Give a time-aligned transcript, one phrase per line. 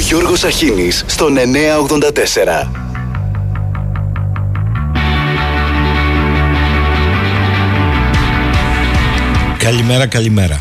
[0.00, 2.70] Γιώργος Αχίνης στον 984.
[9.58, 10.60] Καλημέρα, καλημέρα.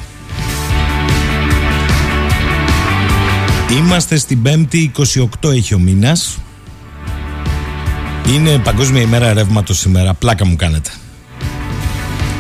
[3.77, 4.89] Είμαστε στην 5η
[5.41, 6.37] 28 έχει ο μήνας.
[8.35, 10.13] Είναι Παγκόσμια ημέρα ρεύματος σήμερα.
[10.13, 10.89] Πλάκα μου κάνετε.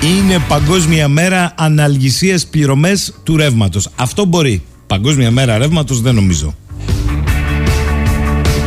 [0.03, 3.89] Είναι Παγκόσμια μέρα αναλγησίας πληρωμές του ρεύματος.
[3.95, 4.63] Αυτό μπορεί.
[4.87, 6.55] Παγκόσμια μέρα ρεύματος δεν νομίζω.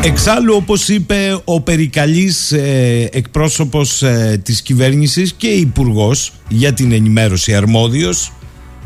[0.05, 7.55] Εξάλλου όπως είπε ο περικαλής ε, εκπρόσωπος ε, της κυβέρνησης και υπουργός για την ενημέρωση
[7.55, 8.33] αρμόδιος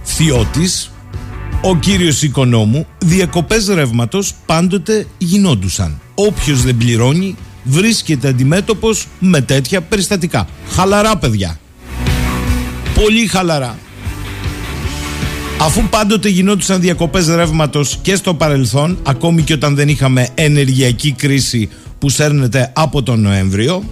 [0.05, 0.91] Θιώτης
[1.63, 6.01] ο κύριος Οικονόμου διακοπές ρεύματος πάντοτε γινόντουσαν.
[6.15, 10.49] Όποιος δεν πληρώνει βρίσκεται αντιμέτωπος με τέτοια περιστατικά.
[10.69, 11.59] Χαλαρά παιδιά.
[12.95, 13.79] Πολύ χαλαρά.
[15.61, 21.69] Αφού πάντοτε γινόντουσαν διακοπές ρεύματος και στο παρελθόν, ακόμη και όταν δεν είχαμε ενεργειακή κρίση
[21.99, 23.85] που σέρνεται από τον Νοέμβριο,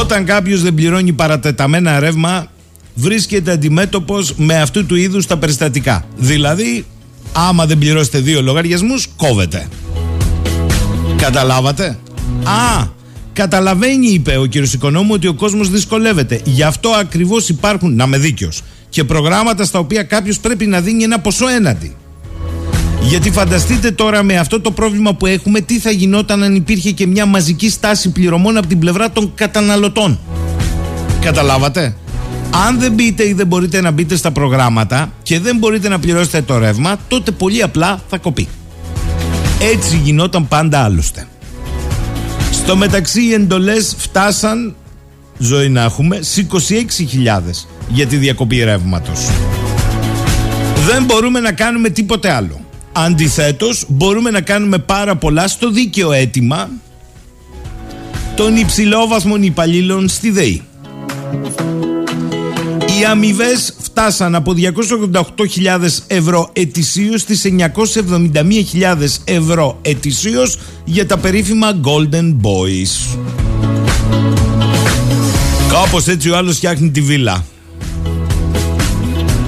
[0.00, 2.46] όταν κάποιος δεν πληρώνει παρατεταμένα ρεύμα,
[2.94, 6.04] βρίσκεται αντιμέτωπος με αυτού του είδους τα περιστατικά.
[6.16, 6.84] Δηλαδή,
[7.32, 9.68] άμα δεν πληρώσετε δύο λογαριασμούς, κόβεται.
[11.16, 11.98] Καταλάβατε;
[12.44, 12.86] Α,
[13.32, 16.40] καταλαβαίνει, είπε ο κύριος Οικονόμου, ότι ο κόσμος δυσκολεύεται.
[16.44, 18.62] Γι' αυτό ακριβώς υπάρχουν, να με δίκαιος,
[18.94, 21.96] και προγράμματα στα οποία κάποιος πρέπει να δίνει ένα ποσό έναντι.
[23.02, 27.06] Γιατί φανταστείτε τώρα με αυτό το πρόβλημα που έχουμε τι θα γινόταν αν υπήρχε και
[27.06, 30.18] μια μαζική στάση πληρωμών από την πλευρά των καταναλωτών.
[31.20, 31.96] Καταλάβατε;
[32.66, 36.42] Αν δεν μπείτε ή δεν μπορείτε να μπείτε στα προγράμματα και δεν μπορείτε να πληρώσετε
[36.42, 38.48] το ρεύμα, τότε πολύ απλά θα κοπεί.
[39.60, 41.26] Έτσι γινόταν πάντα άλλωστε.
[42.50, 44.74] Στο μεταξύ οι εντολές φτάσαν,
[45.38, 49.28] ζωή να έχουμε, στις 26.000 για τη διακοπή ρεύματος.
[50.86, 52.60] Δεν μπορούμε να κάνουμε τίποτε άλλο.
[52.92, 56.68] Αντιθέτως, μπορούμε να κάνουμε πάρα πολλά στο δίκαιο αίτημα
[58.36, 60.62] των υψηλόβαθμων υπαλλήλων στη ΔΕΗ.
[63.00, 72.36] Οι αμοιβέ φτάσαν από 288.000 ευρώ ετησίως στις 971.000 ευρώ ετησίως για τα περίφημα Golden
[72.42, 73.18] Boys.
[75.68, 77.44] Κάπως έτσι ο άλλος φτιάχνει τη βίλα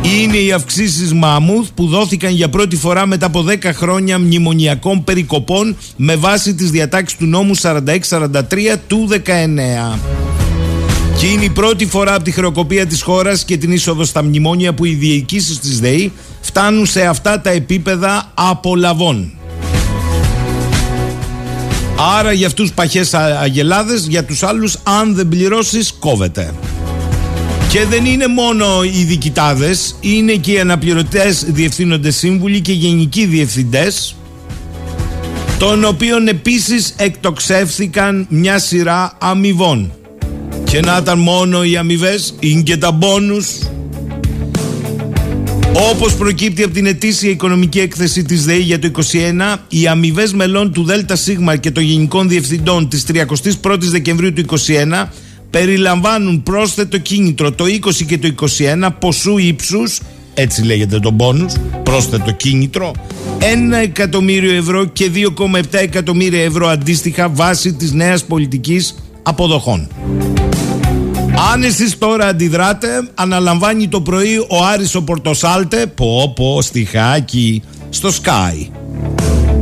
[0.06, 5.76] είναι οι αυξήσεις Μαμούθ που δόθηκαν για πρώτη φορά μετά από 10 χρόνια μνημονιακών περικοπών
[5.96, 8.40] με βάση τις διατάξεις του νόμου 4643
[8.86, 9.98] του 19.
[11.18, 14.74] Και είναι η πρώτη φορά από τη χρεοκοπία της χώρας και την είσοδο στα μνημόνια
[14.74, 19.32] που οι διοικήσεις της ΔΕΗ φτάνουν σε αυτά τα επίπεδα απολαβών.
[22.18, 26.54] Άρα για αυτούς παχές αγελάδες, για τους άλλους αν δεν πληρώσεις κόβεται.
[27.68, 34.16] Και δεν είναι μόνο οι διοικητάδες, είναι και οι αναπληρωτές διευθύνοντες σύμβουλοι και γενικοί διευθυντές,
[35.58, 39.92] των οποίων επίσης εκτοξεύθηκαν μια σειρά αμοιβών.
[40.64, 43.46] Και να ήταν μόνο οι αμοιβές, είναι και τα μπόνους.
[45.90, 50.72] Όπως προκύπτει από την ετήσια οικονομική έκθεση της ΔΕΗ για το 2021, οι αμοιβές μελών
[50.72, 51.28] του ΔΣ
[51.60, 55.08] και των γενικών διευθυντών της 31ης Δεκεμβρίου του 2021
[55.50, 60.00] περιλαμβάνουν πρόσθετο κίνητρο το 20 και το 21 ποσού ύψους
[60.38, 62.92] έτσι λέγεται το μπόνους, πρόσθετο κίνητρο,
[63.38, 63.42] 1
[63.82, 69.88] εκατομμύριο ευρώ και 2,7 εκατομμύρια ευρώ αντίστοιχα βάσει της νέας πολιτικής αποδοχών.
[71.52, 78.08] Αν εσείς τώρα αντιδράτε, αναλαμβάνει το πρωί ο Άρης ο Πορτοσάλτε, πω πω, στιχάκι, στο
[78.08, 78.70] Sky.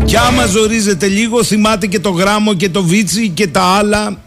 [0.04, 4.18] Κι άμα ζορίζετε λίγο, θυμάται και το γράμμο και το βίτσι και τα άλλα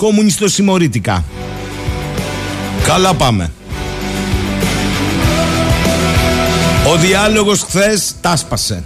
[0.00, 1.24] κομμουνιστοσημωρήτικα.
[2.84, 3.50] Καλά πάμε.
[6.92, 8.84] Ο διάλογος χθες τάσπασε.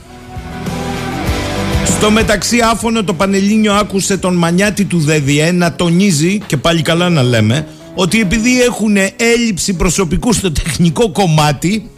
[1.84, 7.08] Στο μεταξύ άφωνο το Πανελλήνιο άκουσε τον Μανιάτη του ΔΕΔΙΕ να τονίζει και πάλι καλά
[7.08, 11.91] να λέμε ότι επειδή έχουν έλλειψη προσωπικού στο τεχνικό κομμάτι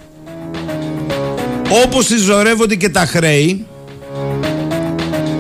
[1.85, 3.67] όπως συσσωρεύονται και τα χρέη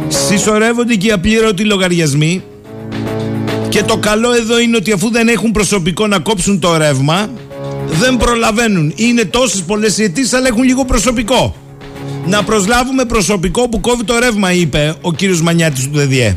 [0.09, 2.43] συσσωρεύονται και οι απλήρωτοι λογαριασμοί
[3.77, 7.31] και το καλό εδώ είναι ότι αφού δεν έχουν προσωπικό να κόψουν το ρεύμα,
[7.89, 8.93] δεν προλαβαίνουν.
[8.97, 11.57] Είναι τόσες πολλές οι αιτήσεις, αλλά έχουν λίγο προσωπικό.
[12.27, 16.37] Να προσλάβουμε προσωπικό που κόβει το ρεύμα, είπε ο κύριος Μανιάτης του ΔΔΕ.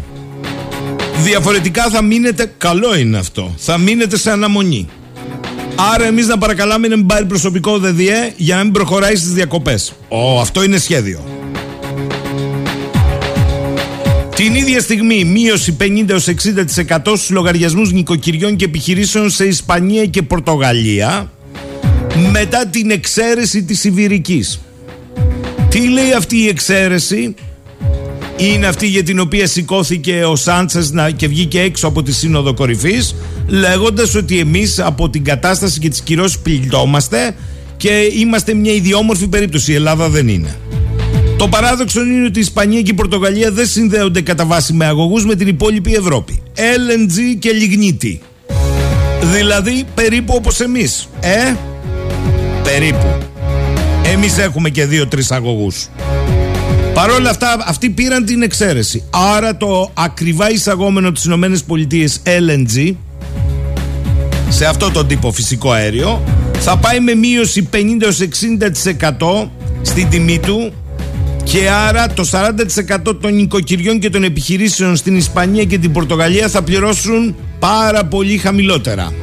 [1.23, 4.87] Διαφορετικά θα μείνετε, καλό είναι αυτό, θα μείνετε σε αναμονή.
[5.93, 9.93] Άρα εμείς να παρακαλάμε να μην πάρει προσωπικό ΔΔΕ για να μην προχωράει στις διακοπές.
[10.07, 11.19] Ω, αυτό είναι σχέδιο.
[14.39, 21.31] Την ίδια στιγμή μείωση 50-60% στους λογαριασμούς νοικοκυριών και επιχειρήσεων σε Ισπανία και Πορτογαλία
[22.31, 24.61] μετά την εξαίρεση της Ιβηρικής.
[25.69, 27.35] Τι λέει αυτή η εξαίρεση;
[28.37, 33.15] Είναι αυτή για την οποία σηκώθηκε ο Σάντσες και βγήκε έξω από τη Σύνοδο Κορυφής
[33.47, 37.35] λέγοντας ότι εμείς από την κατάσταση και τις κυρώσεις πληττόμαστε
[37.77, 39.71] και είμαστε μια ιδιόμορφη περίπτωση.
[39.71, 40.57] Η Ελλάδα δεν είναι.
[41.39, 45.25] Το παράδοξο είναι ότι η Ισπανία και η Πορτογαλία δεν συνδέονται κατά βάση με αγωγούς
[45.25, 46.41] με την υπόλοιπη Ευρώπη.
[46.55, 48.21] LNG και λιγνίτη.
[49.21, 51.09] Δηλαδή περίπου όπως εμείς.
[51.19, 51.55] Ε,
[52.63, 53.17] περίπου.
[54.03, 55.87] Εμείς έχουμε και δύο-τρεις αγωγούς.
[56.93, 59.03] Παρ' όλα αυτά, αυτοί πήραν την εξαίρεση.
[59.35, 61.41] Άρα το ακριβά εισαγόμενο της ΗΠΑ
[62.23, 62.95] LNG
[64.49, 66.23] σε αυτό το τύπο φυσικό αέριο
[66.59, 69.47] θα πάει με μείωση 50-60%
[69.81, 70.73] στην τιμή του
[71.51, 76.61] και άρα το 40% των νοικοκυριών και των επιχειρήσεων στην Ισπανία και την Πορτογαλία θα
[76.61, 79.13] πληρώσουν πάρα πολύ χαμηλότερα.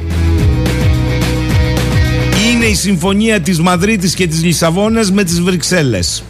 [2.51, 6.23] Είναι η συμφωνία της Μαδρίτης και της Λισαβόνας με τις Βρυξέλλες.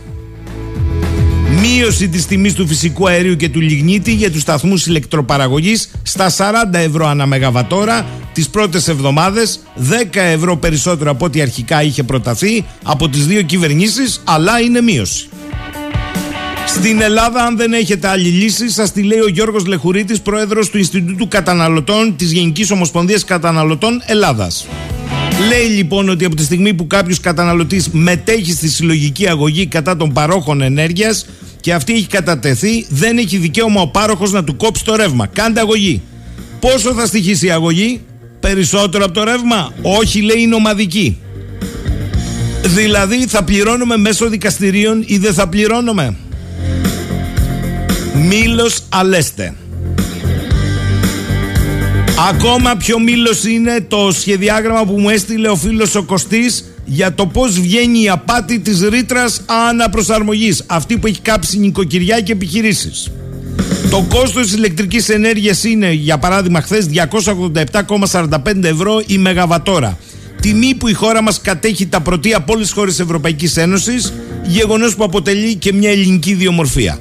[1.61, 6.33] Μείωση της τιμής του φυσικού αερίου και του λιγνίτη για τους σταθμούς ηλεκτροπαραγωγής στα 40
[6.71, 13.09] ευρώ ανά μεγαβατόρα τις πρώτες εβδομάδες 10 ευρώ περισσότερο από ό,τι αρχικά είχε προταθεί από
[13.09, 15.29] τις δύο κυβερνήσεις αλλά είναι μείωση.
[16.67, 20.77] Στην Ελλάδα, αν δεν έχετε άλλη λύση, σας τη λέει ο Γιώργος Λεχουρίτης, πρόεδρος του
[20.77, 24.67] Ινστιτούτου Καταναλωτών της Γενικής Ομοσπονδίας Καταναλωτών Ελλάδας.
[25.49, 30.13] Λέει λοιπόν ότι από τη στιγμή που κάποιος καταναλωτής μετέχει στη συλλογική αγωγή κατά των
[30.13, 31.25] παρόχων ενέργειας
[31.61, 35.27] και αυτή έχει κατατεθεί, δεν έχει δικαίωμα ο πάροχος να του κόψει το ρεύμα.
[35.27, 36.01] Κάντε αγωγή.
[36.59, 38.01] Πόσο θα στοιχήσει η αγωγή,
[38.39, 41.17] περισσότερο από το ρεύμα; Όχι, λέει, είναι ομαδική.
[42.63, 46.15] Δηλαδή θα πληρώνουμε μέσω δικαστηρίων ή δεν θα πληρώνουμε;
[48.17, 49.53] Μήλος Αλέστε.
[52.29, 57.25] Ακόμα πιο μήλος είναι το σχεδιάγραμμα που μου έστειλε ο φίλος ο Κωστής για το
[57.25, 60.63] πώς βγαίνει η απάτη της ρήτρας αναπροσαρμογής.
[60.67, 63.11] Αυτή που έχει κάψει νοικοκυριά και επιχειρήσεις.
[63.89, 69.97] Το κόστος της ηλεκτρικής ενέργειας είναι για παράδειγμα χθες 287,45 ευρώ η μεγαβατόρα.
[70.41, 74.13] Τιμή που η χώρα μας κατέχει τα πρωτεία από όλες τις χώρες Ευρωπαϊκής Ένωσης,
[74.45, 76.99] γεγονός που αποτελεί και μια ελληνική διομορφία.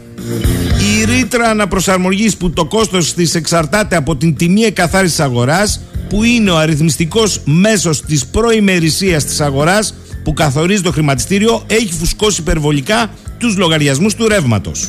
[1.06, 6.50] Η ρήτρα αναπροσαρμογής που το κόστος της εξαρτάται από την τιμή εκαθάρισης αγοράς που είναι
[6.50, 9.94] ο αριθμιστικός μέσος της προημερησίας της αγοράς
[10.24, 14.88] που καθορίζει το χρηματιστήριο έχει φουσκώσει υπερβολικά τους λογαριασμούς του ρεύματος.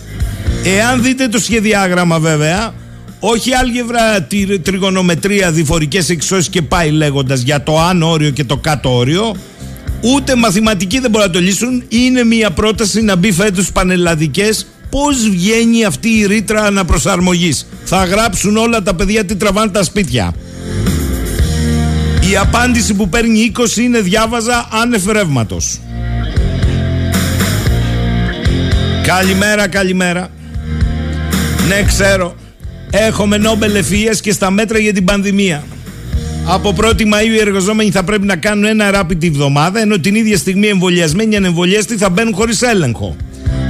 [0.64, 2.74] Εάν δείτε το σχεδιάγραμμα βέβαια
[3.20, 4.28] όχι άλγευρα
[4.62, 9.36] τριγωνομετρία, διφορικές εξώσεις και πάει λέγοντας για το άνω όριο και το κάτω όριο
[10.02, 14.68] ούτε μαθηματικοί δεν μπορούν να το λύσουν είναι μια πρόταση να μπει φέτος πανελλαδικές
[15.04, 20.34] Πώς βγαίνει αυτή η ρήτρα αναπροσαρμογής; Θα γράψουν όλα τα παιδιά τι τραβάνε τα σπίτια.
[22.32, 25.04] Η απάντηση που παίρνει 20 είναι διάβαζα άνευ
[29.04, 30.30] Καλημέρα, καλημέρα.
[31.68, 32.36] Ναι, ξέρω.
[32.90, 35.64] Έχουμε Νόμπελ ευφυΐας και στα μέτρα για την πανδημία.
[36.46, 40.16] Από 1η Μαΐου οι εργαζόμενοι θα πρέπει να κάνουν ένα rapid τη βδομάδα, ενώ την
[40.16, 43.16] ίδια στιγμή εμβολιασμένοι ανεμβολιαστοί θα μπαίνουν χωρίς έλεγχο.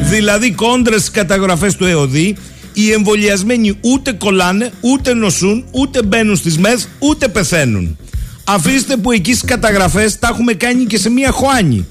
[0.09, 2.35] Δηλαδή κόντρα στι καταγραφές του ΕΟΔΗ,
[2.73, 7.97] οι εμβολιασμένοι ούτε κολλάνε, ούτε νοσούν, ούτε μπαίνουν στις ΜΕΘ, ούτε πεθαίνουν.
[8.43, 11.85] Αφήστε που εκεί στι καταγραφές τα έχουμε κάνει και σε μία χωάνη.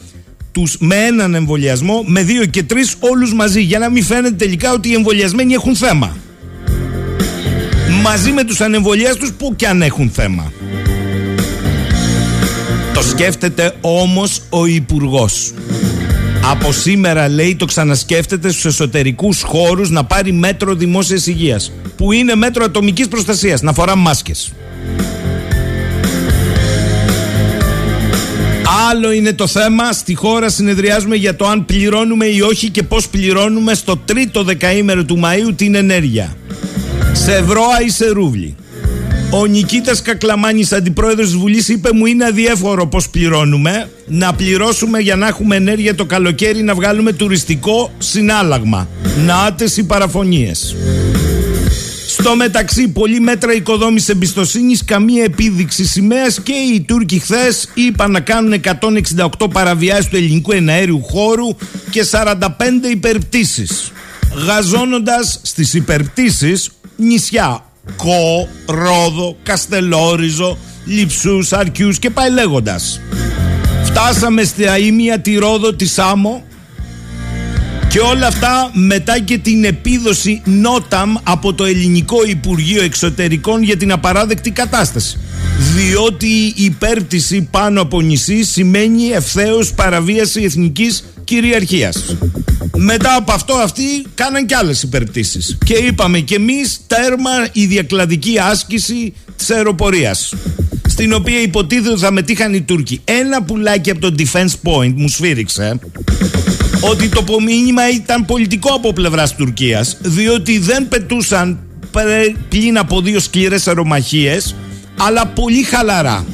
[0.52, 4.72] Τους με έναν εμβολιασμό, με δύο και τρεις, όλους μαζί, για να μην φαίνεται τελικά
[4.72, 6.16] ότι οι εμβολιασμένοι έχουν θέμα.
[8.02, 10.52] Μαζί με τους ανεμβολιάστους που και αν έχουν θέμα.
[12.94, 15.52] Το σκέφτεται όμως ο Υπουργός.
[16.50, 22.34] Από σήμερα λέει το ξανασκέφτεται στους εσωτερικούς χώρους να πάρει μέτρο δημόσιας υγείας που είναι
[22.34, 24.52] μέτρο ατομικής προστασίας να φορά μάσκες.
[28.90, 33.08] Άλλο είναι το θέμα, στη χώρα συνεδριάζουμε για το αν πληρώνουμε ή όχι και πώς
[33.08, 36.36] πληρώνουμε στο τρίτο δεκαήμερο του Μαΐου την ενέργεια.
[37.12, 38.56] Σε ευρώ ή σε ρούβλι.
[39.30, 43.90] Ο Νικήτας Κακλαμάνης, αντιπρόεδρος της Βουλής, είπε: Μου είναι αδιέφορο πώς πληρώνουμε.
[44.06, 48.88] Να πληρώσουμε για να έχουμε ενέργεια το καλοκαίρι να βγάλουμε τουριστικό συνάλλαγμα.
[49.26, 50.76] Νάτε οι παραφωνίες.
[52.08, 58.20] Στο μεταξύ, πολλοί μέτρα οικοδόμησης εμπιστοσύνης, καμία επίδειξη σημαίας και οι Τούρκοι χθες είπαν να
[58.20, 61.56] κάνουν 168 παραβιάσεις του ελληνικού εναέριου χώρου
[61.90, 63.92] και 45 υπερπτήσεις.
[64.46, 67.65] Γαζώνοντας στις υπερπτήσεις νησιά
[67.96, 73.00] Κο, Ρόδο, Καστελόριζο, Λιψούς, Αρκιούς και πάει λέγοντας.
[73.84, 76.44] Φτάσαμε στη Αΐμια, τη Ρόδο, τη Σάμο
[77.88, 83.92] και όλα αυτά μετά και την επίδοση νόταμ από το Ελληνικό Υπουργείο Εξωτερικών για την
[83.92, 85.18] απαράδεκτη κατάσταση.
[85.58, 92.16] Διότι η υπέρπτυση πάνω από νησί σημαίνει ευθέως παραβίαση εθνικής κυριαρχίας.
[92.76, 93.82] Μετά από αυτό αυτοί
[94.14, 95.58] κάναν κι άλλες υπερπτήσεις.
[95.64, 100.34] Και είπαμε κι εμείς τέρμα η διακλαδική άσκηση της αεροπορίας
[100.88, 103.00] στην οποία υποτίθεται θα μετήχαν οι Τούρκοι.
[103.04, 105.78] Ένα πουλάκι από το Defense Point μου σφύριξε
[106.80, 111.58] ότι το μήνυμα ήταν πολιτικό από πλευράς Τουρκίας, διότι δεν πετούσαν
[112.48, 114.54] πλην από δύο σκληρές αερομαχίες,
[114.98, 116.24] αλλά πολύ χαλαρά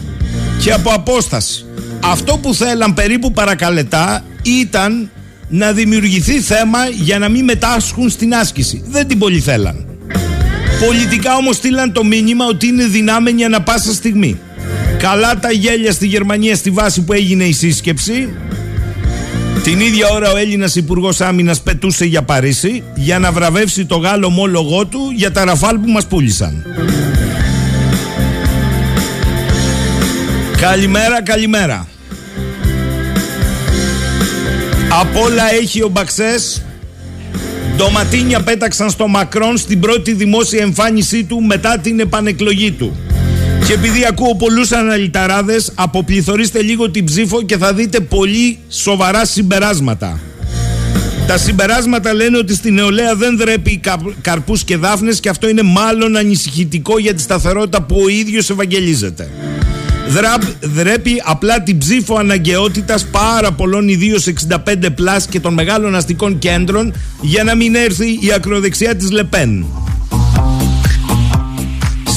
[0.62, 1.64] και από απόσταση.
[2.04, 5.10] Αυτό που θέλαν περίπου παρακαλετά ήταν
[5.48, 8.82] να δημιουργηθεί θέμα για να μην μετάσχουν στην άσκηση.
[8.88, 9.86] Δεν την πολύ θέλαν.
[10.86, 14.40] Πολιτικά όμως στείλαν το μήνυμα ότι είναι δυνάμενοι ανα πάσα στιγμή.
[14.98, 18.28] Καλά τα γέλια στη Γερμανία στη βάση που έγινε η σύσκεψη.
[19.62, 24.26] Την ίδια ώρα ο Έλληνας Υπουργός Άμυνας πετούσε για Παρίσι για να βραβεύσει το Γάλλο
[24.26, 26.64] ομόλογό του για τα ραφάλ που μας πούλησαν.
[30.62, 31.88] Καλημέρα, καλημέρα.
[35.00, 36.62] Απ' όλα έχει ο Μπαξές
[37.76, 42.96] Ντοματίνια πέταξαν στο Μακρόν στην πρώτη δημόσια εμφάνισή του μετά την επανεκλογή του.
[43.66, 50.20] Και επειδή ακούω πολλούς αναλυταράδες, αποπληθωρίστε λίγο την ψήφο και θα δείτε πολύ σοβαρά συμπεράσματα.
[51.26, 53.80] Τα συμπεράσματα λένε ότι στη νεολαία δεν δρέπει
[54.20, 59.30] καρπούς και δάφνες και αυτό είναι μάλλον ανησυχητικό για τη σταθερότητα που ο ίδιος ευαγγελίζεται.
[60.60, 66.94] Δρέπει απλά την ψήφο αναγκαιότητας πάρα πολλών ιδίως 65 πλάς και των μεγάλων αστικών κέντρων
[67.20, 69.66] για να μην έρθει η ακροδεξιά της Λεπέν.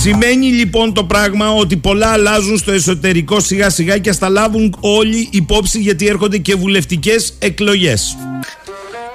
[0.01, 4.75] Σημαίνει λοιπόν το πράγμα ότι πολλά αλλάζουν στο εσωτερικό σιγά σιγά και ας τα λάβουν
[4.79, 8.17] όλοι υπόψη γιατί έρχονται και βουλευτικές εκλογές.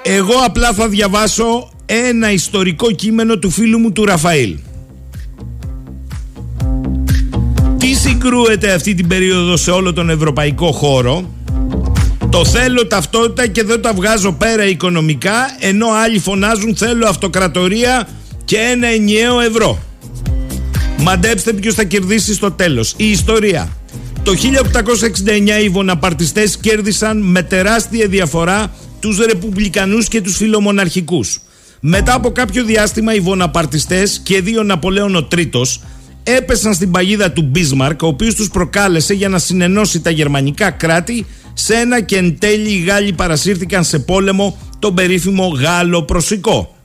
[0.03, 4.57] Εγώ απλά θα διαβάσω ένα ιστορικό κείμενο του φίλου μου του Ραφαήλ.
[8.11, 11.29] Συγκρούεται αυτή την περίοδο σε όλο τον ευρωπαϊκό χώρο
[12.29, 18.07] το θέλω ταυτότητα και δεν τα βγάζω πέρα οικονομικά ενώ άλλοι φωνάζουν θέλω αυτοκρατορία
[18.45, 19.79] και ένα ενιαίο ευρώ.
[20.97, 22.93] Μαντέψτε ποιος θα κερδίσει στο τέλος.
[22.97, 23.69] Η ιστορία.
[24.23, 24.31] Το
[25.59, 31.39] 1869 οι βοναπαρτιστές κέρδισαν με τεράστια διαφορά τους ρεπουμπλικανούς και τους φιλομοναρχικούς.
[31.79, 35.81] Μετά από κάποιο διάστημα οι βοναπαρτιστές και δύο Ναπολέον ο τρίτος
[36.23, 41.25] έπεσαν στην παγίδα του Μπίσμαρκ ο οποίος τους προκάλεσε για να συνενώσει τα γερμανικά κράτη
[41.53, 46.75] σε ένα και εν τέλει οι Γάλλοι παρασύρθηκαν σε πόλεμο τον περίφημο Γάλλο προσικό.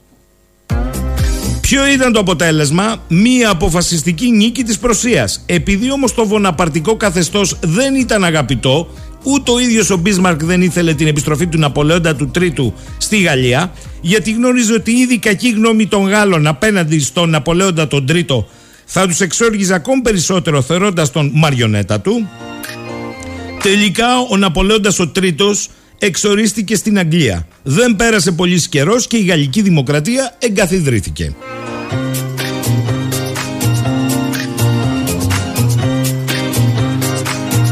[1.61, 5.43] Ποιο ήταν το αποτέλεσμα, μία αποφασιστική νίκη της Προσίας.
[5.47, 8.89] Επειδή όμως το βοναπαρτικό καθεστώς δεν ήταν αγαπητό,
[9.23, 13.73] ούτε ο ίδιος ο Μπίσμαρκ δεν ήθελε την επιστροφή του Ναπολέοντα του Τρίτου στη Γαλλία,
[14.01, 18.49] γιατί γνώριζε ότι ήδη η κακή γνώμη των Γάλλων απέναντι στον Ναπολέοντα τον Τρίτο
[18.89, 22.29] θα τους εξόργιζε ακόμη περισσότερο θεωρώντας τον μαριονέτα του.
[23.63, 27.47] Τελικά ο Ναπολέοντας ο Τρίτος εξορίστηκε στην Αγγλία.
[27.63, 31.35] Δεν πέρασε πολύς καιρός και η Γαλλική Δημοκρατία εγκαθιδρύθηκε.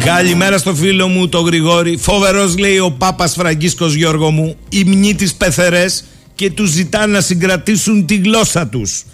[0.05, 1.97] Καλημέρα στο φίλο μου το Γρηγόρη.
[1.97, 4.57] Φοβερός λέει ο Πάπας Φραγκίσκος Γιώργο μου.
[4.69, 6.05] Οι τις πεθερές
[6.35, 9.05] και τους ζητά να συγκρατήσουν τη γλώσσα τους.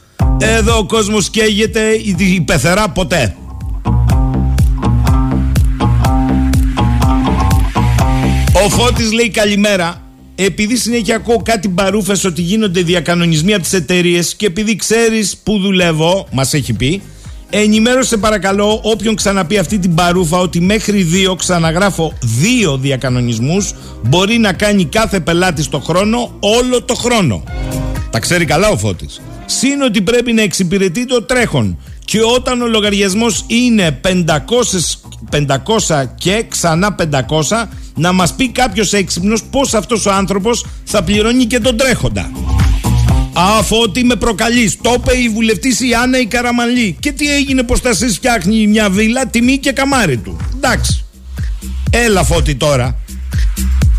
[0.40, 1.80] Εδώ ο κόσμος καίγεται,
[2.16, 3.34] η πεθερά ποτέ.
[8.64, 10.02] Ο Φώτης λέει καλημέρα.
[10.34, 15.58] Επειδή συνέχεια ακούω κάτι μπαρούφες ότι γίνονται διακανονισμοί από τις εταιρείες και επειδή ξέρεις που
[15.58, 17.02] δουλεύω, μας έχει πει,
[17.50, 24.52] ενημέρωσε παρακαλώ όποιον ξαναπεί αυτή την παρούφα ότι μέχρι δύο, ξαναγράφω δύο διακανονισμούς, μπορεί να
[24.52, 27.42] κάνει κάθε πελάτης το χρόνο όλο το χρόνο.
[28.10, 29.20] Τα ξέρει καλά ο Φώτης.
[29.46, 31.78] Συν ότι πρέπει να εξυπηρετεί το τρέχον.
[32.04, 35.00] Και όταν ο λογαριασμός είναι 500,
[35.30, 41.44] 500 και ξανά 500, να μας πει κάποιος έξυπνος πώς αυτός ο άνθρωπος θα πληρώνει
[41.44, 42.30] και τον τρέχοντα.
[43.32, 44.76] Αφότι με προκαλείς.
[44.82, 46.96] Το είπε η βουλευτής η Άννα η Καραμαλή.
[47.00, 50.36] Και τι έγινε πως θα σε φτιάχνει μια βίλα, τιμή και καμάρι του.
[50.56, 51.04] Εντάξει.
[51.90, 52.98] Έλα φώτη τώρα.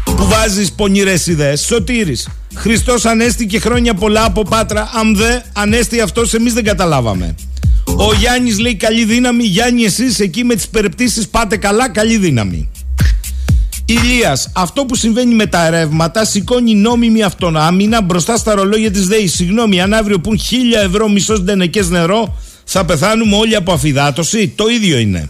[0.05, 1.61] Που βάζεις πονηρές ιδέες.
[1.61, 2.27] Σωτήρης.
[2.53, 4.89] Χριστός ανέστη και χρόνια πολλά από πάτρα.
[4.93, 7.35] Αν δε ανέστη αυτός, εμείς δεν καταλάβαμε.
[7.85, 9.43] Ο Γιάννης λέει καλή δύναμη.
[9.43, 12.69] Γιάννη, εσείς εκεί με τις περιπτήσεις πάτε καλά, καλή δύναμη.
[13.85, 19.27] Ηλίας, αυτό που συμβαίνει με τα ρεύματα σηκώνει νόμιμη αυτονάμινα μπροστά στα ρολόγια της ΔΕΗ.
[19.27, 24.47] Συγγνώμη, αν αύριο πουν χίλια ευρώ μισό ντενεκές νερό, θα πεθάνουμε όλοι από αφυδάτωση.
[24.55, 25.29] Το ίδιο είναι.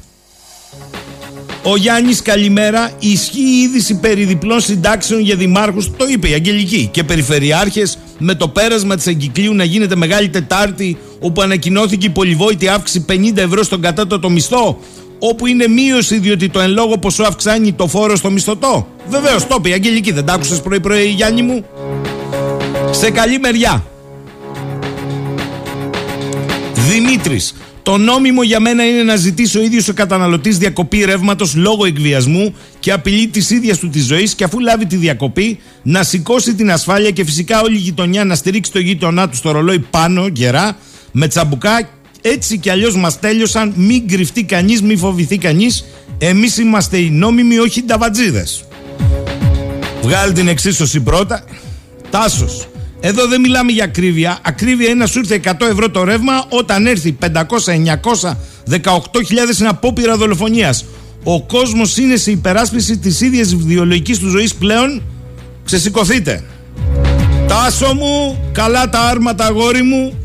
[1.63, 2.91] Ο Γιάννης, καλημέρα.
[2.99, 5.91] Ισχύει η είδηση περί διπλών συντάξεων για δημάρχους.
[5.97, 6.89] Το είπε η Αγγελική.
[6.91, 12.67] Και περιφερειάρχες με το πέρασμα της εγκυκλίου να γίνεται Μεγάλη Τετάρτη, όπου ανακοινώθηκε η πολυβόητη
[12.67, 14.79] αύξηση 50 ευρώ στον κατώτατο μισθό.
[15.19, 18.87] Όπου είναι μείωση διότι το εν λόγω ποσό αυξάνει το φόρο στο μισθωτό.
[19.09, 20.11] Βεβαίως το είπε η Αγγελική.
[20.11, 21.65] Δεν τα άκουσες πρωί-πρωί, Γιάννη μου.
[22.91, 23.85] Σε καλή μεριά.
[26.73, 27.53] Δημήτρης,
[27.83, 32.55] το νόμιμο για μένα είναι να ζητήσει ο ίδιος ο καταναλωτής διακοπή ρεύματος λόγω εκβιασμού
[32.79, 36.71] και απειλή της ίδιας του της ζωής και αφού λάβει τη διακοπή να σηκώσει την
[36.71, 40.77] ασφάλεια και φυσικά όλη η γειτονιά να στηρίξει το γείτονά του στο ρολόι πάνω γερά
[41.11, 41.89] με τσαμπουκά.
[42.21, 43.73] Έτσι κι αλλιώς μας τέλειωσαν.
[43.75, 45.85] Μην κρυφτεί κανείς, μην φοβηθεί κανείς.
[46.17, 48.63] Εμείς είμαστε οι νόμιμοι, όχι οι νταβατζίδες.
[50.01, 51.43] Βγάλει την εξίσωση πρώτα.
[52.09, 52.70] Τάσος.
[53.03, 54.39] Εδώ δεν μιλάμε για ακρίβεια.
[54.41, 58.37] Ακρίβεια είναι να σου ήρθε 100 ευρώ το ρεύμα όταν έρθει 500, 900,
[58.69, 60.85] 18.000 είναι απόπειρα δολοφονίας.
[61.23, 65.01] Ο κόσμος είναι σε υπεράσπιση της ίδιας βιολογική του ζωής πλέον.
[65.65, 66.43] Ξεσηκωθείτε.
[67.47, 70.15] Τάσο μου, καλά τα άρματα αγόρι μου.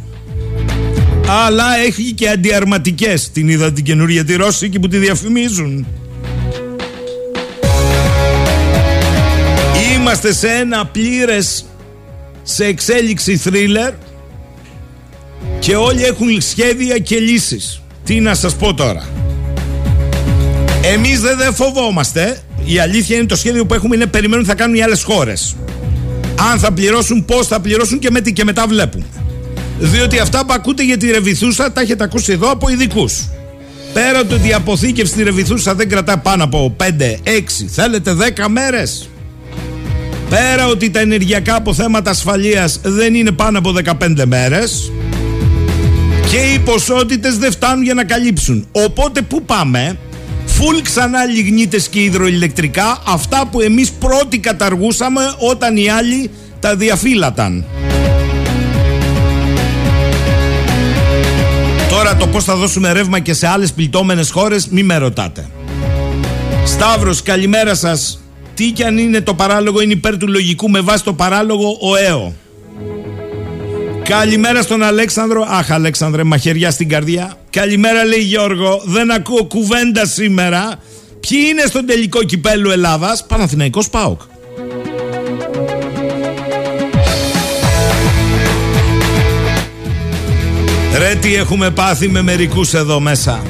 [1.28, 5.87] Αλλά έχει και αντιαρματικές Την είδα την καινούργια τη Ρώσικη που τη διαφημίζουν.
[9.95, 11.64] Είμαστε σε ένα πλήρες
[12.49, 13.93] σε εξέλιξη θρίλερ
[15.59, 17.83] και όλοι έχουν σχέδια και λύσεις.
[18.05, 19.09] Τι να σας πω τώρα.
[20.83, 22.38] Εμείς δεν, φοβόμαστε.
[22.65, 25.57] Η αλήθεια είναι το σχέδιο που έχουμε είναι περιμένουν θα κάνουν οι άλλες χώρες.
[26.53, 29.05] Αν θα πληρώσουν, πώς θα πληρώσουν και, με τι και μετά βλέπουμε.
[29.79, 33.29] Διότι αυτά που ακούτε για τη Ρεβιθούσα τα έχετε ακούσει εδώ από ειδικούς.
[33.93, 36.85] Πέρα το ότι η αποθήκευση στη Ρεβιθούσα δεν κρατά πάνω από 5,
[37.25, 39.09] 6, θέλετε 10 μέρες.
[40.28, 44.92] Πέρα ότι τα ενεργειακά αποθέματα ασφαλείας δεν είναι πάνω από 15 μέρες
[46.30, 48.66] και οι ποσότητες δεν φτάνουν για να καλύψουν.
[48.73, 49.99] Οπότε πού πάμε,
[50.47, 56.30] φουλ ξανά λιγνίτες και υδροηλεκτρικά, αυτά που εμείς πρώτοι καταργούσαμε όταν οι άλλοι
[56.61, 57.64] τα διαφύλαταν.
[61.90, 65.47] Τώρα το πώς θα δώσουμε ρεύμα και σε άλλες πληττόμενες χώρες μη με ρωτάτε.
[66.64, 68.21] Σταύρος καλημέρα σας
[68.57, 71.97] τι κι αν είναι το παράλογο είναι υπέρ του λογικού με βάση το παράλογο ο
[71.97, 72.35] ΕΟ.
[74.03, 75.47] Καλημέρα στον Αλέξανδρο.
[75.49, 77.39] Αχ, Αλέξανδρε, μαχαιριά στην καρδιά.
[77.50, 78.83] Καλημέρα, λέει Γιώργο.
[78.85, 80.80] Δεν ακούω κουβέντα σήμερα.
[81.21, 84.21] Ποιοι είναι στον τελικό κυπέλου Ελλάδας, Παναθηναϊκός Πάοκ.
[90.99, 93.43] Ρε τι έχουμε πάθει με μερικούς εδώ μέσα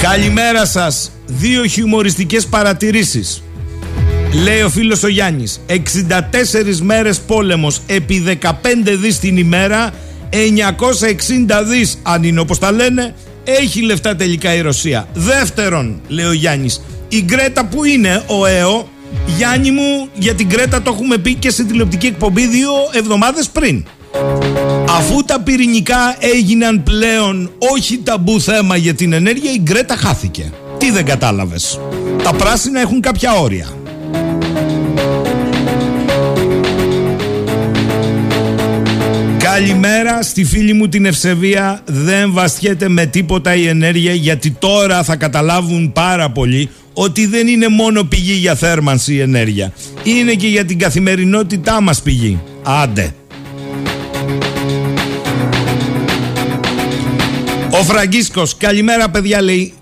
[0.00, 3.42] Καλημέρα σας δύο χιουμοριστικές παρατηρήσεις.
[4.42, 8.52] Λέει ο φίλος ο Γιάννης 64 μέρες πόλεμος επί 15
[9.00, 9.92] δις την ημέρα
[10.30, 15.08] 960 δις αν είναι όπως τα λένε έχει λεφτά τελικά η Ρωσία.
[15.14, 18.88] Δεύτερον λέει ο Γιάννης η Γκρέτα που είναι ο ΕΟ
[19.36, 23.84] Γιάννη μου για την Γκρέτα το έχουμε πει και σε τηλεοπτική εκπομπή δύο εβδομάδες πριν.
[24.88, 30.90] Αφού τα πυρηνικά έγιναν πλέον όχι ταμπού θέμα για την ενέργεια η Γκρέτα χάθηκε τι
[30.90, 31.80] δεν κατάλαβες;
[32.22, 33.66] Τα πράσινα έχουν κάποια όρια.
[39.38, 41.80] Καλημέρα στη φίλη μου την Ευσεβία.
[41.84, 47.68] Δεν βαστιέται με τίποτα η ενέργεια Γιατί τώρα θα καταλάβουν πάρα πολύ Ότι δεν είναι
[47.68, 49.72] μόνο πηγή για θέρμανση η ενέργεια.
[50.02, 52.38] Είναι και για την καθημερινότητά μας πηγή.
[52.62, 53.14] Άντε.
[57.70, 58.56] Ο Φραγκίσκος.
[58.56, 59.72] Καλημέρα παιδιά λέει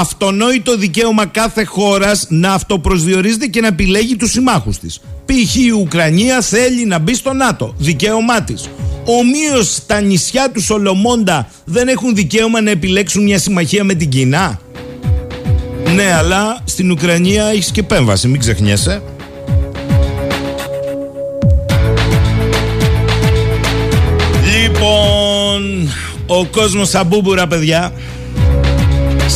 [0.00, 5.00] αυτονόητο δικαίωμα κάθε χώρας να αυτοπροσδιορίζεται και να επιλέγει τους συμμάχους της.
[5.24, 5.56] Π.χ.
[5.56, 8.68] η Ουκρανία θέλει να μπει στο ΝΑΤΟ, δικαίωμά της.
[9.04, 14.60] Ομοίως τα νησιά του Σολομόντα δεν έχουν δικαίωμα να επιλέξουν μια συμμαχία με την Κίνα.
[15.94, 19.02] Ναι, αλλά στην Ουκρανία έχεις και επέμβαση, μην ξεχνιέσαι.
[24.62, 25.90] Λοιπόν,
[26.26, 27.92] ο κόσμος αμπούμπουρα παιδιά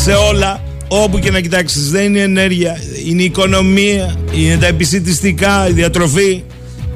[0.08, 1.90] σε όλα όπου και να κοιτάξεις.
[1.90, 6.44] Δεν είναι η ενέργεια είναι η οικονομία είναι τα επισητιστικά η διατροφή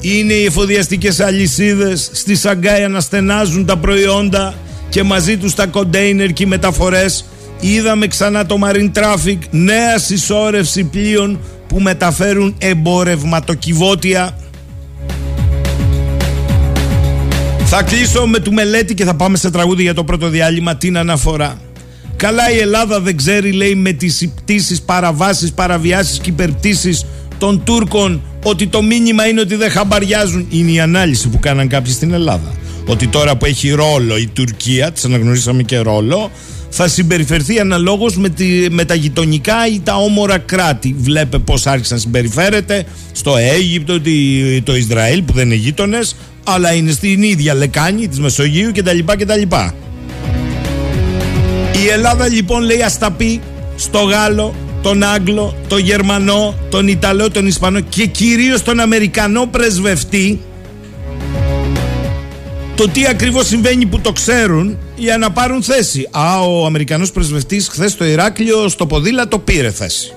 [0.01, 2.11] είναι οι εφοδιαστικές αλυσίδες.
[2.13, 4.55] Στη Σαγκάη αναστενάζουν τα προϊόντα
[4.89, 7.25] και μαζί τους τα κοντέινερ και οι μεταφορές.
[7.61, 14.39] Είδαμε ξανά το marine traffic νέα συσσόρευση πλοίων που μεταφέρουν εμπορευματοκιβώτια.
[17.65, 20.99] Θα κλείσω με του μελέτη και θα πάμε σε τραγούδι για το πρώτο διάλειμμα την
[20.99, 21.59] αναφορά
[22.23, 27.07] Καλά η Ελλάδα δεν ξέρει λέει με τις πτήσεις, παραβάσεις, παραβιάσεις και υπερπτήσεις
[27.39, 30.47] των Τούρκων ότι το μήνυμα είναι ότι δεν χαμπαριάζουν.
[30.51, 32.55] Είναι η ανάλυση που κάναν κάποιοι στην Ελλάδα.
[32.87, 36.31] Ότι τώρα που έχει ρόλο η Τουρκία, τη αναγνωρίσαμε και ρόλο,
[36.71, 38.33] θα συμπεριφερθεί αναλόγως με,
[38.71, 40.95] με τα γειτονικά ή τα όμορα κράτη.
[40.99, 44.01] Βλέπε πώς άρχισε να συμπεριφέρεται στο Αίγυπτο,
[44.65, 48.99] το Ισραήλ που δεν είναι γείτονες, αλλά είναι στην ίδια λεκάνη της Μεσογείου κτλ.
[49.07, 49.43] κτλ.
[51.83, 53.41] Η Ελλάδα λοιπόν λέει ας τα πει
[53.77, 60.41] στο Γάλλο, τον Άγγλο, τον Γερμανό, τον Ιταλό, τον Ισπανό και κυρίως τον Αμερικανό πρεσβευτή
[62.75, 66.09] το τι ακριβώς συμβαίνει που το ξέρουν για να πάρουν θέση.
[66.11, 70.15] Α, ο Αμερικανός πρεσβευτής χθες στο Ηράκλειο στο ποδήλατο πήρε θέση.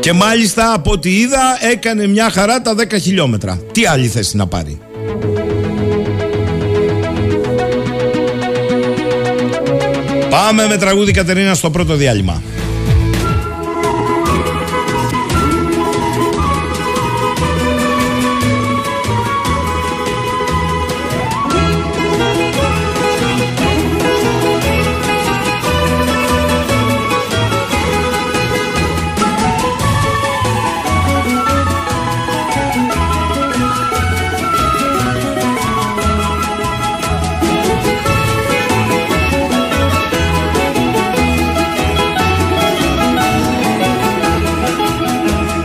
[0.00, 3.60] Και μάλιστα από ό,τι είδα έκανε μια χαρά τα 10 χιλιόμετρα.
[3.72, 4.80] Τι άλλη θέση να πάρει;
[10.32, 12.42] Πάμε με τραγούδι Κατερίνα στο πρώτο διάλειμμα.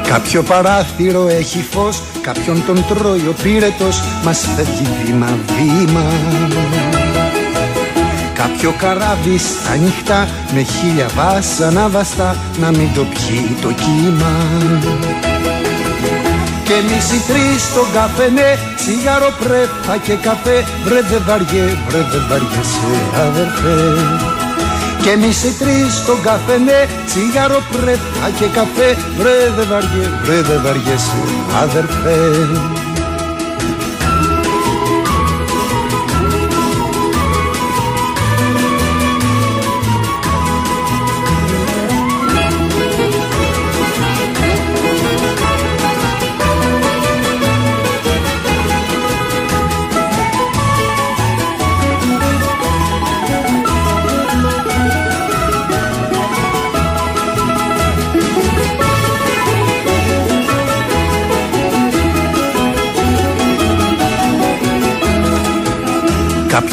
[0.09, 6.03] Κάποιο παράθυρο έχει φως Κάποιον τον τρώει ο πύρετος Μας φεύγει βήμα βήμα.
[8.33, 14.33] Κάποιο καράβι στα νυχτά Με χίλια βάσανα βαστά Να μην το πιει το κύμα.
[16.63, 22.17] Και εμείς οι τρεις στον καφενέ Τσιγάρο πρέπα και καφέ Βρε δε βαριέ, βρε δε
[22.29, 24.36] βαριέσαι αδερφέ
[25.01, 28.89] και εμείς οι τρεις στον καφενέ Τσιγάρο πρέπα και καφέ.
[29.17, 31.21] Βρε δε βαριέ, βρε δε βαριέσαι
[31.63, 32.86] αδερφέ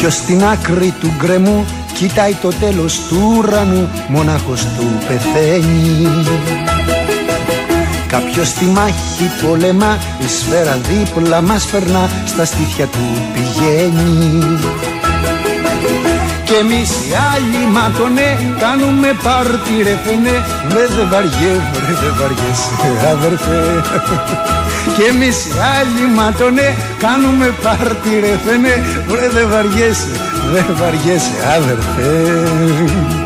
[0.04, 1.64] Κάποιος στην άκρη του γκρεμού
[1.94, 6.08] κοιτάει το τέλος του ουρανού Μονάχος του πεθαίνει.
[8.06, 12.98] Κάποιος στη μάχη πολεμά Η σφαίρα δίπλα μας περνά Στα στήθια του
[13.34, 14.58] πηγαίνει.
[16.44, 23.08] Και εμείς οι άλλοι ματωνέ κάνουμε πάρτι ρε φαινέ Βρε δε βαριέ, βρε δε βαριέσαι
[23.12, 23.82] αδερφέ
[24.96, 30.08] Και εμείς οι άλλοι ματωνέ κάνουμε πάρτι ρε φαινέ Βρε δε βαριέσαι,
[30.52, 33.23] δε βαριέσαι αδερφέ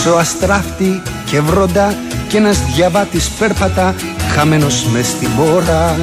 [0.00, 1.94] Έξω αστράφτη και βρόντα
[2.28, 3.94] και ένας διαβάτης πέρπατα
[4.34, 5.96] χαμένος μες στην πόρα.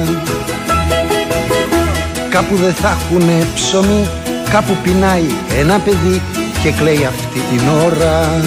[2.30, 4.08] Κάπου δεν θα έχουνε ψωμί,
[4.50, 5.26] κάπου πεινάει
[5.58, 6.22] ένα παιδί
[6.62, 8.42] και κλαίει αυτή την ώρα.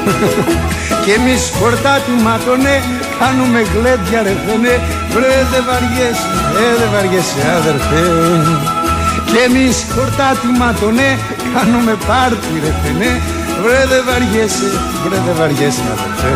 [1.04, 2.82] Και εμείς χορτάτι ματωνέ
[3.18, 4.80] κάνουμε γλέντια ρε φαινέ
[5.12, 6.28] βρε δε βαριέσαι,
[6.64, 8.04] ε δε βαριέσαι αδερφέ.
[9.30, 11.18] Και εμείς χορτάτι ματωνέ
[11.54, 13.12] κάνουμε πάρτι ρε φαινέ
[13.62, 14.70] Βρε δε βαριέσαι,
[15.04, 16.32] βρε δε βαριέσαι αδερφέ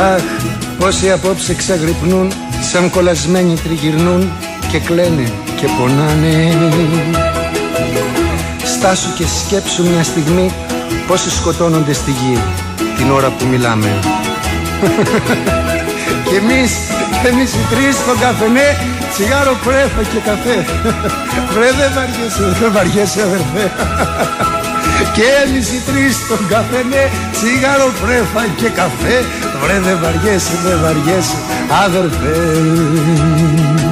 [0.00, 0.22] Αχ,
[0.78, 2.32] πόσοι απόψε ξαγρυπνούν
[2.72, 4.32] Σαν κολλασμένοι τριγυρνούν
[4.70, 6.52] Και κλαίνε και πονάνε.
[8.64, 10.52] Στάσου και σκέψου μια στιγμή
[11.06, 12.38] Πόσοι σκοτώνονται στη γη
[12.96, 13.88] Την ώρα που μιλάμε.
[16.28, 16.72] Και εμείς,
[17.22, 18.76] και εμείς οι τρεις στον καφενέ
[19.12, 20.56] Τσιγάρο πρέφα και καφέ.
[21.54, 23.66] Βρε δεν βαριέσαι, δεν βαριέσαι αδερφέ.
[25.14, 29.16] Και εμείς οι τρεις στον καφενέ Τσιγάρο πρέφα και καφέ
[29.62, 31.36] Βρε δεν βαριέσαι, δεν βαριέσαι
[31.84, 33.89] αδερφέ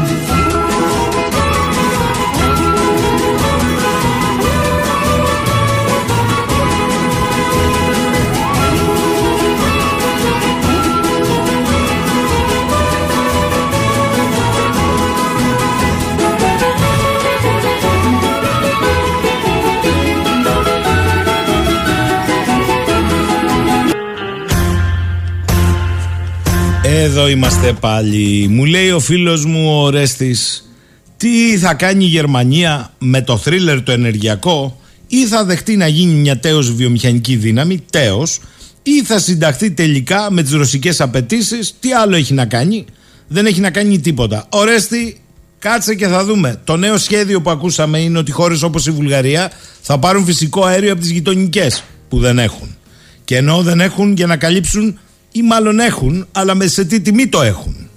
[27.08, 28.46] Εδώ είμαστε πάλι.
[28.48, 30.68] Μου λέει ο φίλος μου ο Ρέστης
[31.16, 36.12] τι θα κάνει η Γερμανία με το θρίλερ το ενεργειακό ή θα δεχτεί να γίνει
[36.12, 38.40] μια τέος βιομηχανική δύναμη, τέος,
[38.82, 41.74] ή θα συνταχθεί τελικά με τις ρωσικές απαιτήσεις.
[41.80, 42.84] Τι άλλο έχει να κάνει;
[43.28, 44.46] Δεν έχει να κάνει τίποτα.
[44.48, 45.20] Ο Ρέστη,
[45.58, 46.60] κάτσε και θα δούμε.
[46.64, 50.92] Το νέο σχέδιο που ακούσαμε είναι ότι χώρες όπως η Βουλγαρία θα πάρουν φυσικό αέριο
[50.92, 52.76] από τις γειτονικές που δεν έχουν.
[53.24, 54.98] Και ενώ δεν έχουν για να καλύψουν
[55.32, 57.88] ή μάλλον έχουν, αλλά με σε τι τιμή το έχουν.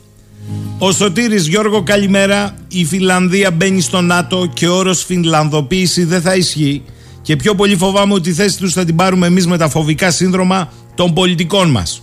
[0.77, 6.35] Ο Σωτήρης Γιώργο καλημέρα, η Φιλανδία μπαίνει στο ΝΑΤΟ και ο όρος Φινλανδοποίηση δεν θα
[6.35, 6.83] ισχύει
[7.21, 10.11] και πιο πολύ φοβάμαι ότι η θέση τους θα την πάρουμε εμείς με τα φοβικά
[10.11, 12.01] σύνδρομα των πολιτικών μας.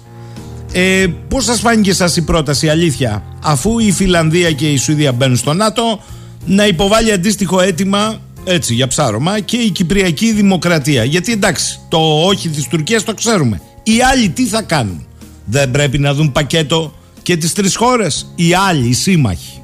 [0.72, 5.36] Ε, πώς σας φάνηκε σας η πρόταση αλήθεια αφού η Φιλανδία και η Σουηδία μπαίνουν
[5.36, 6.00] στο ΝΑΤΟ
[6.46, 12.48] να υποβάλει αντίστοιχο αίτημα έτσι για ψάρωμα και η Κυπριακή Δημοκρατία; Γιατί εντάξει το όχι
[12.48, 15.06] της Τουρκίας το ξέρουμε οι άλλοι τι θα κάνουν;
[15.50, 19.62] Δεν πρέπει να δουν πακέτο και τις τρεις χώρες, οι άλλοι, οι σύμμαχοι.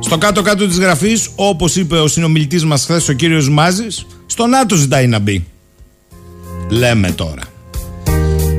[0.00, 4.74] Στο κάτω-κάτω της γραφής, όπως είπε ο συνομιλητής μας χθες ο κύριος Μάζης, στο ΝΑΤΟ
[4.74, 5.46] ζητάει να μπει.
[6.68, 7.42] Λέμε τώρα.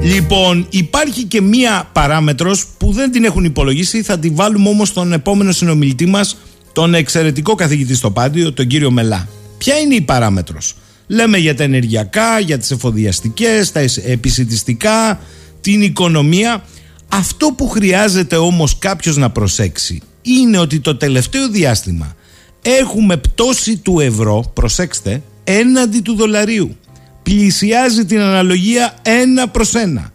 [0.02, 5.14] Λοιπόν, υπάρχει και μία παράμετρος που δεν την έχουν υπολογίσει, θα τη βάλουμε όμως στον
[5.14, 6.38] επόμενο συνομιλητή μας,
[6.74, 9.28] τον εξαιρετικό καθηγητή στο Πάντιο, τον κύριο Μελά.
[9.58, 10.76] Ποια είναι η παράμετρος;
[11.08, 15.20] Λέμε για τα ενεργειακά, για τις εφοδιαστικές, τα επισητιστικά,
[15.62, 16.64] την οικονομία.
[17.08, 22.16] Αυτό που χρειάζεται όμως κάποιος να προσέξει είναι ότι το τελευταίο διάστημα
[22.62, 26.76] έχουμε πτώση του ευρώ, προσέξτε, έναντι του δολαρίου.
[27.24, 30.12] Πλησιάζει την αναλογία ένα προς ένα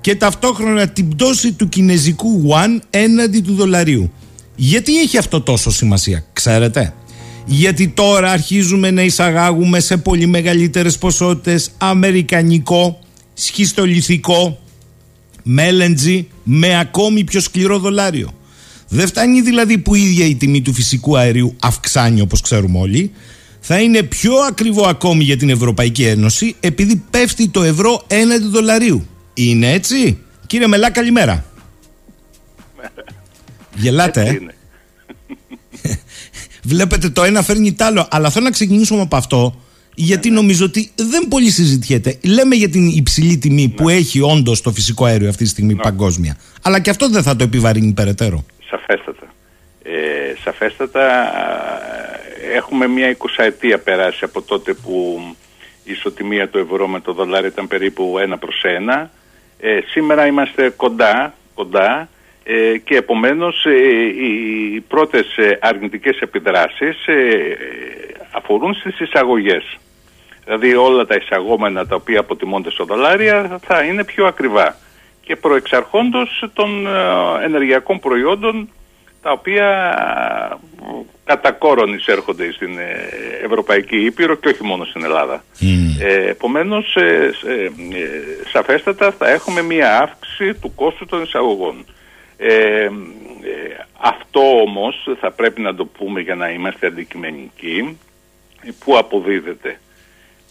[0.00, 4.12] και ταυτόχρονα την πτώση του κινέζικου yuan έναντι του δολαρίου.
[4.56, 6.94] Γιατί έχει αυτό τόσο σημασία, ξέρετε;
[7.46, 12.98] Γιατί τώρα αρχίζουμε να εισαγάγουμε σε πολύ μεγαλύτερες ποσότητες αμερικανικό,
[13.34, 14.58] σχιστολιθικό,
[15.46, 18.32] με LNG με ακόμη πιο σκληρό δολάριο.
[18.88, 23.12] Δεν φτάνει δηλαδή που η ίδια η τιμή του φυσικού αερίου αυξάνει όπως ξέρουμε όλοι.
[23.60, 29.06] Θα είναι πιο ακριβό ακόμη για την Ευρωπαϊκή Ένωση επειδή πέφτει το ευρώ έναντι δολαρίου.
[29.34, 31.44] Είναι έτσι; Κύριε Μελά καλημέρα.
[33.82, 34.40] Γελάτε,
[35.82, 35.90] ε;
[36.62, 38.08] Βλέπετε το ένα φέρνει το άλλο.
[38.10, 39.60] Αλλά θέλω να ξεκινήσουμε από αυτό
[39.94, 40.40] γιατί ναι, ναι.
[40.40, 42.18] νομίζω ότι δεν πολύ συζητιέται.
[42.24, 43.92] Λέμε για την υψηλή τιμή που ναι.
[43.92, 46.36] έχει όντως το φυσικό αέριο αυτή τη στιγμή παγκόσμια.
[46.62, 48.44] Αλλά και αυτό δεν θα το επιβαρύνει περαιτέρω.
[48.70, 49.26] Σαφέστατα.
[49.82, 49.92] Ε,
[50.44, 51.32] σαφέστατα
[52.54, 55.20] έχουμε μια εικοσαετία περάσει από τότε που
[55.84, 59.10] η ισοτιμία του ευρώ με το δολάριο ήταν περίπου ένα προς ένα.
[59.60, 62.08] Ε, σήμερα είμαστε κοντά, κοντά
[62.44, 63.70] ε, και επομένως ε,
[64.24, 65.26] οι πρώτες
[65.60, 66.96] αρνητικές επιδράσεις
[68.34, 69.78] αφορούν στις εισαγωγές.
[70.44, 74.76] Δηλαδή όλα τα εισαγόμενα τα οποία αποτιμώνται στο δολάρια θα είναι πιο ακριβά
[75.20, 78.68] και προεξαρχόντως των ε, ενεργειακών προϊόντων
[79.24, 79.68] τα οποία
[80.50, 83.08] ε, κατά κόρον εισέρχονται στην ε,
[83.44, 85.44] Ευρωπαϊκή Ήπειρο και όχι μόνο στην Ελλάδα.
[85.60, 86.02] Mm.
[86.02, 86.96] Ε, επομένως,
[88.52, 91.84] σαφέστατα θα έχουμε μία αύξηση του κόστου των εισαγωγών.
[94.00, 97.98] αυτό όμως θα πρέπει να το πούμε για να είμαστε αντικειμενικοί,
[98.72, 99.78] που αποδίδεται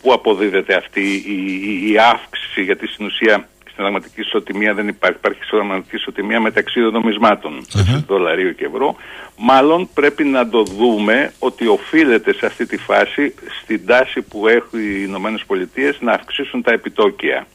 [0.04, 5.18] πού αποδίδεται αυτή η, η, αύξηση, γιατί στην ουσία στην πραγματική ισοτιμία δεν υπάρχει.
[5.18, 7.66] Υπάρχει πραγματική ισοτιμία μεταξύ των νομισμάτων,
[8.08, 8.96] δολαρίου και ευρώ.
[9.38, 14.80] Μάλλον πρέπει να το δούμε ότι οφείλεται σε αυτή τη φάση στην τάση που έχουν
[14.80, 17.48] οι Ηνωμένες Πολιτείες να αυξήσουν τα επιτόκια.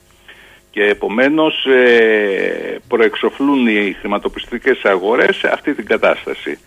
[0.71, 6.59] Και επομένως ε, προεξοφλούν οι χρηματοπιστωτικές αγορές αυτή την κατάσταση.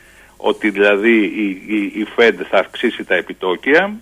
[0.43, 3.99] Ότι δηλαδή η, η, η Fed θα αυξήσει τα επιτόκια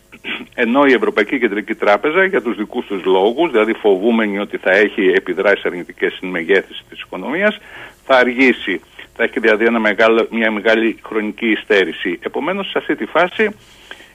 [0.54, 5.02] ενώ η Ευρωπαϊκή Κεντρική Τράπεζα για τους δικούς τους λόγους, δηλαδή φοβούμενη ότι θα έχει
[5.02, 7.58] επιδράσεις αρνητικές στην μεγέθυνση της οικονομίας,
[8.06, 8.82] θα αργήσει,
[9.16, 12.20] θα έχει δηλαδή ένα μεγάλο, μια μεγάλη χρονική υστέρηση.
[12.22, 13.50] Επομένως σε αυτή τη φάση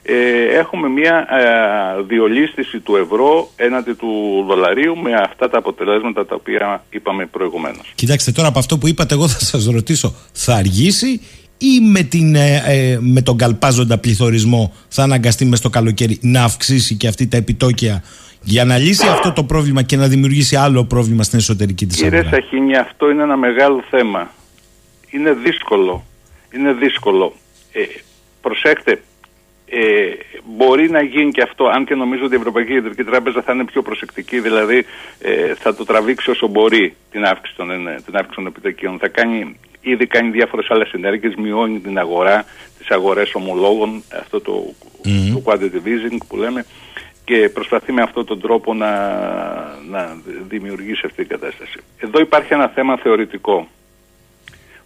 [0.02, 6.34] ε, έχουμε μια ε, διολίστηση του ευρώ έναντι του δολαρίου με αυτά τα αποτελέσματα τα
[6.34, 7.92] οποία είπαμε προηγουμένως.
[7.94, 11.20] Κοιτάξτε τώρα από αυτό που είπατε εγώ θα σας ρωτήσω θα αργήσει
[11.58, 16.44] ή με, την, ε, ε, με τον καλπάζοντα πληθωρισμό θα αναγκαστεί μες στο καλοκαίρι να
[16.44, 18.02] αυξήσει και αυτή τα επιτόκια
[18.42, 22.22] για να λύσει αυτό το πρόβλημα και να δημιουργήσει άλλο πρόβλημα στην εσωτερική της αγορά;
[22.22, 24.30] Κύριε Σαχίνη, αυτό είναι ένα μεγάλο θέμα.
[25.10, 26.04] Είναι δύσκολο.
[26.54, 27.32] Είναι δύσκολο.
[27.72, 27.80] Ε,
[28.40, 29.00] προσέξτε,
[29.66, 30.14] ε,
[30.44, 33.64] μπορεί να γίνει και αυτό, αν και νομίζω ότι η Ευρωπαϊκή Κεντρική Τράπεζα θα είναι
[33.64, 34.84] πιο προσεκτική, δηλαδή
[35.18, 38.98] ε, θα το τραβήξει όσο μπορεί την αύξηση των, ε, την αύξηση των επιτοκίων.
[38.98, 42.44] Θα κάνει, ήδη κάνει διάφορες άλλες ενέργειες, μειώνει την αγορά,
[42.78, 45.32] τις αγορές ομολόγων, αυτό το, mm.
[45.32, 46.64] το quantitative easing που λέμε,
[47.24, 48.90] και προσπαθεί με αυτόν τον τρόπο να,
[49.90, 50.16] να
[50.48, 51.78] δημιουργήσει αυτή την κατάσταση.
[51.98, 53.68] Εδώ υπάρχει ένα θέμα θεωρητικό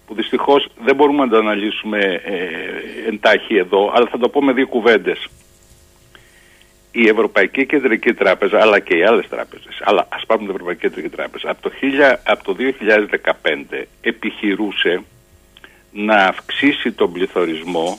[0.06, 4.52] που δυστυχώς δεν μπορούμε να το αναλύσουμε ε, εντάχει εδώ, αλλά θα το πω με
[4.52, 5.28] δύο κουβέντες.
[6.92, 11.09] Η Ευρωπαϊκή Κεντρική Τράπεζα, αλλά και οι άλλες τράπεζες, αλλά ας πάμε την Ευρωπαϊκή Κεντρική
[11.09, 12.57] Τράπεζα, από το, 1000, από το
[13.79, 15.03] 2015 επιχειρούσε
[15.92, 17.98] να αυξήσει τον πληθωρισμό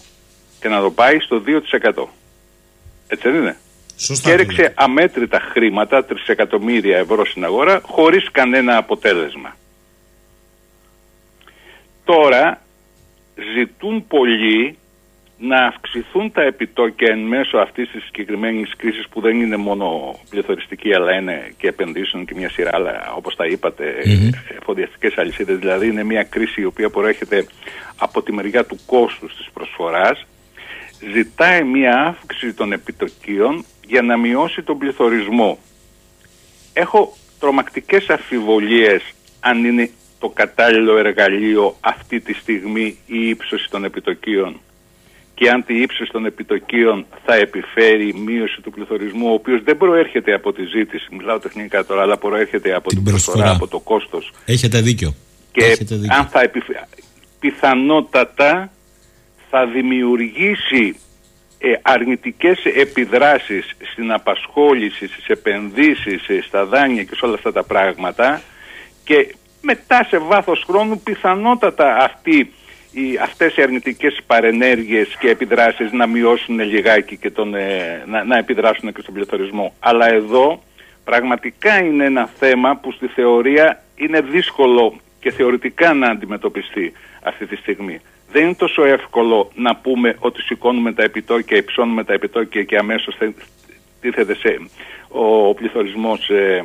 [0.59, 2.07] και να το πάει στο 2%.
[3.07, 3.57] Έτσι δεν είναι;
[3.97, 9.55] Σωστά, και έριξε αμέτρητα χρήματα, τρισεκατομμύρια ευρώ στην αγορά, χωρίς κανένα αποτέλεσμα.
[12.05, 12.61] Τώρα
[13.55, 14.77] ζητούν πολλοί
[15.39, 20.93] να αυξηθούν τα επιτόκια εν μέσω αυτής της συγκεκριμένης κρίσης που δεν είναι μόνο πληθωριστική
[20.93, 24.55] αλλά είναι και επενδύσεων και μια σειρά άλλα όπως τα είπατε mm-hmm.
[24.59, 27.45] εφοδιαστικές αλυσίδες δηλαδή είναι μια κρίση η οποία προέρχεται
[27.97, 30.25] από τη μεριά του κόστους της προσφοράς
[31.13, 35.57] ζητάει μια αύξηση των επιτοκίων για να μειώσει τον πληθωρισμό.
[36.73, 39.01] Έχω τρομακτικές αφιβολίες
[39.39, 44.59] αν είναι το κατάλληλο εργαλείο αυτή τη στιγμή η ύψωση των επιτοκίων
[45.39, 50.33] και αν τη ύψωση των επιτοκίων θα επιφέρει μείωση του πληθωρισμού ο οποίος δεν προέρχεται
[50.33, 54.31] από τη ζήτηση, μιλάω τεχνικά τώρα, αλλά προέρχεται από την, προσφορά, από το κόστος.
[54.45, 55.13] Έχετε δίκιο.
[55.51, 56.17] Και Έχετε δίκιο.
[56.17, 56.79] αν θα επιφέρει,
[57.39, 58.71] πιθανότατα
[59.49, 60.95] θα δημιουργήσει
[61.59, 67.63] ε, αρνητικές επιδράσεις στην απασχόληση, στις επενδύσεις, ε, στα δάνεια και σε όλα αυτά τα
[67.63, 68.41] πράγματα
[69.03, 72.53] και μετά σε βάθος χρόνου πιθανότατα αυτοί
[72.91, 78.37] οι, αυτές οι αρνητικές παρενέργειες και επιδράσεις να μειώσουν λιγάκι και τον, ε, να, να
[78.37, 79.73] επιδράσουν και στον πληθωρισμό.
[79.79, 80.63] Αλλά εδώ
[81.03, 87.55] πραγματικά είναι ένα θέμα που στη θεωρία είναι δύσκολο και θεωρητικά να αντιμετωπιστεί αυτή τη
[87.55, 92.77] στιγμή δεν είναι τόσο εύκολο να πούμε ότι σηκώνουμε τα επιτόκια, υψώνουμε τα επιτόκια και
[92.77, 93.17] αμέσως
[94.01, 94.59] τίθεται σε,
[95.07, 96.63] ο, ο πληθωρισμός ε,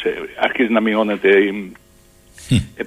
[0.00, 1.28] σε, αρχίζει να μειώνεται.
[2.76, 2.82] Ε,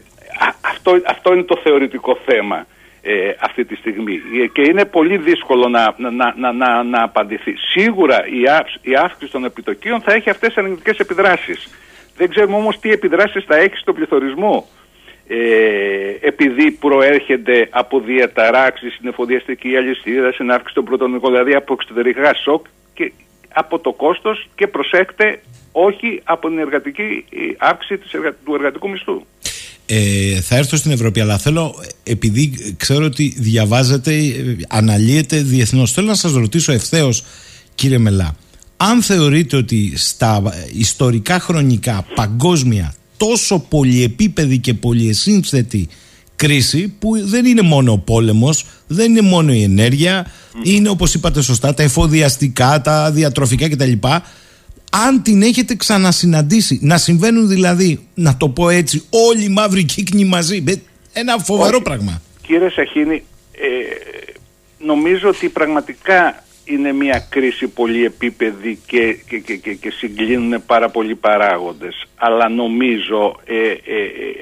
[0.61, 2.65] αυτό, αυτό είναι το θεωρητικό θέμα
[3.01, 7.55] ε, αυτή τη στιγμή ε, και είναι πολύ δύσκολο να, να, να, να, να απαντηθεί.
[7.57, 8.41] Σίγουρα η,
[8.81, 11.69] η αύξηση των επιτοκίων θα έχει αυτές τις αρνητικές επιδράσεις.
[12.17, 14.67] Δεν ξέρουμε όμως τι επιδράσεις θα έχει στο πληθωρισμό
[15.27, 22.33] ε, επειδή προέρχεται από διαταράξεις στην εφοδιαστική αλυσίδα, στην αύξηση των πρώτων δηλαδή από εξωτερικά
[22.33, 23.11] σοκ και
[23.53, 27.25] από το κόστος και προσέχτε όχι από την εργατική
[27.57, 27.97] αύξηση
[28.45, 29.21] του εργατικού μισθού.
[29.91, 34.13] Ε, θα έρθω στην Ευρώπη, αλλά θέλω, επειδή ξέρω ότι διαβάζετε,
[34.67, 37.23] αναλύετε διεθνώς, θέλω να σας ρωτήσω ευθέως,
[37.75, 38.35] κύριε Μελά,
[38.77, 45.87] αν θεωρείτε ότι στα ιστορικά χρονικά παγκόσμια τόσο πολυεπίπεδη και πολυεσύνθετη
[46.35, 50.31] κρίση που δεν είναι μόνο ο πόλεμος, δεν είναι μόνο η ενέργεια,
[50.63, 53.91] είναι όπως είπατε σωστά τα εφοδιαστικά, τα διατροφικά κτλ.
[54.89, 60.25] Αν την έχετε ξανασυναντήσει, να συμβαίνουν δηλαδή, να το πω έτσι, όλοι οι μαύροι κύκνοι
[60.25, 60.63] μαζί,
[61.13, 62.21] ένα φοβερό πράγμα.
[62.41, 63.67] Κύριε Σαχίνη, ε,
[64.77, 71.15] νομίζω ότι πραγματικά είναι μια κρίση πολύ επίπεδη και, και, και, και, συγκλίνουν πάρα πολλοί
[71.15, 72.07] παράγοντες.
[72.15, 73.71] Αλλά νομίζω, ε, ε,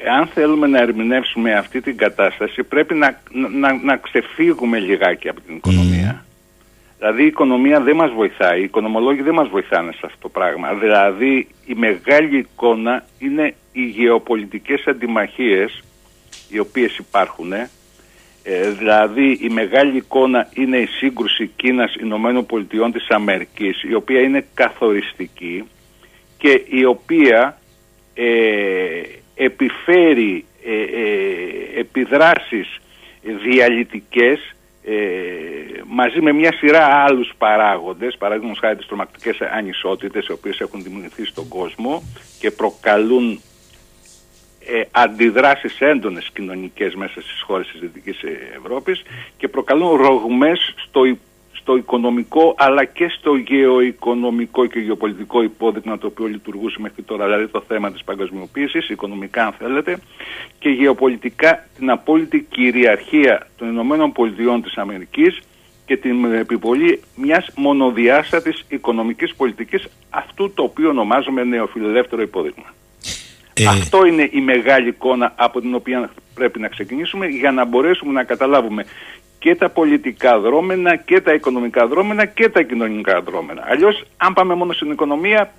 [0.03, 5.41] ε, αν θέλουμε να ερμηνεύσουμε αυτή την κατάσταση, πρέπει να, να, να ξεφύγουμε λιγάκι από
[5.41, 6.25] την οικονομία.
[6.97, 10.73] Δηλαδή η οικονομία δεν μας βοηθάει, οι οικονομολόγοι δεν μας βοηθάνε σε αυτό το πράγμα.
[10.73, 15.83] Δηλαδή η μεγάλη εικόνα είναι οι γεωπολιτικές αντιμαχίες
[16.49, 17.53] οι οποίες υπάρχουν
[18.49, 24.21] ε, δηλαδή η μεγάλη εικόνα είναι η σύγκρουση Κίνας Ηνωμένων Πολιτειών της Αμερικής η οποία
[24.21, 25.63] είναι καθοριστική
[26.37, 27.57] και η οποία
[28.13, 29.01] ε,
[29.35, 32.79] επιφέρει ε, ε επιδράσεις
[33.43, 34.56] διαλυτικές ε,
[35.87, 41.25] μαζί με μια σειρά άλλους παράγοντες, παραδείγματος χάρη τις τρομακτικές ανισότητες οι οποίες έχουν δημιουργηθεί
[41.25, 42.03] στον κόσμο
[42.39, 43.41] και προκαλούν
[44.59, 48.19] ε, αντιδράσεις έντονες κοινωνικές μέσα στις χώρες της Δυτικής
[48.57, 49.01] Ευρώπης
[49.37, 51.01] και προκαλούν ρογμές στο,
[51.67, 57.47] στο οικονομικό αλλά και στο γεωοικονομικό και γεωπολιτικό υπόδειγμα το οποίο λειτουργούσε μέχρι τώρα, δηλαδή
[57.47, 59.97] το θέμα της παγκοσμιοποίησης, οικονομικά αν θέλετε,
[60.59, 65.39] και γεωπολιτικά την απόλυτη κυριαρχία των Ηνωμένων Πολιτειών της Αμερικής
[65.85, 72.73] και την επιβολή μιας μονοδιάστατης οικονομικής πολιτικής αυτού το οποίο ονομάζουμε νεοφιλελεύθερο υπόδειγμα.
[73.53, 73.65] Ε...
[73.67, 78.23] Αυτό είναι η μεγάλη εικόνα από την οποία πρέπει να ξεκινήσουμε για να μπορέσουμε να
[78.23, 78.85] καταλάβουμε
[79.47, 83.61] και τα πολιτικά δρόμενα και τα οικονομικά δρόμενα και τα κοινωνικά δρόμενα.
[83.71, 85.53] Αλλιώς αν πάμε μόνο στην οικονομία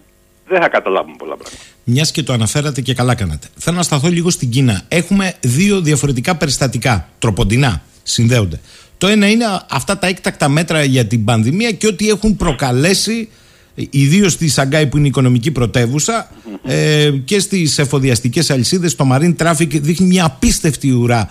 [0.48, 1.62] δεν θα καταλάβουμε πολλά πράγματα.
[1.84, 3.46] Μιας και το αναφέρατε και καλά κάνατε.
[3.56, 4.82] Θέλω να σταθώ λίγο στην Κίνα.
[4.88, 7.08] Έχουμε δύο διαφορετικά περιστατικά.
[7.18, 8.60] Τροποντινά συνδέονται.
[8.98, 13.28] Το ένα είναι αυτά τα έκτακτα μέτρα για την πανδημία και ό,τι έχουν προκαλέσει
[13.90, 16.30] ιδίως στη Σαγκάη που είναι η οικονομική πρωτεύουσα
[16.64, 18.94] ε, και στις εφοδιαστικές αλυσίδες.
[18.94, 21.28] Το marine traffic δείχνει μια απίστευτη ουρά ε, ε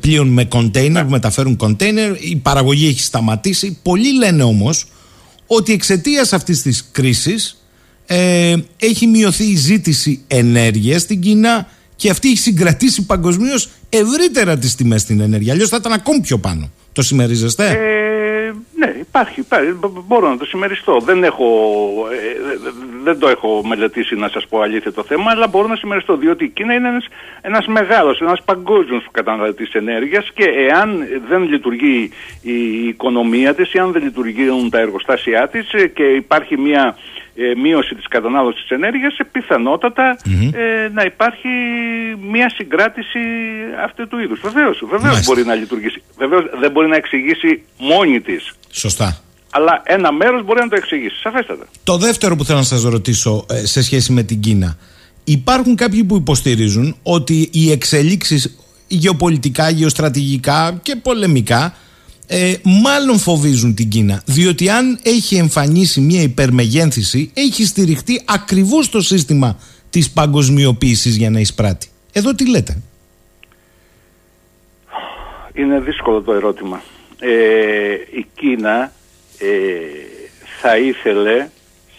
[0.00, 2.24] πλοίων με κοντέινερ που μεταφέρουν κοντέινερ.
[2.24, 3.78] Η παραγωγή έχει σταματήσει.
[3.82, 4.86] Πολλοί λένε όμως
[5.46, 7.64] ότι εξαιτίας αυτής της κρίσης
[8.06, 14.74] ε, έχει μειωθεί η ζήτηση ενέργεια στην Κίνα και αυτή έχει συγκρατήσει παγκοσμίως ευρύτερα τις
[14.74, 15.52] τιμές στην ενέργεια.
[15.52, 16.70] Αλλιώς θα ήταν ακόμη πιο πάνω.
[16.92, 17.76] Το συμμερίζεστε; Ε,
[18.80, 19.78] ναι, υπάρχει, υπάρχει.
[20.06, 21.00] Μπορώ να το συμμεριστώ.
[21.00, 21.46] Δεν, έχω,
[22.12, 22.56] ε,
[23.02, 26.44] δεν το έχω μελετήσει να σας πω αλήθεια το θέμα, αλλά μπορώ να συμμεριστώ, διότι
[26.44, 27.06] η Κίνα είναι ένας,
[27.40, 32.10] ένας μεγάλος, ένας παγκόσμιος καταναλωτής ενέργειας και εάν δεν λειτουργεί
[32.42, 36.96] η οικονομία της, εάν δεν λειτουργούν τα εργοστάσια της ε, και υπάρχει μια
[37.34, 40.16] ε, μείωση της κατανάλωσης της ενέργειας, ε, πιθανότατα
[40.52, 41.48] ε, να υπάρχει
[42.30, 43.18] μια συγκράτηση
[43.84, 44.40] αυτού του είδους.
[44.40, 46.02] Βεβαίως, βεβαίως μπορεί να λειτουργήσει.
[46.16, 48.52] Βεβαίως δεν μπορεί να εξηγήσει μόνη της.
[48.70, 49.20] Σωστά.
[49.50, 51.20] Αλλά ένα μέρος μπορεί να το εξηγήσει.
[51.20, 51.66] Σαφέστατα.
[51.84, 54.76] Το δεύτερο που θέλω να σας ρωτήσω ε, σε σχέση με την Κίνα.
[55.24, 58.56] Υπάρχουν κάποιοι που υποστηρίζουν ότι οι εξελίξεις
[58.88, 61.74] γεωπολιτικά, γεωστρατηγικά και πολεμικά
[62.32, 64.22] ε, μάλλον φοβίζουν την Κίνα.
[64.26, 69.58] Διότι αν έχει εμφανίσει μια υπερμεγένθηση, έχει στηριχτεί ακριβώς το σύστημα
[69.90, 71.88] της παγκοσμιοποίησης για να εισπράττει.
[72.12, 72.82] Εδώ τι λέτε;
[75.54, 76.82] Είναι δύσκολο το ερώτημα.
[77.18, 78.92] Ε, η Κίνα
[79.38, 79.48] ε,
[80.60, 81.48] θα ήθελε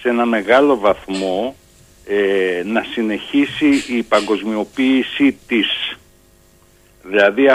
[0.01, 1.55] σε ένα μεγάλο βαθμό
[2.05, 5.97] ε, να συνεχίσει η παγκοσμιοποίηση της
[7.11, 7.47] δηλαδή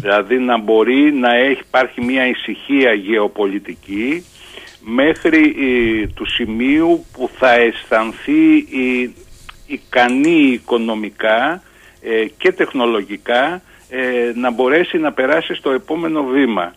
[0.00, 4.24] δηλαδή να μπορεί να έχει, υπάρχει μια ησυχία γεωπολιτική
[4.80, 9.14] μέχρι ε, του σημείου που θα αισθανθεί η,
[9.68, 11.62] ικανή οικονομικά
[12.02, 16.74] ε, και τεχνολογικά ε, να μπορέσει να περάσει στο επόμενο βήμα.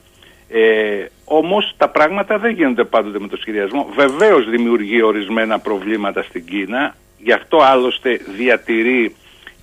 [0.49, 3.89] Ε, όμως τα πράγματα δεν γίνονται πάντοτε με το σχεδιασμό.
[3.95, 9.15] Βεβαίως δημιουργεί ορισμένα προβλήματα στην Κίνα, γι' αυτό άλλωστε διατηρεί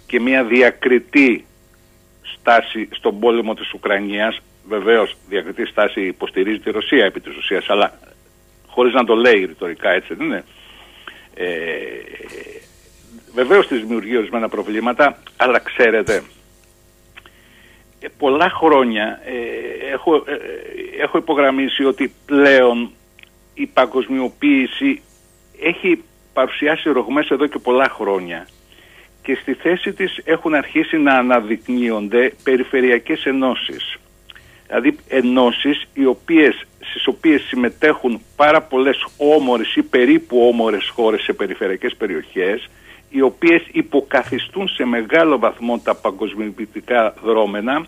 [0.07, 1.47] και μια διακριτή
[2.37, 4.41] στάση στον πόλεμο της Ουκρανίας.
[4.68, 7.99] Βεβαίως διακριτή στάση υποστηρίζει τη Ρωσία επί της ουσίας αλλά
[8.66, 10.45] χωρίς να το λέει ρητορικά έτσι δεν είναι.
[11.35, 11.47] Ε,
[13.35, 16.22] βεβαίως της δημιουργεί ορισμένα προβλήματα αλλά ξέρετε
[18.01, 20.37] ε, πολλά χρόνια ε, έχω, ε,
[21.03, 22.91] έχω υπογραμμίσει ότι πλέον
[23.55, 25.03] η παγκοσμιοποίηση
[25.61, 28.49] έχει παρουσιάσει ρογμές εδώ και πολλά χρόνια
[29.29, 33.97] και στη θέση της έχουν αρχίσει να αναδεικνύονται περιφερειακές ενώσεις.
[34.66, 41.33] Δηλαδή ενώσεις οι οποίες, στις οποίες συμμετέχουν πάρα πολλές όμορες ή περίπου όμορες χώρες σε
[41.33, 42.68] περιφερειακές περιοχές
[43.11, 47.87] οι οποίες υποκαθιστούν σε μεγάλο βαθμό τα παγκοσμιοποιητικά δρόμενα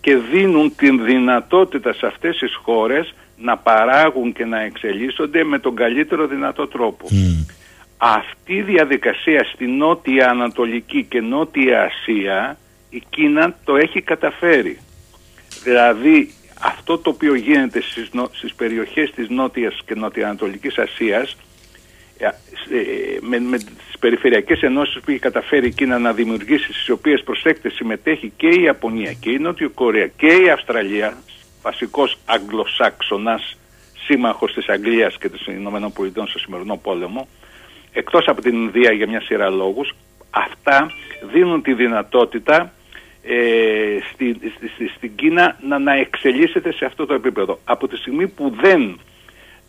[0.00, 5.74] και δίνουν την δυνατότητα σε αυτές τις χώρες να παράγουν και να εξελίσσονται με τον
[5.74, 7.06] καλύτερο δυνατό τρόπο
[8.02, 12.58] αυτή η διαδικασία στη Νότια Ανατολική και Νότια Ασία
[12.90, 14.78] η Κίνα το έχει καταφέρει.
[15.62, 21.36] Δηλαδή αυτό το οποίο γίνεται στις, στις περιοχές της Νότιας και Νοτιοανατολικής Ασίας
[22.18, 22.32] ε, ε,
[23.20, 27.70] με, με τις περιφερειακές ενώσεις που έχει καταφέρει η Κίνα να δημιουργήσει στις οποίες προσέκτε
[27.70, 31.22] συμμετέχει και η Ιαπωνία και η Νότιο Κορέα και η Αυστραλία
[31.62, 33.56] βασικός Αγγλοσάξονας
[34.04, 37.28] σύμμαχος της Αγγλίας και των Ηνωμένων Πολιτών στο σημερινό πόλεμο
[37.92, 39.94] εκτός από την Ινδία για μια σειρά λόγους,
[40.30, 40.90] αυτά
[41.32, 42.72] δίνουν τη δυνατότητα
[43.22, 44.38] ε, στη,
[44.74, 47.58] στη, στην Κίνα να, να εξελίσσεται σε αυτό το επίπεδο.
[47.64, 49.00] Από τη στιγμή που δεν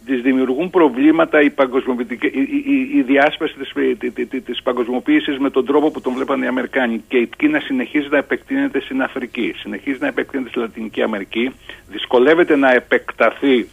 [0.05, 6.01] τις δημιουργούν προβλήματα η, η, η, η διάσπαση της, της παγκοσμιοποίησης με τον τρόπο που
[6.01, 10.49] τον βλέπαν οι Αμερικάνοι και η Κίνα συνεχίζει να επεκτείνεται στην Αφρική, συνεχίζει να επεκτείνεται
[10.49, 11.51] στη Λατινική Αμερική,
[11.87, 13.67] δυσκολεύεται να επεκταθεί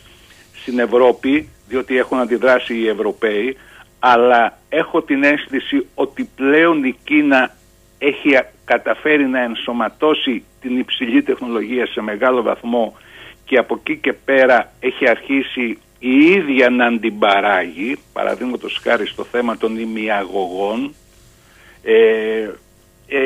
[0.55, 3.57] στην Ευρώπη διότι έχουν αντιδράσει οι Ευρωπαίοι
[3.99, 7.51] αλλά έχω την αίσθηση ότι πλέον η Κίνα
[7.99, 12.97] έχει καταφέρει να ενσωματώσει την υψηλή τεχνολογία σε μεγάλο βαθμό
[13.45, 19.57] και από εκεί και πέρα έχει αρχίσει η ίδια να αντιπαράγει, παραδείγματος χάρη στο θέμα
[19.57, 20.95] των ημιαγωγών,
[21.83, 22.49] ε,
[23.09, 23.21] ε,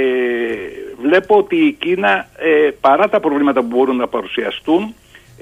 [1.02, 4.94] βλέπω ότι η Κίνα ε, παρά τα προβλήματα που μπορούν να παρουσιαστούν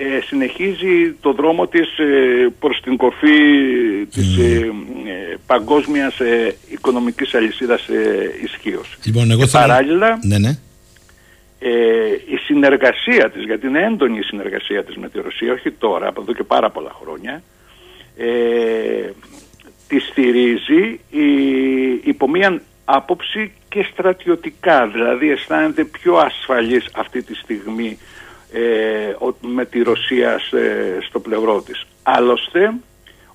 [0.02, 3.38] ε, συνεχίζει το δρόμο της ε, προς την κορφή
[4.10, 4.70] της ε,
[5.46, 6.18] παγκόσμιας
[6.68, 7.88] οικονομικής αλυσίδας
[8.44, 8.96] ισχύως.
[9.04, 10.58] Λοιπόν, εγώ Παράλληλα, ναι, ναι.
[12.30, 16.20] η συνεργασία της, γιατί είναι έντονη η συνεργασία της με τη Ρωσία, όχι τώρα, από
[16.20, 17.42] εδώ και πάρα πολλά χρόνια,
[19.88, 21.28] τη στηρίζει η,
[22.04, 28.08] υπό μία άποψη και στρατιωτικά, δηλαδή αισθάνεται πιο ασφαλής αυτή τη στιγμή ε,
[29.40, 30.40] με τη Ρωσία
[31.08, 31.86] στο πλευρό της.
[32.02, 32.74] Άλλωστε,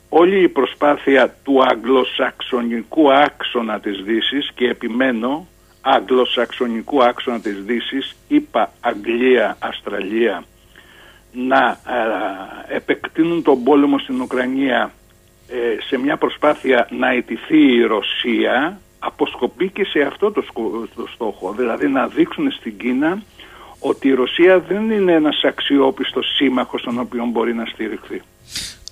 [0.09, 5.47] όλη η προσπάθεια του αγγλοσαξονικού άξονα της δύσης και επιμένω
[5.81, 10.43] αγγλοσαξονικού άξονα της δύσης, είπα Αγγλία, Αυστραλία,
[11.31, 11.79] να
[12.69, 14.91] ε, επεκτείνουν τον πόλεμο στην Ουκρανία
[15.47, 20.43] ε, σε μια προσπάθεια να ετηθεί η Ρωσία αποσκοπεί και σε αυτό το,
[20.95, 23.21] το στόχο, δηλαδή να δείξουν στην Κίνα
[23.79, 28.21] ότι η Ρωσία δεν είναι ένας αξιόπιστος σύμμαχος στον οποίο μπορεί να στηριχθεί.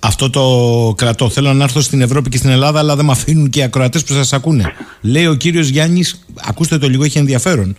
[0.00, 1.28] Αυτό το κρατώ.
[1.28, 4.04] Θέλω να έρθω στην Ευρώπη και στην Ελλάδα, αλλά δεν με αφήνουν και οι ακροατές
[4.04, 4.72] που σας ακούνε.
[5.00, 7.76] λέει ο κύριος Γιάννης, ακούστε το λίγο, έχει ενδιαφέρον.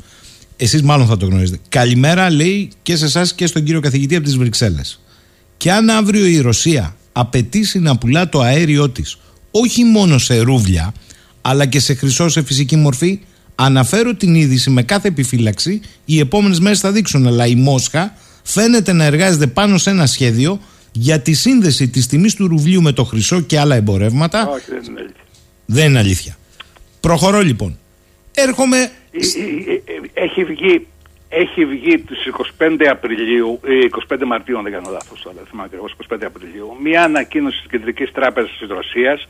[0.58, 1.60] Εσείς μάλλον θα το γνωρίζετε.
[1.70, 5.00] Καλημέρα, λέει και σε εσάς και στον κύριο καθηγητή από τις Βρυξέλλες.
[5.58, 9.18] Και αν αύριο η Ρωσία απαιτήσει να πουλά το αέριό της
[9.52, 10.94] όχι μόνο σε ρούβλια,
[11.42, 13.20] αλλά και σε χρυσό σε φυσική μορφή,
[13.56, 15.82] Αναφέρω την είδηση με κάθε επιφύλαξη.
[16.06, 17.28] Οι επόμενες μέρες θα δείξουν.
[17.28, 20.60] Αλλά η Μόσχα φαίνεται να εργάζεται πάνω σε ένα σχέδιο
[20.92, 24.48] για τη σύνδεση της τιμής του ρουβλίου με το χρυσό και άλλα εμπορεύματα.
[24.48, 25.24] Όχι, δεν είναι αλήθεια.
[25.66, 26.38] Δεν είναι αλήθεια.
[27.00, 27.78] Προχωρώ λοιπόν.
[28.36, 28.78] Έρχομαι.
[28.78, 30.88] Ε, ε, ε, έχει βγει,
[31.30, 32.18] έχει βγει τους
[32.58, 33.60] 25 Απριλίου,
[34.10, 35.70] 25 Μαρτίου αν δεν κάνω λάθος τώρα, θυμάμαι
[36.10, 39.28] 25 Απριλίου, μια ανακοίνωση της Κεντρικής Τράπεζας της Ρωσίας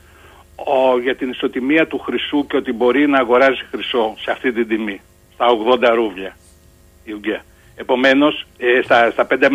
[0.56, 4.68] ο, για την ισοτιμία του χρυσού και ότι μπορεί να αγοράζει χρυσό σε αυτή την
[4.68, 5.00] τιμή,
[5.34, 5.46] στα
[5.80, 6.36] 80 ρούβλια
[7.04, 7.44] η Ουγγία.
[7.76, 9.50] Επομένως, ε, στα, στα 5,5 ε,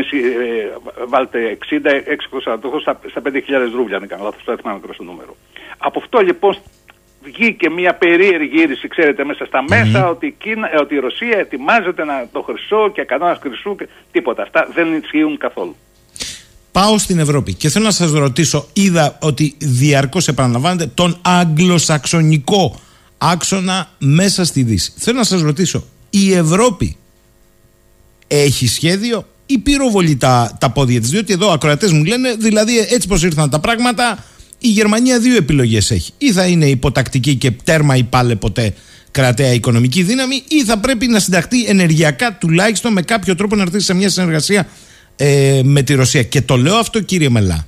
[1.08, 3.42] βάλτε 60, 6 στα, στα 5.000
[3.76, 5.36] ρούβλια, αν κάνω λάθος, δεν θυμάμαι το νούμερο.
[5.78, 6.58] Από αυτό λοιπόν
[7.22, 11.38] βγήκε μια περίεργη είδηση, ξέρετε, μέσα στα μέσα ότι, η Κίνα, ε, ότι η Ρωσία
[11.38, 14.42] ετοιμάζεται να, το χρυσό και κανόνας χρυσού και τίποτα.
[14.42, 15.76] Αυτά δεν ισχύουν καθόλου.
[16.72, 22.80] Πάω στην Ευρώπη και θέλω να σας ρωτήσω, είδα ότι διαρκώς επαναλαμβάνεται τον αγγλοσαξονικό
[23.18, 24.92] άξονα μέσα στη Δύση.
[24.96, 26.96] Θέλω να σας ρωτήσω, η Ευρώπη
[28.28, 33.08] έχει σχέδιο ή πυροβολεί τα, τα πόδια της, διότι εδώ ακροατές μου λένε, δηλαδή έτσι
[33.08, 34.26] πως ήρθαν τα πράγματα,
[34.60, 36.12] η Γερμανία δύο επιλογές έχει.
[36.18, 38.74] Ή θα είναι υποτακτική και τέρμα ή πάλε ποτέ
[39.12, 43.80] κρατέα οικονομική δύναμη ή θα πρέπει να συνταχθεί ενεργειακά τουλάχιστον με κάποιο τρόπο να έρθει
[43.80, 44.68] σε μια συνεργασία
[45.24, 46.24] ε, με τη Ρωσία.
[46.24, 47.68] Και το λέω αυτό κύριε Μελά.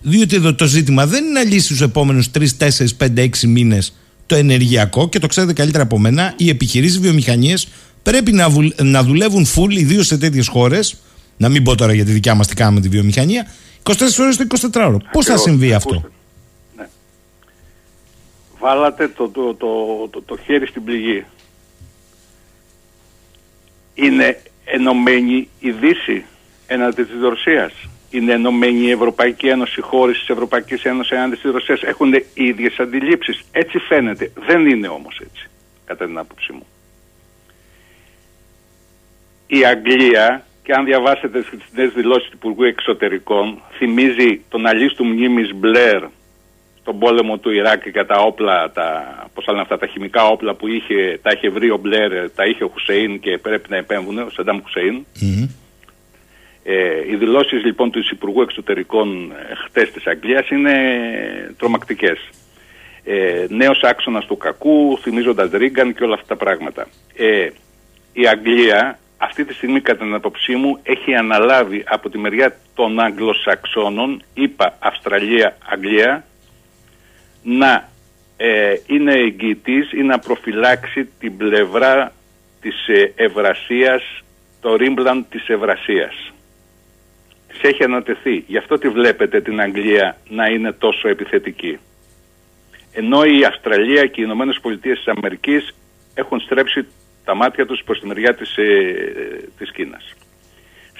[0.00, 2.68] Διότι εδώ το ζήτημα δεν είναι να λύσει στου επόμενους 3, 4,
[2.98, 3.94] 5, 6 μήνες
[4.26, 6.34] το ενεργειακό και το ξέρετε καλύτερα από μένα.
[6.36, 7.68] Οι επιχειρήσεις βιομηχανίες
[8.02, 8.48] πρέπει να,
[8.82, 10.96] να δουλεύουν full, ιδίως σε τέτοιες χώρες.
[11.36, 13.46] Να μην πω τώρα για τη δικιά μας τι κάνουμε τη βιομηχανία.
[13.82, 15.00] 24 ώρες το 24 ώρο.
[15.12, 16.10] Πώς θα συμβεί αυτό;
[16.76, 16.88] Ναι.
[18.58, 19.66] Βάλατε το, το, το,
[20.10, 21.24] το, το χέρι στην πληγή.
[23.94, 26.24] Είναι ενωμένη η Δύση;
[26.68, 27.72] Έναντι της Ρωσίας.
[28.10, 32.24] Είναι ενωμένη η Ευρωπαϊκή Ένωση, οι χώρες της Ευρωπαϊκής Ένωσης έναντι της Ρωσίας έχουν οι
[32.34, 33.44] ίδιες αντιλήψεις.
[33.52, 34.32] Έτσι φαίνεται.
[34.46, 35.46] Δεν είναι όμως έτσι,
[35.84, 36.66] κατά την άποψή μου.
[39.46, 45.04] Η Αγγλία, και αν διαβάσετε τις νέε δηλώσεις του Υπουργού Εξωτερικών, θυμίζει τον αλή του
[45.04, 46.02] μνήμης Μπλερ
[46.80, 50.68] στον πόλεμο του Ιράκ για τα όπλα, τα, πώς λένε αυτά, τα χημικά όπλα που
[50.68, 54.30] είχε, τα είχε βρει ο Μπλερ, τα είχε ο Χουσέιν και πρέπει να επέμβουν, ο
[54.30, 55.06] Σεντάμ Χουσέιν.
[56.70, 60.74] Ε, οι δηλώσεις λοιπόν του Υπουργού Εξωτερικών ε, χτες της Αγγλίας είναι
[61.58, 62.18] τρομακτικές.
[63.04, 66.86] Ε, νέος άξονας του κακού, θυμίζοντας Ρίγκαν και όλα αυτά τα πράγματα.
[67.16, 67.48] Ε,
[68.12, 73.00] η Αγγλία αυτή τη στιγμή κατά την απόψή μου έχει αναλάβει από τη μεριά των
[73.00, 76.24] Αγγλοσαξώνων, είπα Αυστραλία, Αγγλία,
[77.42, 77.88] να
[78.36, 82.12] ε, είναι εγγυητής ή να προφυλάξει την πλευρά
[82.60, 84.02] της ε, Ευρασίας,
[84.60, 86.32] το ρίμπλαν της Ευρασίας
[87.62, 88.44] έχει ανατεθεί.
[88.46, 91.78] Γι' αυτό τη βλέπετε την Αγγλία να είναι τόσο επιθετική.
[92.92, 95.74] Ενώ η Αυστραλία και οι Ηνωμένες Πολιτείες της Αμερικής
[96.14, 96.86] έχουν στρέψει
[97.24, 100.14] τα μάτια τους προς τη μεριά της, ε, της Κίνας.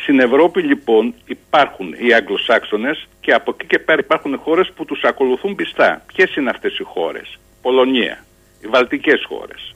[0.03, 5.03] Στην Ευρώπη λοιπόν υπάρχουν οι Αγγλοσάξονες και από εκεί και πέρα υπάρχουν χώρες που τους
[5.03, 6.03] ακολουθούν πιστά.
[6.07, 8.25] Ποιες είναι αυτές οι χώρες; Πολωνία,
[8.63, 9.75] οι Βαλτικές χώρες.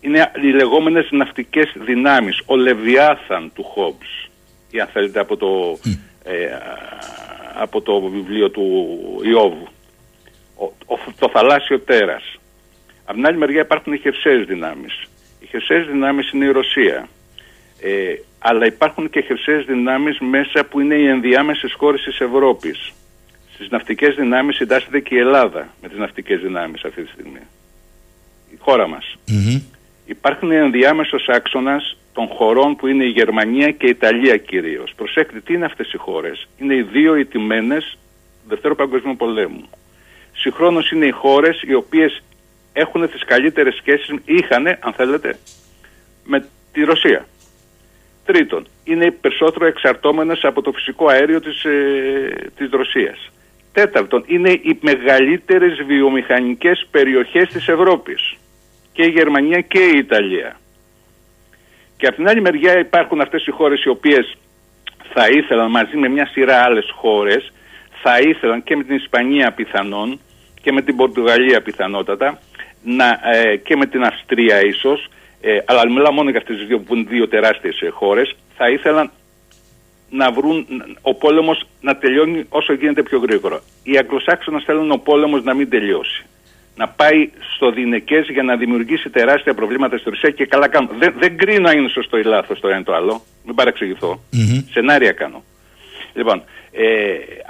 [0.00, 4.28] Είναι οι λεγόμενες ναυτικές δυνάμεις, ο Λεβιάθαν του Χόμπς
[4.74, 5.78] ή αν θέλετε από το,
[6.24, 6.48] ε,
[7.54, 8.90] από το βιβλίο του
[9.24, 9.68] Ιώβου.
[10.86, 12.38] Ο, το θαλάσσιο τέρας.
[13.04, 15.04] Από την άλλη μεριά υπάρχουν οι χερσαίες δυνάμεις.
[15.40, 17.08] Οι χερσαίες δυνάμεις είναι η Ρωσία.
[17.80, 22.92] Ε, αλλά υπάρχουν και χερσαίες δυνάμεις μέσα που είναι οι ενδιάμεσες χώρες της Ευρώπης.
[23.54, 27.40] Στις ναυτικές δυνάμεις συντάσσεται και η Ελλάδα με τις ναυτικές δυνάμεις αυτή τη στιγμή.
[28.50, 29.16] Η χώρα μας.
[29.28, 29.60] Mm-hmm.
[30.06, 34.92] Υπάρχουν ενδιάμεσος άξονας των χωρών που είναι η Γερμανία και η Ιταλία κυρίως.
[34.96, 37.98] Προσέξτε τι είναι αυτές οι χώρες; Είναι οι δύο ιτημένες
[38.48, 39.68] Δευτέρου Παγκοσμίου Πολέμου.
[40.32, 42.22] Συγχρόνως είναι οι χώρες οι οποίες
[42.72, 45.38] έχουν τις καλύτερες σχέσεις, είχαν αν θέλετε,
[46.24, 47.26] με τη Ρωσία.
[48.24, 53.30] Τρίτον, είναι περισσότερο εξαρτώμενες από το φυσικό αέριο της, ε, της Ρωσίας.
[53.72, 58.36] Τέταρτον, είναι οι μεγαλύτερες βιομηχανικές περιοχές της Ευρώπης.
[58.94, 60.56] Και η Γερμανία και η Ιταλία.
[61.96, 64.36] Και από την άλλη μεριά υπάρχουν αυτές οι χώρες οι οποίες
[65.12, 67.52] θα ήθελαν μαζί με μια σειρά άλλες χώρες,
[68.02, 70.20] θα ήθελαν και με την Ισπανία πιθανόν
[70.62, 72.38] και με την Πορτογαλία πιθανότατα
[72.84, 75.08] να, ε, και με την Αυστρία ίσως,
[75.40, 78.68] ε, αλλά μιλάω μόνο για αυτές τις δύο που είναι δύο τεράστιες ε, χώρες, θα
[78.70, 79.10] ήθελαν
[80.10, 80.66] να βρουν
[81.02, 83.60] ο πόλεμος να τελειώνει όσο γίνεται πιο γρήγορα.
[83.82, 86.26] Οι Αγγλοσάξονες θέλουν ο πόλεμος να μην τελειώσει.
[86.76, 90.88] Να πάει στο δινεκές για να δημιουργήσει τεράστια προβλήματα στη Ρωσία και καλά κάνω.
[90.98, 93.22] Δεν, δεν κρίνω αν είναι σωστό ή λάθος το ένα το άλλο.
[93.44, 94.20] Μην παραξηγηθώ.
[94.32, 94.64] Mm-hmm.
[94.70, 95.42] Σενάρια κάνω.
[96.14, 96.84] Λοιπόν, ε,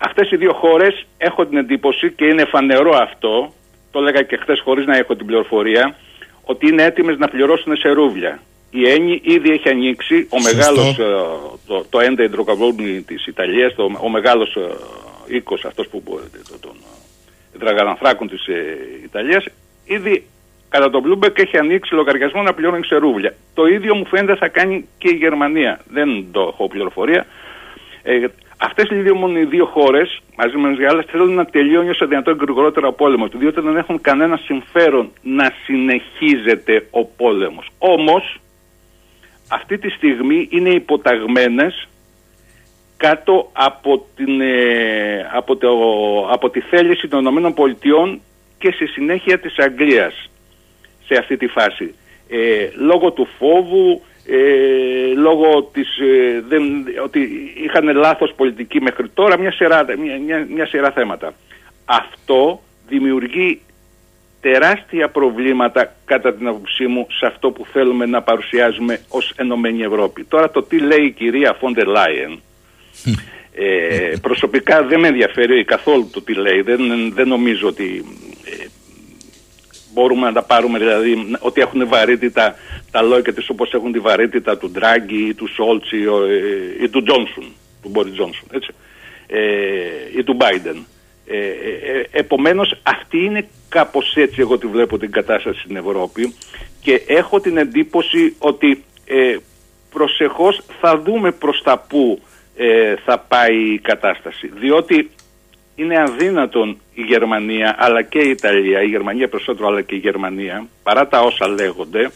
[0.00, 3.52] αυτές οι δύο χώρες έχω την εντύπωση και είναι φανερό αυτό,
[3.90, 5.96] το έλεγα και χθες χωρίς να έχω την πληροφορία,
[6.44, 8.40] ότι είναι έτοιμες να πληρώσουν σε ρούβλια.
[8.70, 11.04] Η Έννη ήδη έχει ανοίξει, ο μεγάλος, ε,
[11.66, 14.60] το, το έντε υδροκαβλώνη της Ιταλίας, το, ο μεγάλος ε,
[15.26, 16.02] οίκος αυτός που
[16.50, 16.76] το, τον
[17.54, 19.44] ε, δραγαναθράκων της ε, Ιταλίας,
[19.84, 20.26] ήδη
[20.68, 23.34] κατά τον Bloomberg έχει ανοίξει λογαριασμό να πληρώνει σε ρούβλια.
[23.54, 25.80] Το ίδιο μου φαίνεται θα κάνει και η Γερμανία.
[25.88, 27.26] Δεν το έχω πληροφορία.
[28.02, 28.26] Ε,
[28.56, 32.86] Αυτές λοιπόν οι δύο χώρες, μαζί με τι άλλε, θέλουν να τελειώνει όσο δυνατόν γρηγορότερα
[32.86, 33.30] ο πόλεμος.
[33.34, 37.70] Διότι δεν έχουν κανένα συμφέρον να συνεχίζεται ο πόλεμος.
[37.78, 38.40] Όμως,
[39.48, 41.88] αυτή τη στιγμή είναι υποταγμένες
[42.96, 45.70] κάτω από, την, ε, από, το,
[46.30, 48.18] από τη θέληση των ΗΠΑ
[48.58, 50.30] και στη συνέχεια της Αγγλίας
[51.06, 51.94] σε αυτή τη φάση.
[52.28, 56.62] Ε, λόγω του φόβου, ε, λόγω της, ε, δεν,
[57.04, 57.28] ότι
[57.64, 61.34] είχαν λάθος πολιτική μέχρι τώρα, μια σειρά, μια, μια, μια σειρά θέματα.
[61.84, 63.60] Αυτό δημιουργεί
[64.40, 70.24] τεράστια προβλήματα κατά την άποψή μου σε αυτό που θέλουμε να παρουσιάζουμε ως Ενωμένη Ευρώπη.
[70.24, 72.40] Τώρα το τι λέει η κυρία Φόντερ Λάιεν
[73.54, 76.60] ε, προσωπικά δεν με ενδιαφέρει καθόλου το τι λέει.
[76.60, 78.04] Δεν, δεν νομίζω ότι
[78.44, 78.64] ε,
[79.92, 82.56] μπορούμε να τα πάρουμε δηλαδή ότι έχουν βαρύτητα
[82.90, 85.98] τα λόγια της όπως έχουν τη βαρύτητα του Ντράγκη ή του Σόλτς ή,
[86.82, 87.44] ή, του Τζόνσον,
[87.82, 88.70] του Μπόρις Τζόνσον έτσι,
[89.26, 90.86] ε, ή του Μπάιντεν.
[91.26, 96.34] Ε, ε, ε, επομένως αυτή είναι κάπως έτσι εγώ τη βλέπω την κατάσταση στην Ευρώπη
[96.80, 99.36] και έχω την εντύπωση ότι ε,
[99.90, 102.20] προσεχώς θα δούμε προς τα που
[102.56, 105.10] ε, θα πάει η κατάσταση διότι
[105.74, 110.66] είναι αδύνατον η Γερμανία αλλά και η Ιταλία, η Γερμανία περισσότερο αλλά και η Γερμανία
[110.82, 112.10] παρά τα όσα λέγονται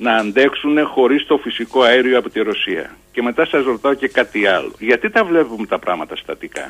[0.00, 2.96] να αντέξουν χωρίς το φυσικό αέριο από τη Ρωσία.
[3.12, 4.72] Και μετά σας ρωτάω και κάτι άλλο.
[4.78, 6.68] Γιατί τα βλέπουμε τα πράγματα στατικά;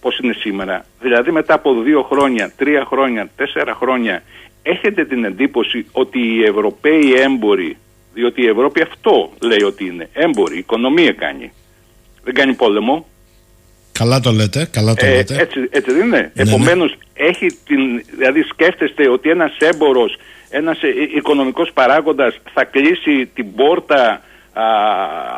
[0.00, 4.22] Πώς είναι σήμερα; Δηλαδή μετά από δύο χρόνια, τρία χρόνια, τέσσερα χρόνια
[4.62, 7.76] έχετε την εντύπωση ότι οι Ευρωπαίοι έμποροι,
[8.14, 11.52] διότι η Ευρώπη αυτό λέει ότι είναι, έμποροι, οικονομία κάνει.
[12.24, 13.06] Δεν κάνει πόλεμο.
[13.92, 15.36] Καλά το λέτε, καλά το ε, λέτε.
[15.40, 16.32] Έτσι, έτσι δεν είναι.
[16.34, 17.26] Ναι, Επομένως, ναι.
[17.26, 20.16] έχει την, δηλαδή σκέφτεστε ότι ένας έμπορος,
[20.48, 24.22] ένας ε, οικονομικός παράγοντας θα κλείσει την πόρτα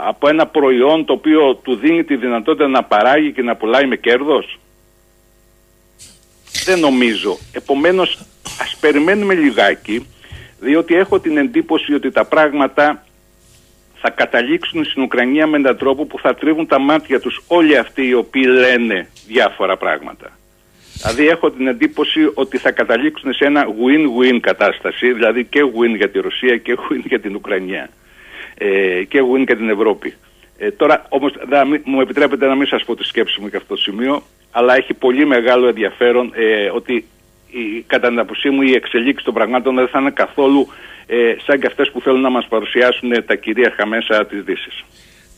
[0.06, 3.96] από ένα προϊόν το οποίο του δίνει τη δυνατότητα να παράγει και να πουλάει με
[3.96, 4.58] κέρδος;
[6.64, 7.38] Δεν νομίζω.
[7.52, 8.18] Επομένως
[8.60, 10.06] ας περιμένουμε λιγάκι
[10.60, 13.04] διότι έχω την εντύπωση ότι τα πράγματα
[14.00, 18.06] θα καταλήξουν στην Ουκρανία με έναν τρόπο που θα τρίβουν τα μάτια τους όλοι αυτοί
[18.06, 20.38] οι οποίοι λένε διάφορα πράγματα.
[20.94, 26.10] Δηλαδή έχω την εντύπωση ότι θα καταλήξουν σε ένα win-win κατάσταση, δηλαδή και win για
[26.10, 27.90] τη Ρωσία και win για την Ουκρανία
[28.54, 30.14] ε, και win για την Ευρώπη.
[30.58, 31.32] Ε, τώρα όμως
[31.84, 34.94] μου επιτρέπετε να μην σας πω τη σκέψη μου για αυτό το σημείο, αλλά έχει
[34.94, 37.04] πολύ μεγάλο ενδιαφέρον ε, ότι
[37.52, 40.68] η, κατά την απουσία μου η εξελίξη των πραγμάτων δεν θα είναι καθόλου
[41.06, 44.84] ε, σαν και αυτές που θέλουν να μας παρουσιάσουν τα κυρίαρχα μέσα της Δύσης.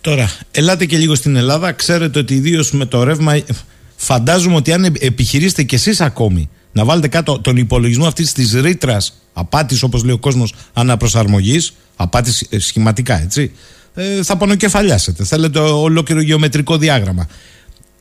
[0.00, 1.72] Τώρα, ελάτε και λίγο στην Ελλάδα.
[1.72, 3.32] Ξέρετε ότι ιδίως με το ρεύμα
[3.96, 9.26] φαντάζομαι ότι αν επιχειρήσετε κι εσείς ακόμη να βάλετε κάτω τον υπολογισμό αυτής της ρήτρας
[9.32, 13.52] απάτης όπως λέει ο κόσμος αναπροσαρμογής απάτης ε, σχηματικά έτσι
[13.94, 15.24] ε, θα πονοκεφαλιάσετε.
[15.24, 17.28] Θέλετε ολόκληρο γεωμετρικό διάγραμμα.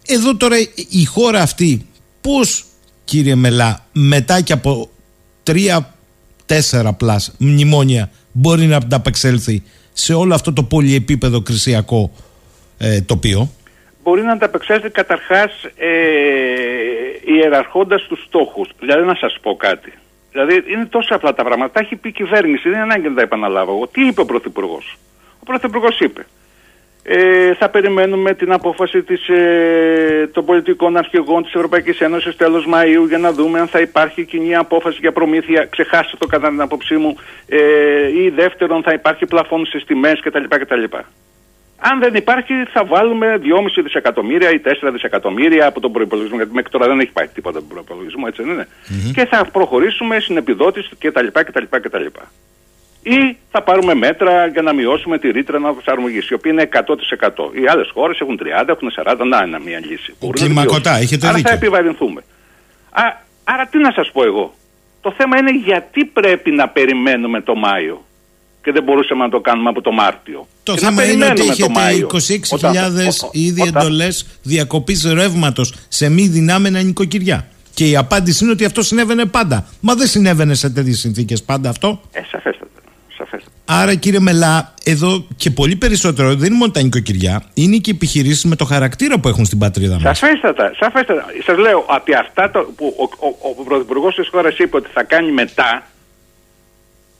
[0.05, 0.55] Εδώ τώρα
[0.89, 1.85] η χώρα αυτή
[2.21, 2.65] πώς
[3.11, 4.89] κύριε Μελά μετά και από
[5.43, 12.11] τρία-τέσσερα πλάς μνημόνια μπορεί να ανταπεξέλθει σε όλο αυτό το πολυεπίπεδο κρισιακό
[12.77, 13.49] ε, τοπίο;
[14.03, 15.89] Μπορεί να ανταπεξέλθει καταρχάς ε,
[17.25, 18.69] ιεραρχώντας τους στόχους.
[18.79, 19.93] Δηλαδή να σας πω κάτι.
[20.31, 21.71] Δηλαδή είναι τόσο απλά τα πράγματα.
[21.71, 23.87] Τα έχει πει η κυβέρνηση, δεν είναι ανάγκη να τα επαναλάβω εγώ.
[23.87, 24.97] Τι είπε ο Πρωθυπουργός;
[25.39, 26.25] Ο Πρωθυπουργός είπε.
[27.03, 33.07] Ε, θα περιμένουμε την απόφαση της, ε, των πολιτικών αρχηγών της Ευρωπαϊκής Ένωσης τέλος Μαΐου
[33.07, 35.67] για να δούμε αν θα υπάρχει κοινή απόφαση για προμήθεια.
[35.69, 37.15] Ξεχάστε το κατά την άποψή μου.
[37.47, 37.59] Ε,
[38.23, 40.43] ή δεύτερον θα υπάρχει πλαφόν στις τιμές κτλ.
[40.49, 40.83] κτλ.
[41.83, 46.37] Αν δεν υπάρχει, θα βάλουμε 2,5 δισεκατομμύρια ή 4 δισεκατομμύρια από τον προπολογισμό.
[46.37, 48.67] Γιατί μέχρι τώρα δεν έχει πάει τίποτα από τον προπολογισμό, έτσι δεν ειναι
[49.13, 51.27] Και θα προχωρήσουμε στην επιδότηση κτλ.
[51.31, 52.05] κτλ, κτλ.
[53.03, 57.61] Ή θα πάρουμε μέτρα για να μειώσουμε τη ρήτρα αναπροσαρμογή, η οποία είναι 100%.
[57.61, 60.13] Οι άλλες χώρες έχουν 30, έχουν 40, να είναι μια λύση.
[60.31, 61.49] Κλιμακωτά, έχετε άρα δίκιο.
[61.49, 62.23] θα επιβαρυνθούμε.
[62.91, 63.03] Α,
[63.43, 64.53] άρα τι να σας πω εγώ;
[65.01, 68.05] Το θέμα είναι γιατί πρέπει να περιμένουμε το Μάιο
[68.63, 70.47] και δεν μπορούσαμε να το κάνουμε από το Μάρτιο.
[70.63, 72.07] Το και θέμα είναι ότι έχετε
[72.59, 77.47] 26.000 ήδη όταν- εντολές διακοπής ρεύματος σε μη δυνάμενα νοικοκυριά.
[77.73, 79.67] Και η απάντηση είναι ότι αυτό συνέβαινε πάντα.
[79.79, 82.01] Μα δεν συνέβαινε σε τέτοιες συνθήκες πάντα αυτό.
[82.11, 82.70] Ε, σαφέστατα.
[83.71, 83.91] Σαφέστατα.
[83.91, 87.93] Άρα κύριε Μελά, εδώ και πολύ περισσότερο δεν είναι μόνο τα νοικοκυριά, είναι και οι
[87.95, 90.17] επιχειρήσεις με το χαρακτήρα που έχουν στην πατρίδα μας.
[90.17, 91.25] Σαφέστατα, σαφέστατα.
[91.45, 95.03] Σας λέω ότι αυτά το, που ο, ο, ο Πρωθυπουργός της χώρας είπε ότι θα
[95.03, 95.83] κάνει μετά,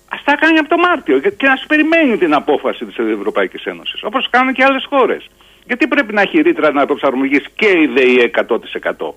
[0.07, 4.03] ας τα κάνει από το Μάρτιο και, και να περιμένει την απόφαση της Ευρωπαϊκής Ένωσης.
[4.03, 5.29] Όπως κάνουν και άλλες χώρες.
[5.65, 9.13] Γιατί πρέπει να έχει ρήτρα αναπροσαρμογή και η ΔΕΗ 100%.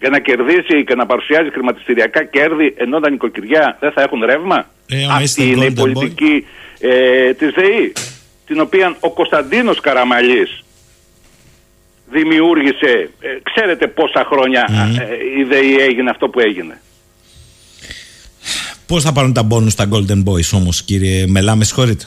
[0.00, 4.66] Για να κερδίσει και να παρουσιάζει χρηματιστηριακά κέρδη ενώ τα νοικοκυριά δεν θα έχουν ρεύμα;
[4.88, 6.42] Ε, άμα είστε Αυτή είναι η Golden Boy.
[6.78, 7.92] Πολιτική ε, της ΔΕΗ.
[8.46, 10.64] Την οποία ο Κωνσταντίνος Καραμαλής
[12.10, 14.68] δημιούργησε, ε, ξέρετε πόσα χρόνια
[15.00, 16.80] ε, η ΔΕΗ έγινε αυτό που έγινε.
[18.86, 22.04] Πώς θα πάρουν τα μπόνους τα Golden Boys όμως, κύριε Μελά, με συγχωρείτε.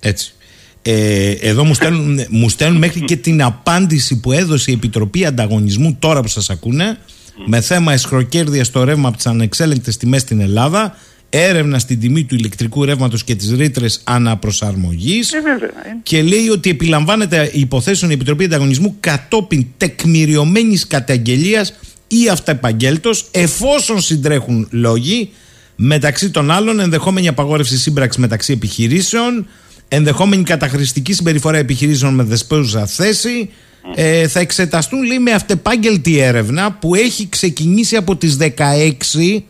[0.00, 0.34] Έτσι.
[0.82, 5.96] Ε, εδώ μου στέλνουν, μου στέλνουν μέχρι και την απάντηση που έδωσε η Επιτροπή Ανταγωνισμού
[5.98, 6.98] τώρα που σας ακούνε
[7.46, 10.96] με θέμα εσχροκέρδεια στο ρεύμα από τις ανεξέλεγκτες τιμές στην Ελλάδα,
[11.36, 15.32] έρευνα στην τιμή του ηλεκτρικού ρεύματος και τις ρήτρες αναπροσαρμογής.
[15.32, 15.68] Ε, βέβαια.
[15.68, 15.96] ε.
[16.02, 21.74] Και λέει ότι επιλαμβάνεται υποθέσεων η Επιτροπή Ανταγωνισμού κατόπιν τεκμηριωμένης καταγγελίας
[22.08, 25.30] ή αυταεπαγγέλτο, εφόσον συντρέχουν λόγοι,
[25.76, 29.46] μεταξύ των άλλων ενδεχόμενη απαγόρευση σύμπραξης μεταξύ επιχειρήσεων,
[29.88, 33.50] ενδεχόμενη καταχρηστική συμπεριφορά επιχειρήσεων με δεσπόζουσα θέση.
[33.94, 39.44] Ε, θα εξεταστούν, λέει, με αυτεπάγγελτη έρευνα που έχει ξεκινήσει από τις 16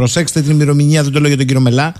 [0.00, 1.94] προσέξτε την ημερομηνία, δεν το λέω για τον κύριο Μελά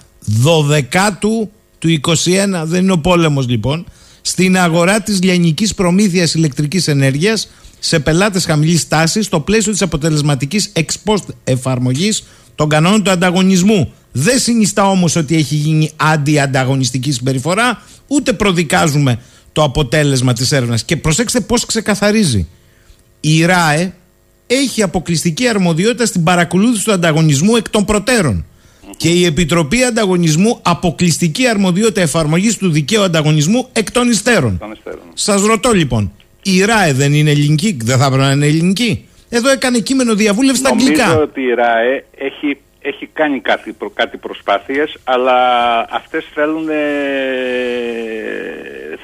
[0.44, 3.86] 12 του 21, δεν είναι ο πόλεμος λοιπόν
[4.20, 10.72] στην αγορά της λιανικής προμήθειας ηλεκτρικής ενέργειας σε πελάτες χαμηλής τάσης στο πλαίσιο της αποτελεσματικής
[10.76, 12.24] ex post εφαρμογής
[12.54, 13.92] των κανόνων του ανταγωνισμού.
[14.12, 19.18] Δεν συνιστά όμως ότι έχει γίνει αντιανταγωνιστική συμπεριφορά, ούτε προδικάζουμε
[19.52, 20.84] το αποτέλεσμα της έρευνας.
[20.84, 22.46] Και προσέξτε πώς ξεκαθαρίζει.
[23.20, 23.94] Η ΡΑΕ
[24.54, 28.44] έχει αποκλειστική αρμοδιότητα στην παρακολούθηση του ανταγωνισμού εκ των προτέρων.
[28.96, 34.58] Και η Επιτροπή Ανταγωνισμού αποκλειστική αρμοδιότητα εφαρμογής του δικαίου ανταγωνισμού εκ των υστέρων.
[34.58, 35.00] Των υστέρων.
[35.14, 39.50] Σας ρωτώ λοιπόν, η ΡΑΕ δεν είναι ελληνική, δεν θα έπρεπε να είναι ελληνική; Εδώ
[39.50, 41.16] έκανε κείμενο διαβούλευση στα Νομίζω αγγλικά.
[41.16, 45.36] ότι η ΡΑΕ έχει, έχει κάνει κάτι, προ- κάτι προσπάθειες, αλλά
[45.90, 46.74] αυτές θέλουν ε,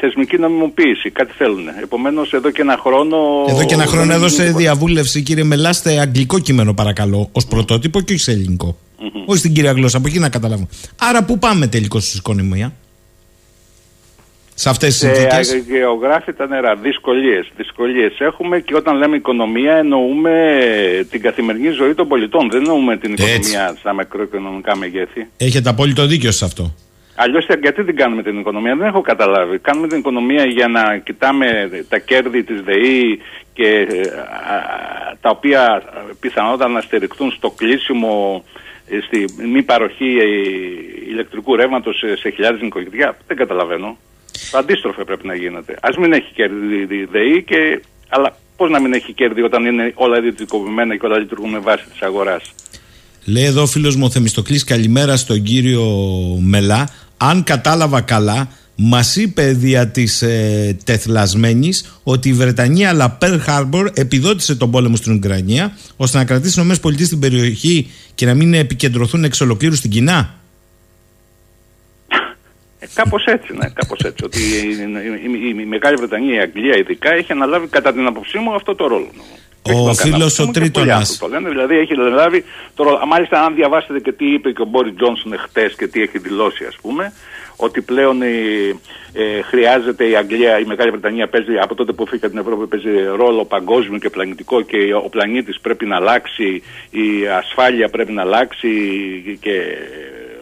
[0.01, 1.11] θεσμική νομιμοποίηση.
[1.11, 1.69] Κάτι θέλουν.
[1.83, 3.17] Επομένως εδώ και ένα χρόνο...
[3.49, 7.47] Εδώ και ένα δεν χρόνο έχει έδωσε γίνει διαβούλευση, κύριε Μελάστε, αγγλικό κείμενο παρακαλώ, ως
[7.47, 8.77] πρωτότυπο και όχι σε ελληνικό.
[9.27, 10.69] Όχι στην κυρία γλώσσα, από εκεί να καταλάβω.
[11.01, 12.73] Άρα, πού πάμε τελικώς στην οικονομία,
[14.59, 15.53] σε αυτές τις Σε συνθήκες.
[15.53, 17.51] αγεωγράφητα νερά, δυσκολίες.
[17.57, 20.61] Δυσκολίες έχουμε και όταν λέμε οικονομία εννοούμε
[21.11, 22.51] την καθημερινή ζωή των πολιτών.
[22.51, 23.25] Δεν εννοούμε την Έτσι.
[23.25, 25.27] οικονομία στα μακροοικονομικά μεγέθη.
[25.37, 26.75] Έχετε απόλυτο δίκιο σε αυτό.
[27.15, 29.59] Αλλιώς γιατί την κάνουμε την οικονομία, δεν έχω καταλάβει.
[29.59, 31.47] Κάνουμε την οικονομία για να κοιτάμε
[31.89, 33.21] τα κέρδη της ΔΕΗ
[33.53, 35.83] και ε, α, τα οποία
[36.21, 38.45] πιθανότατα να στηριχτούν στο κλείσιμο,
[38.89, 40.25] ε, στη μη παροχή ε,
[41.11, 43.17] ηλεκτρικού ρεύματος σε, σε χιλιάδες νοικοκυριά.
[43.27, 43.97] Δεν καταλαβαίνω.
[44.51, 45.73] Το αντίστροφο πρέπει να γίνεται.
[45.73, 49.93] Α μην έχει κέρδη η ΔΕΗ, και, αλλά πώς να μην έχει κέρδη όταν είναι
[49.95, 52.55] όλα ιδιωτικοποιημένα και όλα λειτουργούν με βάση τη αγοράς;
[53.25, 55.85] Λέει εδώ ο φίλος μου ο Θεμιστοκλής καλημέρα στον κύριο
[56.41, 56.89] Μελά.
[57.17, 63.87] Αν κατάλαβα καλά, μας είπε δια της ε, τεθλασμένης ότι η Βρετανία αλλά Pearl Harbor
[63.95, 68.55] επιδότησε τον πόλεμο στην Ουκρανία ώστε να κρατήσει οι ΗΠΑ στην περιοχή και να μην
[68.55, 70.35] επικεντρωθούν εξ ολοκλήρου στην Κίνα.
[72.95, 74.25] Κάπως έτσι, ναι, κάπως έτσι.
[74.25, 78.55] Ότι η, η, η, Μεγάλη Βρετανία, η Αγγλία ειδικά, έχει αναλάβει κατά την άποψή μου
[78.55, 79.09] αυτό το ρόλο.
[79.75, 81.21] Ο φίλος ο Τρίτονας.
[81.49, 83.07] Δηλαδή έχει αναλάβει το ρόλο.
[83.07, 86.65] Μάλιστα, αν διαβάσετε και τι είπε και ο Μπόρι Τζόνσον χτε και τι έχει δηλώσει,
[86.65, 87.13] ας πούμε,
[87.57, 88.29] ότι πλέον ε,
[89.13, 93.03] ε, χρειάζεται η Αγγλία, η Μεγάλη Βρετανία παίζει από τότε που φύγει την Ευρώπη παίζει
[93.17, 98.69] ρόλο παγκόσμιο και πλανητικό και ο πλανήτης πρέπει να αλλάξει, η ασφάλεια πρέπει να αλλάξει
[99.41, 99.63] και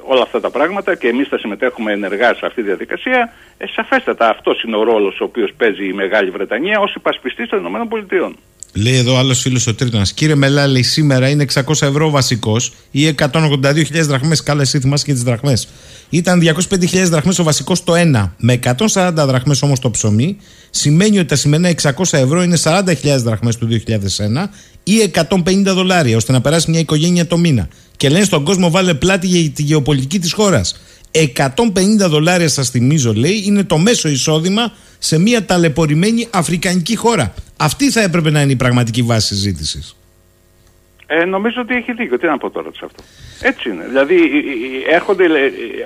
[0.07, 3.32] όλα αυτά τα πράγματα και εμείς θα συμμετέχουμε ενεργά σε αυτή τη διαδικασία.
[3.57, 7.64] Ε, σαφέστατα αυτός είναι ο ρόλος ο οποίος παίζει η Μεγάλη Βρετανία ως υπασπιστής των
[7.64, 8.32] ΗΠΑ.
[8.76, 10.07] Λέει εδώ άλλος φίλος ο Τρίτονα.
[10.14, 14.42] Κύριε Μελάλη, σήμερα είναι 600 ευρώ βασικός ή 182.000 δραχμές.
[14.42, 15.68] Καλά, εσύ θυμάσαι και τις δραχμές.
[16.11, 18.30] Ήταν 205.000 δραχμές ο βασικός το 1.
[18.36, 20.36] Με 140 δραχμές όμως το ψωμί,
[20.70, 24.50] σημαίνει ότι τα σημερινά 600 ευρώ είναι 40.000 δραχμές του 2001
[24.82, 25.12] ή
[25.44, 27.68] 150 δολάρια, ώστε να περάσει μια οικογένεια το μήνα.
[27.97, 30.80] Και λένε στον κόσμο, βάλε πλάτη για τη γεωπολιτική της χώρας.
[31.11, 37.34] 150 δολάρια, σας θυμίζω, λέει, είναι το μέσο εισόδημα σε μια ταλαιπωρημένη αφρικανική χώρα.
[37.57, 39.97] Αυτή θα έπρεπε να είναι η πραγματική βάση συζήτησης.
[41.07, 42.18] Ε, νομίζω ότι έχει δίκιο.
[42.18, 43.03] Τι να πω τώρα σε αυτό.
[43.40, 43.84] Έτσι είναι.
[43.88, 44.16] Δηλαδή
[44.90, 45.24] έρχονται,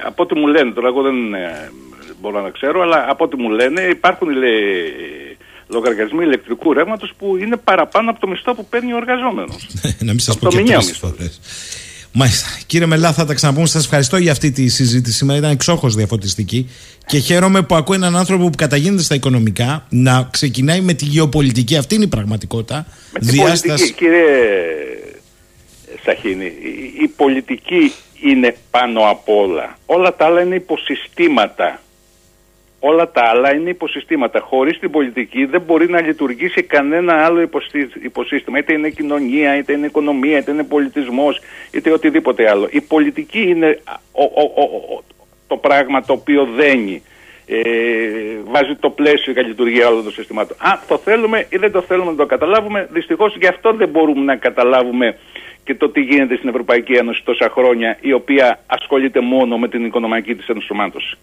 [0.07, 1.71] από ό,τι μου λένε, τώρα εγώ δεν ε,
[2.21, 4.63] μπορώ να ξέρω, αλλά από ό,τι μου λένε υπάρχουν λέει,
[5.67, 9.67] λογαριασμοί ηλεκτρικού ρεύματος που είναι παραπάνω από το μισθό που παίρνει ο εργαζόμενος.
[10.07, 10.63] να μην σας πω και
[12.13, 12.49] Μάλιστα.
[12.67, 13.67] Κύριε Μελά, θα τα ξαναπούμε.
[13.67, 15.17] Σας ευχαριστώ για αυτή τη συζήτηση.
[15.17, 16.71] Σήμερα ήταν εξόχως διαφωτιστική
[17.07, 21.77] και χαίρομαι που ακούω έναν άνθρωπο που καταγίνεται στα οικονομικά να ξεκινάει με τη γεωπολιτική.
[21.77, 22.87] Αυτή είναι η πραγματικότητα.
[23.13, 23.67] Με Διάσταση...
[23.67, 24.27] πολιτική, κύριε
[26.05, 27.93] Σαχίνη, η, η πολιτική
[28.23, 29.79] είναι πάνω απ' όλα.
[29.87, 31.81] Όλα τα άλλα είναι υποσυστήματα.
[32.81, 34.41] Όλα τα άλλα είναι υποσυστήματα.
[34.41, 37.41] Χωρίς την πολιτική δεν μπορεί να λειτουργήσει κανένα άλλο
[38.03, 38.59] υποσύστημα.
[38.59, 42.69] Είτε είναι κοινωνία, είτε είναι οικονομία, είτε είναι πολιτισμός, είτε οτιδήποτε άλλο.
[42.71, 43.81] Η πολιτική είναι
[45.47, 47.03] το πράγμα το οποίο δένει.
[47.51, 47.61] Ε,
[48.45, 50.57] βάζει το πλαίσιο για λειτουργία όλων των συστημάτων.
[50.61, 54.25] Αν το θέλουμε ή δεν το θέλουμε να το καταλάβουμε, δυστυχώς γι' αυτό δεν μπορούμε
[54.25, 55.19] να καταλάβουμε
[55.65, 59.85] και το τι γίνεται στην Ευρωπαϊκή Ένωση τόσα χρόνια, η οποία ασχολείται μόνο με την
[59.85, 61.19] οικονομική της ενσωμάτωση.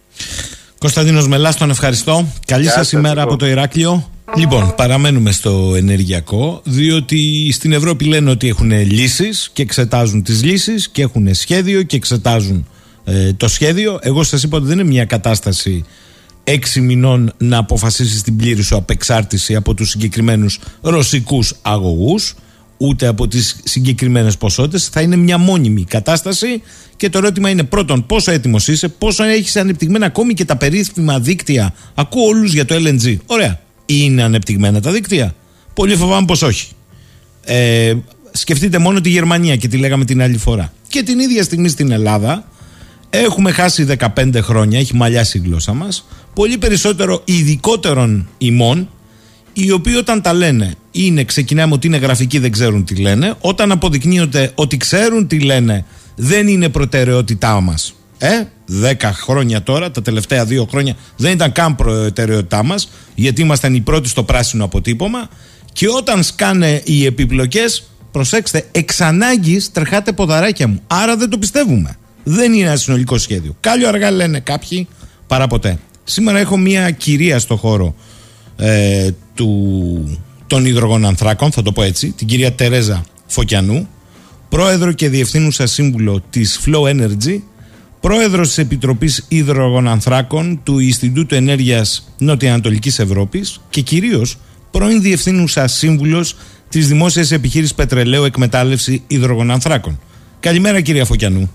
[0.80, 2.28] Κωνσταντίνος Μελάς, τον ευχαριστώ.
[2.48, 4.10] Καλή σας ημέρα από το Ηράκλειο.
[4.38, 10.90] Λοιπόν, παραμένουμε στο ενεργειακό, διότι στην Ευρώπη λένε ότι έχουν λύσεις και εξετάζουν τις λύσεις
[10.90, 12.68] και έχουν σχέδιο και εξετάζουν
[13.04, 14.00] ε, το σχέδιο.
[14.02, 15.86] Εγώ σας είπα ότι δεν είναι μια κατάσταση
[16.44, 22.36] έξι μηνών να αποφασίσεις την πλήρη σου απεξάρτηση από τους συγκεκριμένους ρωσικούς αγωγούς
[22.78, 26.62] ούτε από τις συγκεκριμένες ποσότητες θα είναι μια μόνιμη κατάσταση.
[26.96, 31.20] Και το ερώτημα είναι πρώτον πόσο έτοιμος είσαι πόσο έχεις ανεπτυγμένα ακόμη και τα περίφημα
[31.20, 31.74] δίκτυα.
[31.96, 33.60] Ακούω όλους για το LNG ωραία.
[33.86, 35.36] Είναι ανεπτυγμένα τα δίκτυα.
[35.74, 36.68] Πολύ φοβάμαι πως όχι.
[37.46, 37.94] Ε,
[38.32, 40.74] σκεφτείτε μόνο τη Γερμανία και τη λέγαμε την άλλη φορά.
[40.88, 42.48] Και την ίδια στιγμή στην Ελλάδα
[43.10, 46.06] έχουμε χάσει 15 χρόνια έχει μαλλιάσει η γλώσσα μας
[46.36, 48.90] πολύ περισσότερο ειδικότερων ημών
[49.54, 53.34] οι οποίοι όταν τα λένε είναι, ξεκινάμε ότι είναι γραφικοί, δεν ξέρουν τι λένε.
[53.40, 55.86] Όταν αποδεικνύονται ότι ξέρουν τι λένε,
[56.16, 57.96] δεν είναι προτεραιότητά μας.
[58.18, 63.76] Ε, δέκα χρόνια τώρα, τα τελευταία δύο χρόνια δεν ήταν καν προτεραιότητά μας, γιατί ήμασταν
[63.76, 65.30] οι πρώτοι στο πράσινο αποτύπωμα.
[65.74, 70.82] Και όταν σκάνε οι επιπλοκές, προσέξτε, εξ ανάγκης τρεχάτε ποδαράκια μου.
[70.88, 71.98] Άρα δεν το πιστεύουμε.
[72.24, 73.56] Δεν είναι ένα συνολικό σχέδιο.
[73.60, 74.88] Κάλιο αργά λένε κάποιοι,
[75.28, 75.80] παρά ποτέ.
[76.04, 77.96] Σήμερα έχω μια κυρία στο χώρο
[78.56, 83.88] ε, του, των υδρογονανθράκων, θα το πω έτσι, την κυρία Τερέζα Φωκιανού,
[84.50, 87.40] πρόεδρο και διευθύνουσα σύμβουλο της Flow Energy,
[88.00, 94.38] πρόεδρος της Επιτροπής Υδρογονανθράκων του Ινστιτούτου Ενέργειας Νοτιοανατολικής Ευρώπης και κυρίως
[94.72, 96.36] πρώην διευθύνουσα σύμβουλος
[96.70, 100.00] της Δημόσιας Επιχείρησης Πετρελαίου Εκμετάλλευση Υδρογονανθράκων.
[100.40, 101.52] Καλημέρα κυρία Φωκιανού.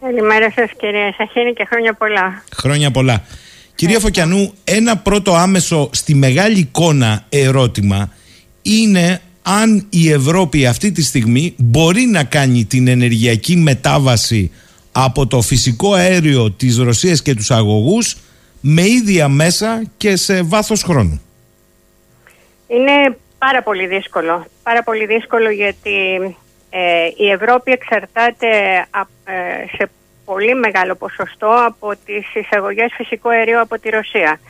[0.00, 2.42] Καλημέρα σας κυρία Σαχίνη και χρόνια πολλά.
[2.56, 3.22] Χρόνια πολλά.
[3.76, 8.12] Κυρία Φωκιανού, ένα πρώτο άμεσο στη μεγάλη εικόνα ερώτημα
[8.62, 14.52] είναι αν η Ευρώπη αυτή τη στιγμή μπορεί να κάνει την ενεργειακή μετάβαση
[14.92, 18.16] από το φυσικό αέριο της Ρωσίας και τους αγωγούς
[18.60, 21.22] με ίδια μέσα και σε βάθος χρόνου.
[22.66, 24.46] Είναι πάρα πολύ δύσκολο.
[24.62, 25.96] Πάρα πολύ δύσκολο γιατί
[26.70, 28.46] ε, η Ευρώπη εξαρτάται
[29.24, 29.90] ε, σε
[30.26, 34.40] πολύ μεγάλο ποσοστό από τις εισαγωγές φυσικού αερίου από τη Ρωσία.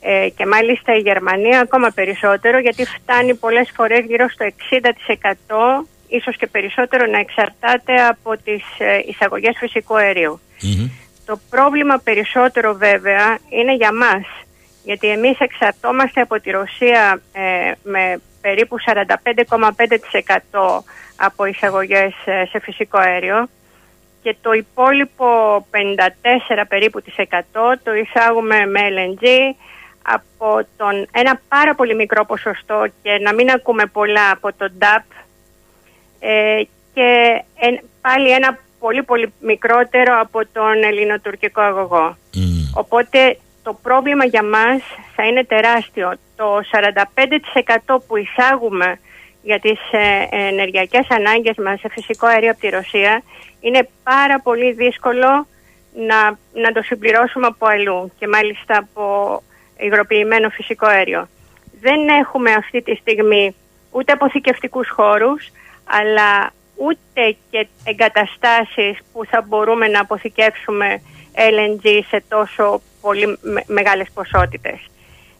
[0.00, 6.36] Ε, και μάλιστα η Γερμανία ακόμα περισσότερο γιατί φτάνει πολλές φορές γύρω στο 60% ίσως
[6.36, 9.94] και περισσότερο να εξαρτάται από τις ε, εισαγωγές φυσικού
[11.24, 14.24] Το πρόβλημα περισσότερο βέβαια είναι για μας
[14.84, 20.82] γιατί εμείς εξαρτώμαστε από τη Ρωσία ε, με περίπου 45,5%
[21.16, 22.14] από εισαγωγές
[22.50, 23.48] σε φυσικό αέριο
[24.26, 25.26] και το υπόλοιπο
[25.70, 27.24] 54 περίπου της 100
[27.82, 29.26] το εισάγουμε με LNG
[30.02, 35.04] από τον, ένα πάρα πολύ μικρό ποσοστό και να μην ακούμε πολλά από το DAP
[36.20, 36.62] ε,
[36.94, 37.42] και
[38.00, 42.16] πάλι ένα πολύ πολύ μικρότερο από τον ελληνοτουρκικό αγωγό.
[42.74, 44.82] Οπότε το πρόβλημα για μας
[45.14, 46.12] θα είναι τεράστιο.
[46.36, 46.60] Το
[47.86, 48.98] 45% που εισάγουμε
[49.42, 53.22] για τις ε, ενεργειακές ανάγκες μας σε φυσικό αέριο από τη Ρωσία
[53.66, 55.46] είναι πάρα πολύ δύσκολο
[55.92, 59.42] να, να το συμπληρώσουμε από αλλού και μάλιστα από
[59.78, 61.28] υγροποιημένο φυσικό αέριο.
[61.80, 63.54] Δεν έχουμε αυτή τη στιγμή
[63.90, 65.50] ούτε αποθηκευτικούς χώρους
[65.84, 71.02] αλλά ούτε και εγκαταστάσεις που θα μπορούμε να αποθηκεύσουμε
[71.34, 74.90] LNG σε τόσο πολύ μεγάλες ποσότητες.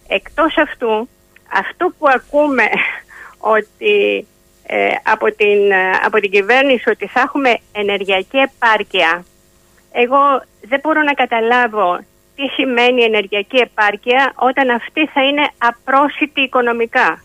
[0.09, 1.09] Εκτός αυτού,
[1.53, 2.65] αυτό που ακούμε
[3.57, 4.27] ότι
[4.67, 9.25] ε, από, την, ε, από την κυβέρνηση ότι θα έχουμε ενεργειακή επάρκεια,
[9.93, 11.99] εγώ δεν μπορώ να καταλάβω
[12.37, 17.23] τι σημαίνει ενεργειακή επάρκεια όταν αυτή θα είναι απρόσιτη οικονομικά.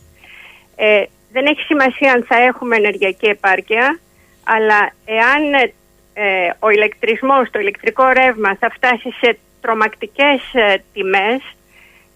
[0.75, 3.99] Ε, δεν έχει σημασία αν θα έχουμε ενεργειακή επάρκεια,
[4.43, 5.71] αλλά εάν
[6.13, 11.41] ε, ο ηλεκτρισμός, το ηλεκτρικό ρεύμα θα φτάσει σε τρομακτικές ε, τιμές,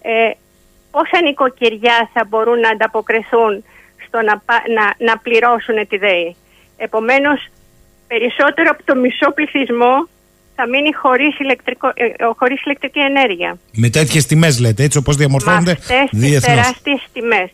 [0.01, 0.32] ε,
[0.91, 3.63] πόσα νοικοκυριά θα μπορούν να ανταποκριθούν
[4.08, 4.41] στο να,
[4.78, 6.36] να, να πληρώσουν τη ΔΕΗ.
[6.78, 7.47] Επομένως,
[8.08, 10.08] περισσότερο από το μισό πληθυσμό
[10.56, 13.58] θα μείνει χωρίς, ηλεκτρικό, ε, χωρίς ηλεκτρική ενέργεια.
[13.72, 15.78] Με τέτοιες τιμές, λέτε, έτσι όπως διαμορφώνονται
[16.12, 16.41] διεθνώς.
[16.41, 17.49] Με τεράστιες τιμές.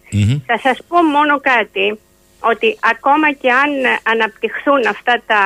[0.45, 1.99] Θα σας πω μόνο κάτι,
[2.39, 3.69] ότι ακόμα και αν
[4.03, 5.43] αναπτυχθούν αυτά τα,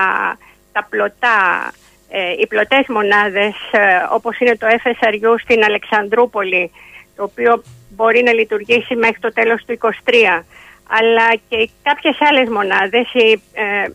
[0.71, 1.71] τα πλωτά,
[2.09, 3.79] ε, οι πλωτές μονάδες, ε,
[4.11, 6.71] όπως είναι το FSRU στην Αλεξανδρούπολη,
[7.15, 10.45] το οποίο μπορεί να λειτουργήσει μέχρι το τέλος του 2023,
[10.87, 13.87] αλλά και κάποιες άλλες μονάδες, η, ε,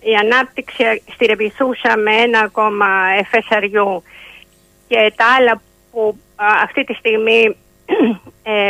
[0.00, 2.86] η ανάπτυξη στη Ρεβιθούσα με ένα ακόμα
[3.30, 4.02] FSRU
[4.88, 7.56] και τα άλλα που αυτή τη στιγμή
[8.42, 8.68] ε,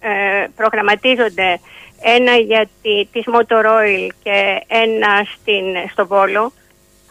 [0.00, 1.60] ε, προγραμματίζονται.
[2.06, 6.52] Ένα για τη, της Motor Oil και ένα στην, στο Βόλο.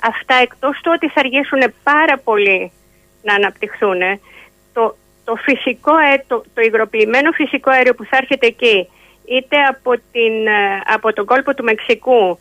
[0.04, 2.72] Αυτά εκτός του ότι θα αργήσουν πάρα πολύ
[3.22, 4.00] να αναπτυχθούν
[4.74, 5.92] το, το φυσικό
[6.28, 8.90] το, το υγροποιημένο φυσικό αέριο που θα έρχεται εκεί
[9.26, 10.34] είτε από, την,
[10.94, 12.40] από τον κόλπο του Μεξικού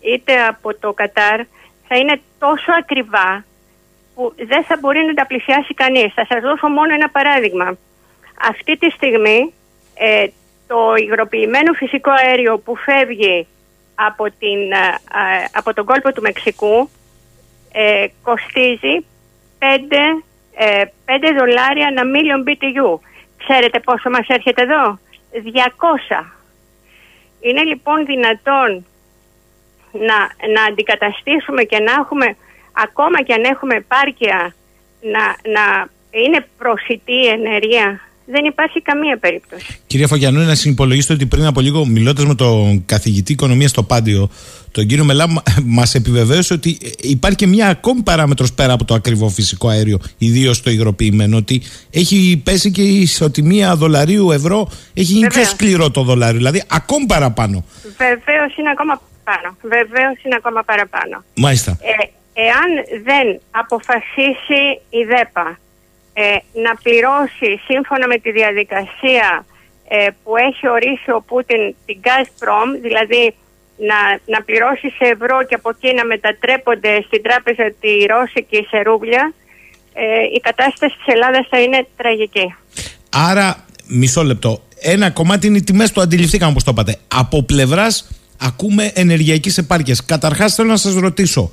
[0.00, 1.40] είτε από το Κατάρ
[1.88, 3.44] θα είναι τόσο ακριβά
[4.14, 6.12] που δεν θα μπορεί να τα πλησιάσει κανείς.
[6.14, 7.76] Θα σας δώσω μόνο ένα παράδειγμα.
[8.48, 9.54] Αυτή τη στιγμή
[9.94, 10.26] ε,
[10.66, 13.46] το υγροποιημένο φυσικό αέριο που φεύγει
[13.94, 16.90] από, την, ε, ε, από τον κόλπο του Μεξικού
[17.72, 19.06] ε, κοστίζει
[19.58, 19.64] 5,
[20.58, 22.98] 5 δολάρια ένα million BTU.
[23.38, 24.98] Ξέρετε πόσο μας έρχεται εδώ;
[25.34, 26.24] 200.
[27.40, 28.86] Είναι λοιπόν δυνατόν
[29.92, 32.36] να, να αντικαταστήσουμε και να έχουμε,
[32.72, 34.54] ακόμα και αν έχουμε επάρκεια,
[35.00, 39.78] να, να είναι προσιτή ενέργεια δεν υπάρχει καμία περίπτωση.
[39.86, 44.30] Κυρία Φωγιανού, να συνυπολογίσετε ότι πριν από λίγο, μιλώντας με τον καθηγητή οικονομίας στο Πάντιο,
[44.70, 45.26] τον κύριο Μελά,
[45.64, 50.62] μα επιβεβαίωσε ότι υπάρχει και μια ακόμη παράμετρος πέρα από το ακριβό φυσικό αέριο, ιδίως
[50.62, 56.02] το υγροποιημένο, ότι έχει πέσει και η ισοτιμία δολαρίου ευρώ, έχει γίνει πιο σκληρό το
[56.02, 57.64] δολάριο, δηλαδή ακόμη παραπάνω.
[57.96, 59.56] Βεβαίως είναι ακόμα πάνω.
[59.62, 61.24] Βεβαίως είναι ακόμα παραπάνω.
[61.34, 61.78] Μάλιστα.
[61.80, 61.92] Ε,
[62.46, 62.70] εάν
[63.08, 65.58] δεν αποφασίσει η ΔΕΠΑ
[66.14, 69.46] ε, να πληρώσει σύμφωνα με τη διαδικασία
[69.88, 73.34] ε, που έχει ορίσει ο Πούτιν την Gazprom, δηλαδή
[73.76, 73.98] να,
[74.34, 79.32] να πληρώσει σε ευρώ και από εκεί να μετατρέπονται στην τράπεζα τη Ρώσικη σε ρούβλια,
[79.92, 82.54] ε, η κατάσταση της Ελλάδας θα είναι τραγική.
[83.10, 86.96] Άρα, μισό λεπτό, ένα κομμάτι είναι οι τιμές του αντιληφθήκαμε όπως το είπατε.
[87.08, 88.08] Από πλευράς
[88.40, 90.04] ακούμε ενεργειακής επάρκειας.
[90.04, 91.52] Καταρχάς θέλω να σας ρωτήσω,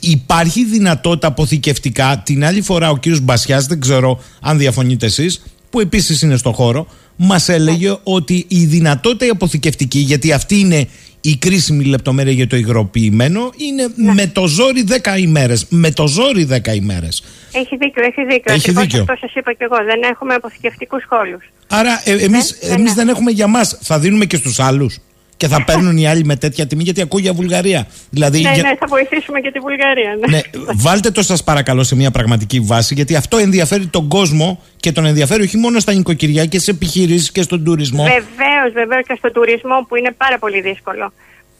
[0.00, 2.22] υπάρχει δυνατότητα αποθηκευτικά.
[2.24, 6.52] Την άλλη φορά ο κύριος Μπασιάς, δεν ξέρω αν διαφωνείτε εσείς, που επίσης είναι στο
[6.52, 10.88] χώρο, μας έλεγε ότι η δυνατότητα η αποθηκευτική, γιατί αυτή είναι
[11.20, 14.12] η κρίσιμη λεπτομέρεια για το υγροποιημένο, είναι ναι.
[14.12, 15.66] με το ζόρι 10 ημέρες.
[15.68, 17.22] Με το ζόρι 10 ημέρες.
[17.52, 18.54] Έχει δίκιο, έχει δίκιο.
[18.54, 19.00] Έχει δίκιο.
[19.00, 21.44] Αυτό σας είπα και εγώ, δεν έχουμε αποθηκευτικούς χώρους.
[21.68, 24.98] Άρα ε, εμείς, δεν, εμείς δεν έχουμε για μας, θα δίνουμε και στους άλλους
[25.36, 27.86] και θα παίρνουν οι άλλοι με τέτοια τιμή, γιατί ακούω για Βουλγαρία.
[28.10, 30.16] Δηλαδή, ναι, ναι, θα βοηθήσουμε και τη Βουλγαρία.
[30.28, 30.36] Ναι.
[30.36, 30.42] ναι.
[30.74, 35.04] βάλτε το σας παρακαλώ σε μια πραγματική βάση, γιατί αυτό ενδιαφέρει τον κόσμο και τον
[35.04, 38.02] ενδιαφέρει όχι μόνο στα νοικοκυριά και στι επιχειρήσεις και στον τουρισμό.
[38.02, 41.12] Βεβαίως, βεβαίως και στον τουρισμό που είναι πάρα πολύ δύσκολο.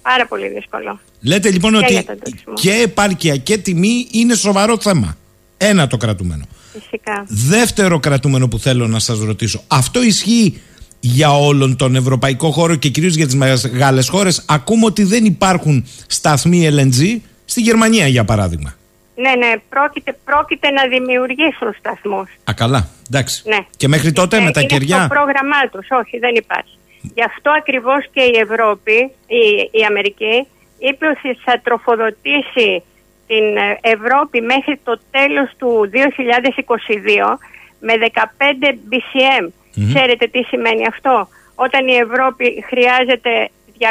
[0.03, 1.01] Πάρα πολύ δύσκολο.
[1.21, 5.17] Λέτε λοιπόν και ότι και επάρκεια και τιμή είναι σοβαρό θέμα.
[5.57, 6.45] Ένα το κρατούμενο.
[6.73, 7.25] Φυσικά.
[7.29, 9.63] Δεύτερο κρατούμενο που θέλω να σας ρωτήσω.
[9.67, 10.61] Αυτό ισχύει
[11.01, 15.87] για όλον τον ευρωπαϊκό χώρο και κυρίως για τις μεγάλες χώρες ακούμε ότι δεν υπάρχουν
[16.07, 18.75] σταθμοί LNG Στη Γερμανία, για παράδειγμα.
[19.15, 22.29] Ναι, ναι, πρόκειται, πρόκειται να δημιουργήσουν σταθμούς.
[22.51, 22.89] Α, καλά.
[23.11, 23.43] Εντάξει.
[23.47, 23.59] Ναι.
[23.77, 25.87] Και μέχρι τότε Ε, με τα είναι κεριά; στο πρόγραμμά τους.
[26.01, 26.77] Όχι, δεν υπάρχει.
[27.15, 28.97] Γι' αυτό ακριβώς και η Ευρώπη,
[29.41, 30.47] η, η Αμερική,
[30.79, 32.83] είπε ότι θα τροφοδοτήσει
[33.27, 37.39] την ε, Ευρώπη μέχρι το τέλος του 2022
[37.81, 39.45] με 15 BCM.
[39.89, 43.31] Ξέρετε τι σημαίνει αυτό; Όταν η Ευρώπη χρειάζεται
[43.79, 43.83] 200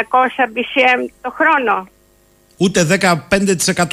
[0.54, 1.88] BCM το χρόνο.
[2.56, 2.84] Ούτε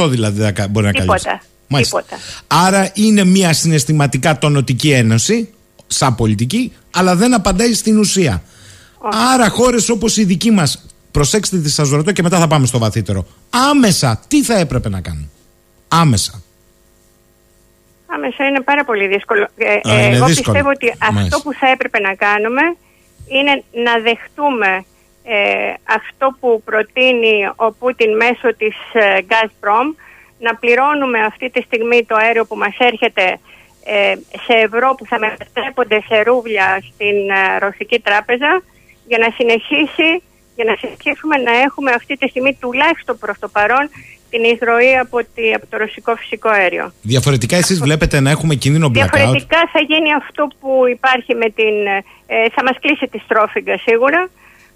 [0.06, 1.24] 15% δηλαδή δεν κα- μπορεί να Τίποτα.
[1.24, 1.48] καλύψει.
[1.68, 2.02] Μάλιστα.
[2.02, 2.22] Τίποτα.
[2.48, 5.54] Άρα είναι μια συναισθηματικά τονοτική ένωση,
[5.88, 8.44] σαν πολιτική, αλλά δεν απαντάει στην ουσία.
[9.34, 12.78] Άρα χώρες όπως η δική μας, προσέξτε τις σας ρωτώ και μετά θα πάμε στο
[12.78, 13.26] βαθύτερο.
[13.50, 15.30] Άμεσα, τι θα έπρεπε να κάνουν;
[15.88, 16.43] Άμεσα.
[18.16, 19.48] Άμεσα είναι πάρα πολύ δύσκολο.
[19.58, 20.34] Ε, Α, ε, είναι εγώ δύσκολο.
[20.36, 21.22] πιστεύω ότι Μάλιστα.
[21.36, 22.62] αυτό που θα έπρεπε να κάνουμε
[23.28, 24.86] είναι να δεχτούμε
[25.24, 29.88] ε, αυτό που προτείνει ο Πούτιν μέσω της ε, Gazprom
[30.40, 33.40] να πληρώνουμε αυτή τη στιγμή το αέριο που μας έρχεται
[33.84, 38.62] ε, σε ευρώ που θα μετατρέπονται σε ρούβλια στην ε, Ρωσική Τράπεζα
[39.08, 40.24] για να συνεχίσει
[40.56, 43.90] για να συνεχίσουμε να έχουμε αυτή τη στιγμή τουλάχιστον προς το παρόν
[44.34, 46.94] την εισρωή από, τη, από το ρωσικό φυσικό αέριο.
[47.02, 51.76] Διαφορετικά, εσείς βλέπετε να έχουμε κίνδυνο blackout; Διαφορετικά θα γίνει αυτό που υπάρχει με την...
[52.26, 54.30] ε, θα μας κλείσει τη στρόφιγγα σίγουρα,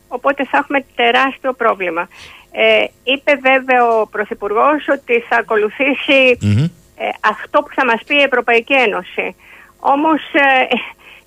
[0.08, 2.08] οπότε θα έχουμε τεράστιο πρόβλημα.
[2.52, 6.64] Ε, είπε βέβαια ο Πρωθυπουργός ότι θα ακολουθήσει Μμμ.
[6.64, 9.36] ε, αυτό που θα μας πει η Ευρωπαϊκή Ένωση.
[9.80, 10.76] Όμως ε,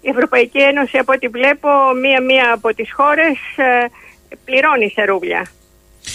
[0.00, 1.68] η Ευρωπαϊκή Ένωση από ό,τι βλέπω
[2.02, 3.86] μία-μία από τις χώρες ε,
[4.44, 5.42] πληρώνει σε ρούβλια.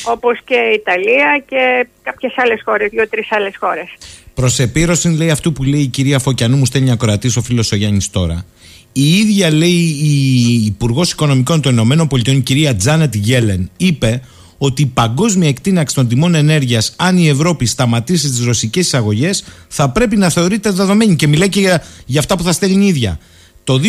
[0.03, 3.87] Όπως και η Ιταλία και κάποιες άλλες χώρες, δύο-τρεις άλλες χώρες.
[4.33, 7.75] Προς επίρρωση λέει αυτό που λέει η κυρία Φωκιανού, μου στέλνει ακροατή ο φίλος ο
[7.75, 8.45] Γιάννης τώρα.
[8.91, 14.21] Η ίδια λέει η Υπουργός Οικονομικών των Ηνωμένων Πολιτειών, η κυρία Τζάνετ Γέλεν, είπε
[14.57, 19.89] ότι η παγκόσμια εκτείναξη των τιμών ενέργειας, αν η Ευρώπη σταματήσει τις ρωσικές εισαγωγές, θα
[19.89, 21.15] πρέπει να θεωρείται δεδομένη.
[21.15, 23.19] Και μιλάει και για, για αυτά που θα στέλνει η ίδια.
[23.65, 23.79] Το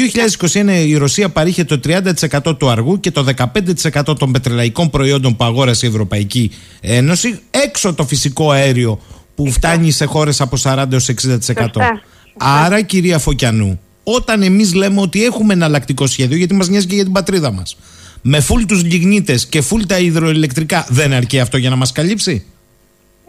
[0.52, 5.44] 2021 η Ρωσία παρήχε το 30% του αργού και το 15% των πετρελαϊκών προϊόντων που
[5.44, 6.50] αγόρασε η Ευρωπαϊκή
[6.80, 9.00] Ένωση, έξω το φυσικό αέριο
[9.34, 11.38] που φτάνει σε χώρες από 40 έως 60%.
[11.42, 12.02] Σωστά.
[12.36, 17.04] Άρα κυρία Φωκιανού, όταν εμείς λέμε ότι έχουμε εναλλακτικό σχέδιο, γιατί μας νοιάζει και για
[17.04, 17.76] την πατρίδα μας,
[18.22, 22.44] με φουλ τους λιγνίτες και φουλ τα υδροελεκτρικά, δεν αρκεί αυτό για να μας καλύψει;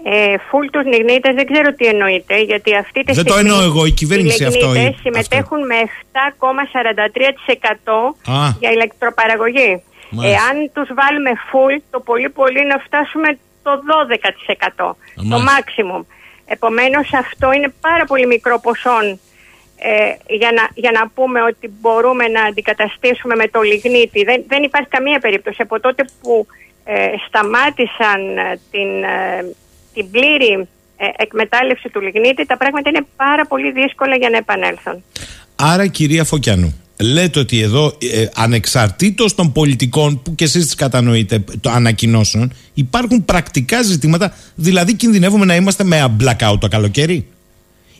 [0.09, 3.63] Ε, φουλ τους λιγνίτες δεν ξέρω τι εννοείται, γιατί αυτή τη Δεν το στιγμή εννοώ
[3.63, 5.75] εγώ, η κυβέρνηση οι αυτό λιγνίτες ή- συμμετέχουν με
[6.11, 8.49] 7,43% Α.
[8.59, 9.83] για ηλεκτροπαραγωγή.
[10.09, 10.37] Μάλιστα.
[10.37, 13.77] Εάν τους βάλουμε φουλ, το πολύ πολύ να φτάσουμε το 12%,
[14.77, 15.51] το Μάλιστα.
[15.57, 16.01] maximum.
[16.45, 18.97] Επομένως αυτό είναι πάρα πολύ μικρό ποσό
[19.79, 24.23] ε, για, να, για να πούμε ότι μπορούμε να αντικαταστήσουμε με το λιγνίτη.
[24.23, 25.61] Δεν, δεν υπάρχει καμία περίπτωση.
[25.61, 26.47] Από τότε που
[26.83, 29.55] ε, σταμάτησαν ε, την, ε,
[29.97, 30.51] την πλήρη
[30.97, 35.03] ε, εκμετάλλευση του λιγνίτη, τα πράγματα είναι πάρα πολύ δύσκολα για να επανέλθουν.
[35.55, 41.43] Άρα κυρία Φωκιανού, λέτε ότι εδώ ε, ανεξαρτήτως των πολιτικών που και εσείς τις κατανοείτε
[41.61, 47.27] το ανακοινώσεων υπάρχουν πρακτικά ζητήματα δηλαδή κινδυνεύουμε να είμαστε με blackout το καλοκαίρι;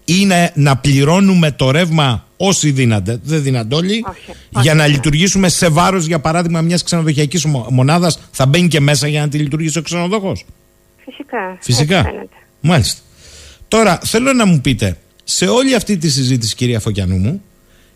[0.05, 4.83] Ή να, να πληρώνουμε το ρεύμα όσοι δίνανται, δεν δίνανται όλοι Όχι, για όχι, να
[4.83, 4.91] όχι.
[4.91, 9.29] λειτουργήσουμε σε βάρος για παράδειγμα μιας ξενοδοχειακής μο- μονάδας θα μπαίνει και μέσα για να
[9.29, 10.45] τη λειτουργήσει ο ξενοδοχός;
[11.09, 11.57] Φυσικά.
[11.61, 11.97] Φυσικά.
[11.97, 12.35] έτσι φαίνεται.
[12.61, 13.01] Μάλιστα.
[13.67, 17.41] Τώρα θέλω να μου πείτε, σε όλη αυτή τη συζήτηση, κυρία Φωκιανού μου,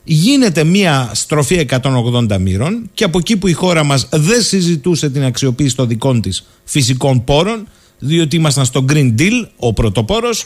[0.04, 5.24] γίνεται μία στροφή 180 μοίρων και από εκεί που η χώρα μας δεν συζητούσε την
[5.24, 7.68] αξιοποίηση των δικών της φυσικών πόρων,
[8.00, 10.46] διότι ήμασταν στο Green Deal, ο πρωτοπόρος,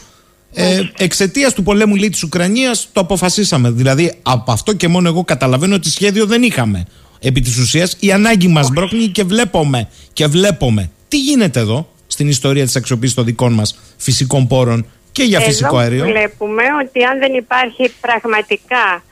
[0.53, 3.71] ε, εξαιτίας του πολέμου λέει της Ουκρανίας το αποφασίσαμε.
[3.71, 6.85] Δηλαδή από αυτό και μόνο εγώ καταλαβαίνω ότι σχέδιο δεν είχαμε.
[7.19, 12.27] Επί της ουσίας η ανάγκη μας μπρόχνει και βλέπουμε και βλέπουμε τι γίνεται εδώ; Στην
[12.27, 16.05] ιστορία της αξιοποίησης των δικών μας φυσικών πόρων και για φυσικό Εδώ αέριο.
[16.05, 19.03] βλέπουμε ότι αν δεν υπάρχει πραγματικά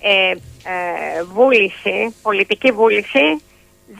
[0.00, 3.42] ε, ε, βούληση, πολιτική βούληση,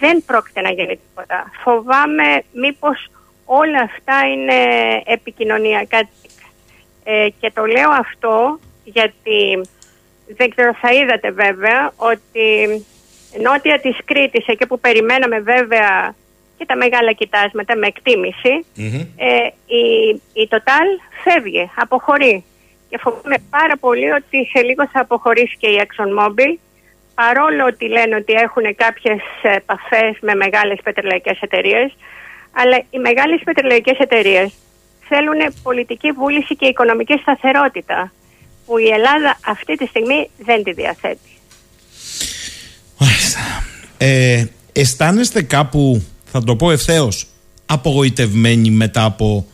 [0.01, 1.51] δεν πρόκειται να γίνει τίποτα.
[1.64, 3.10] Φοβάμαι μήπως
[3.44, 4.59] όλα αυτά είναι
[5.05, 6.09] επικοινωνιακά.
[7.05, 9.60] Ε, και το λέω αυτό γιατί
[10.36, 12.47] δεν ξέρω θα είδατε βέβαια ότι
[13.43, 16.14] νότια της Κρήτης, εκεί που περιμέναμε βέβαια
[16.61, 18.65] και τα μεγάλα κοιτάσματα με εκτιμηση
[19.16, 19.47] ε,
[19.81, 19.85] η,
[20.32, 20.89] η Total
[21.24, 22.45] φεύγει, αποχωρεί.
[22.89, 26.53] Και φοβάμαι πάρα πολύ ότι σε λίγο θα αποχωρήσει και η ExxonMobil
[27.15, 31.97] παρόλο ότι λένε ότι έχουν κάποιες επαφές με μεγάλες πετρελαϊκές εταιρείες
[32.53, 34.53] αλλά οι μεγάλες πετρελαϊκές εταιρείες
[35.09, 38.12] θέλουν πολιτική βούληση και οικονομική σταθερότητα
[38.66, 41.31] που η Ελλάδα αυτή τη στιγμή δεν τη διαθέτει.
[42.99, 43.41] Μάλιστα.
[43.99, 47.27] Ε, αισθάνεστε κάπου, θα το πω ευθέως,
[47.66, 49.47] απογοητευμένοι μετά από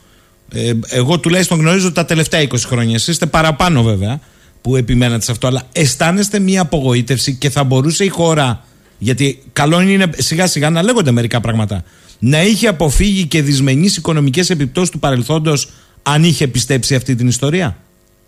[0.52, 2.94] Ε, εγώ τουλάχιστον γνωρίζω τα τελευταία 20 χρόνια.
[2.94, 4.20] Εσείς είστε παραπάνω βέβαια
[4.60, 5.46] που επιμένατε σε αυτό.
[5.46, 8.64] Αλλά αισθάνεστε μια απογοήτευση και θα μπορούσε η χώρα.
[8.98, 11.84] Γιατί καλό είναι σιγά σιγά να λέγονται μερικά πράγματα.
[12.18, 15.68] Να είχε αποφύγει και δυσμενείς οικονομικές επιπτώσεις του παρελθόντος
[16.02, 17.76] αν είχε πιστέψει αυτή την ιστορία;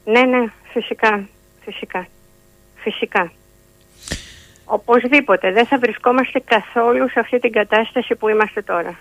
[0.04, 1.28] Ναι, ναι, φυσικά.
[1.64, 2.08] Φυσικά.
[2.74, 3.32] Φυσικά.
[4.70, 5.52] Οπωσδήποτε.
[5.52, 8.98] Δεν θα βρισκόμαστε καθόλου σε αυτή την κατάσταση που είμαστε τώρα.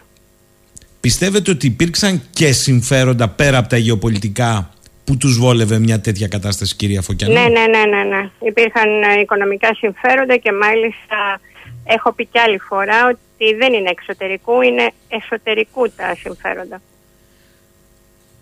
[0.99, 4.69] Πιστεύετε ότι υπήρξαν και συμφέροντα πέρα από τα γεωπολιτικά
[5.03, 7.33] που τους βόλευε μια τέτοια κατάσταση κυρία Φωκιανού.
[7.33, 8.29] Ναι, ναι, ναι, ναι, ναι.
[8.39, 11.39] Υπήρχαν ε, οικονομικά συμφέροντα και μάλιστα
[11.83, 16.81] έχω πει κι άλλη φορά ότι δεν είναι εξωτερικού, είναι εσωτερικού τα συμφέροντα.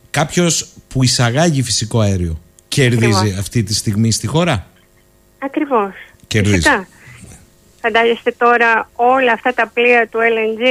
[0.09, 4.67] Κάποιος που εισαγάγει φυσικό αέριο κερδίζει αυτή τη στιγμή στη χώρα;
[5.39, 5.93] Ακριβώς.
[6.27, 6.55] Κερδίζει.
[6.55, 6.87] Φυσικά.
[7.85, 10.63] Φαντάζεστε τώρα όλα αυτά τα πλοία του LNG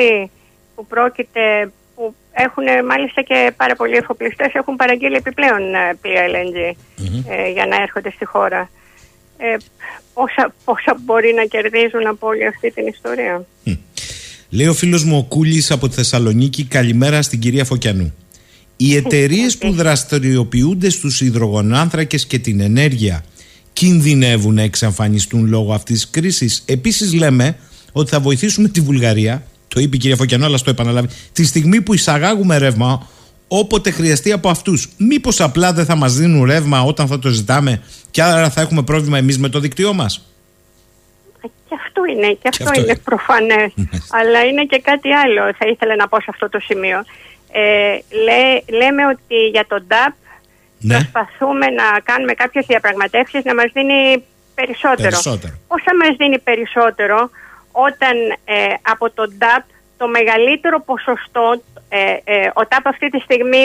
[0.75, 6.59] που πρόκειται, που έχουν μάλιστα και πάρα πολλοί εφοπλιστές έχουν παραγγείλει επιπλέον ε, πλοία LNG
[7.29, 8.71] ε, για να έρχονται στη χώρα.
[9.39, 9.57] Ε,
[10.15, 13.47] πόσα, πόσα μπορεί να κερδίζουν από όλη αυτή την ιστορία;
[14.51, 18.15] Λέει ο φίλος μου ο Κούλης από τη Θεσσαλονίκη καλημέρα στην κυρία Φωκιανού.
[18.77, 23.25] Οι εταιρείες που δραστηριοποιούνται στους υδρογονάνθρακες και την ενέργεια
[23.75, 26.63] κινδυνεύουν να εξαφανιστούν λόγω αυτής της κρίσης.
[26.67, 27.57] Επίσης λέμε
[27.93, 31.81] ότι θα βοηθήσουμε τη Βουλγαρία, το είπε η κυρία Φωκιανό αλλά στο επαναλάβει, τη στιγμή
[31.81, 33.09] που εισαγάγουμε ρεύμα
[33.49, 34.89] όποτε χρειαστεί από αυτούς.
[34.99, 38.83] Μήπως απλά δεν θα μας δίνουν ρεύμα όταν θα το ζητάμε και άρα θα έχουμε
[38.83, 40.29] πρόβλημα εμείς με το δίκτυό μας;
[41.41, 43.01] Και αυτό είναι, και αυτό, αυτό είναι είναι.
[43.05, 43.73] προφανές.
[44.11, 46.99] Αλλά είναι και κάτι άλλο, θα ήθελα να πω σε αυτό το σημείο.
[47.53, 50.15] Ε, λέ- λέμε ότι για τον ΤΑΠ
[50.87, 54.25] Ναι, προσπαθούμε να κάνουμε κάποιες διαπραγματεύσεις να μας δίνει
[54.55, 55.09] περισσότερο.
[55.09, 55.55] Περισσότερο.
[55.69, 57.31] Πώς θα μας δίνει περισσότερο
[57.73, 58.55] όταν ε,
[58.93, 59.63] από τον ΤΑΠ
[59.97, 63.63] το μεγαλύτερο ποσοστό, ε, ε, ο ΤΑΠ αυτή τη στιγμή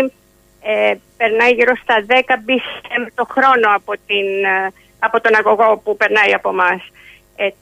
[0.61, 2.11] ε, περνάει γύρω στα 10
[2.47, 6.81] BCM το χρόνο από, την, ε, από τον αγωγό που περνάει από εμά.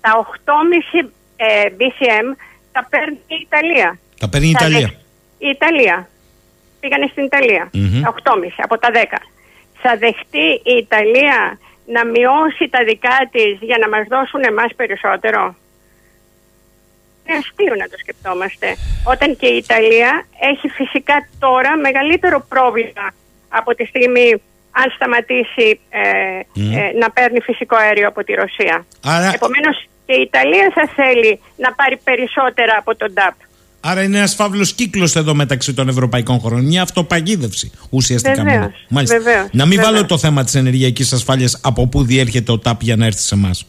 [0.02, 1.46] τα 8,5 ε,
[1.80, 2.28] BCM
[2.72, 4.00] τα παίρνει η Ιταλία.
[4.20, 4.80] τα παίρνει η Θα Ιταλία.
[4.88, 5.00] δεχ-
[5.38, 6.08] Η Ιταλία.
[6.80, 7.70] Πήγανε στην Ιταλία.
[7.74, 8.02] Μμμ.
[8.02, 9.18] Τα 8,5 από τα 10.
[9.82, 15.56] Θα δεχτεί η Ιταλία να μειώσει τα δικά της για να μας δώσουν εμάς περισσότερο;
[17.28, 18.76] Είναι αστείο να το σκεφτόμαστε.
[19.08, 23.08] Όταν και η Ιταλία έχει φυσικά τώρα μεγαλύτερο πρόβλημα
[23.49, 24.34] από τη στιγμή
[24.72, 25.99] αν σταματήσει ε,
[26.80, 28.86] ε, να παίρνει φυσικό αέριο από τη Ρωσία.
[29.06, 33.34] Άρα- Επομένως και η Ιταλία θα θέλει να πάρει περισσότερα από τον ΤΑΠ.
[33.90, 36.66] Άρα είναι ένας φαύλος κύκλος εδώ μεταξύ των ευρωπαϊκών χωρών.
[36.66, 38.36] Μια αυτοπαγίδευση ουσιαστικά.
[38.36, 38.72] Βεβαίως, μόνο.
[38.90, 39.18] Μάλιστα.
[39.18, 39.94] βεβαίως, να μην βεβαίως.
[39.96, 43.36] βάλω το θέμα της ενεργειακής ασφάλειας από πού διέρχεται ο ΤΑΠ για να έρθει σε
[43.36, 43.66] εμάς.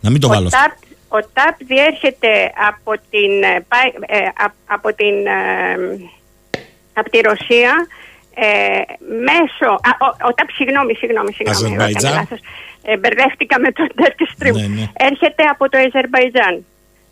[0.00, 0.46] Να μην το Ο βάλω.
[0.46, 0.58] αυτό.
[0.58, 0.72] ΤΑΠ,
[1.08, 5.40] ο ΤΑΠ διέρχεται από την, ε, πα- ε, απ- από την, ε,
[6.92, 7.72] από τη Ρωσία
[8.34, 8.46] ε,
[9.30, 9.68] μέσω...
[9.88, 11.58] Α, ο, ο ΤΑΠ, συγγνώμη, συγγνώμη, συγγνώμη.
[11.58, 12.10] εγώ Αζερβαϊτζάν.
[12.12, 12.40] έκανα λάθος.
[12.82, 14.54] Ε, μπερδεύτηκα με το Turkish Stream.
[14.60, 14.86] Ναι, ναι.
[15.10, 16.54] Έρχεται από το Αζερβαϊτζάν.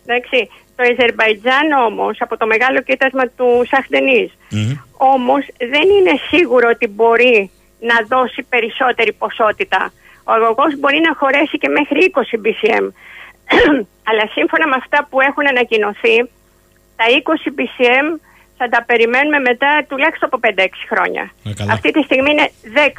[0.05, 0.39] Εντάξει.
[0.75, 4.71] Το Αζερβαϊτζάν όμως, από το μεγάλο κοίτασμα του Σαχντενής, Μμμ.
[4.97, 9.91] όμως δεν είναι σίγουρο ότι μπορεί να δώσει περισσότερη ποσότητα.
[10.23, 12.85] Ο αγωγός μπορεί να χωρέσει και μέχρι 20 BCM.
[14.09, 16.17] Αλλά σύμφωνα με αυτά που έχουν ανακοινωθεί,
[16.95, 17.05] τα
[17.45, 18.07] 20 BCM
[18.57, 21.31] θα τα περιμένουμε μετά τουλάχιστον από 5-6 χρόνια.
[21.45, 21.73] Ε, καλά.
[21.73, 22.51] Αυτή τη στιγμή είναι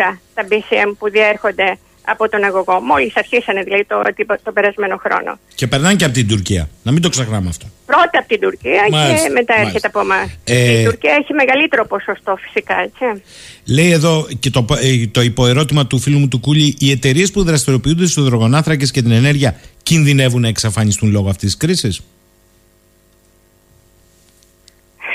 [0.08, 2.80] 10 τα BCM που διέρχονται από τον αγωγό.
[2.80, 4.02] Μόλις αρχίσανε δηλαδή το,
[4.42, 5.38] το περασμένο χρόνο.
[5.54, 6.68] Και περνάνε και από την Τουρκία.
[6.82, 7.66] Να μην το ξεχνάμε αυτό.
[7.86, 9.60] Πρώτα από την Τουρκία Μάλιστα, και μετά μάλιστα.
[9.60, 10.30] έρχεται από εμά.
[10.44, 13.22] Ε, Η Τουρκία έχει μεγαλύτερο ποσοστό φυσικά, έτσι.
[13.64, 17.42] Λέει εδώ και το, ε, το υποερώτημα του φίλου μου του Κούλη, οι εταιρείες που
[17.44, 22.00] δραστηριοποιούνται στους υδρογονάθρακε και την ενέργεια κινδυνεύουν να εξαφανιστούν λόγω αυτής της κρίσης;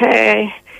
[0.01, 0.70] Ε, δε-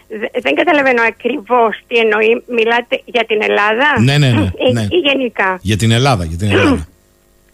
[0.42, 2.44] δεν καταλαβαίνω ακριβώς τι εννοεί.
[2.48, 4.82] Μιλάτε για την Ελλάδα; Ναι, ναι, ναι, ή, ναι.
[4.90, 6.26] ή γενικά; Για την Ελλάδα.
[6.26, 6.88] Για την Ελλάδα.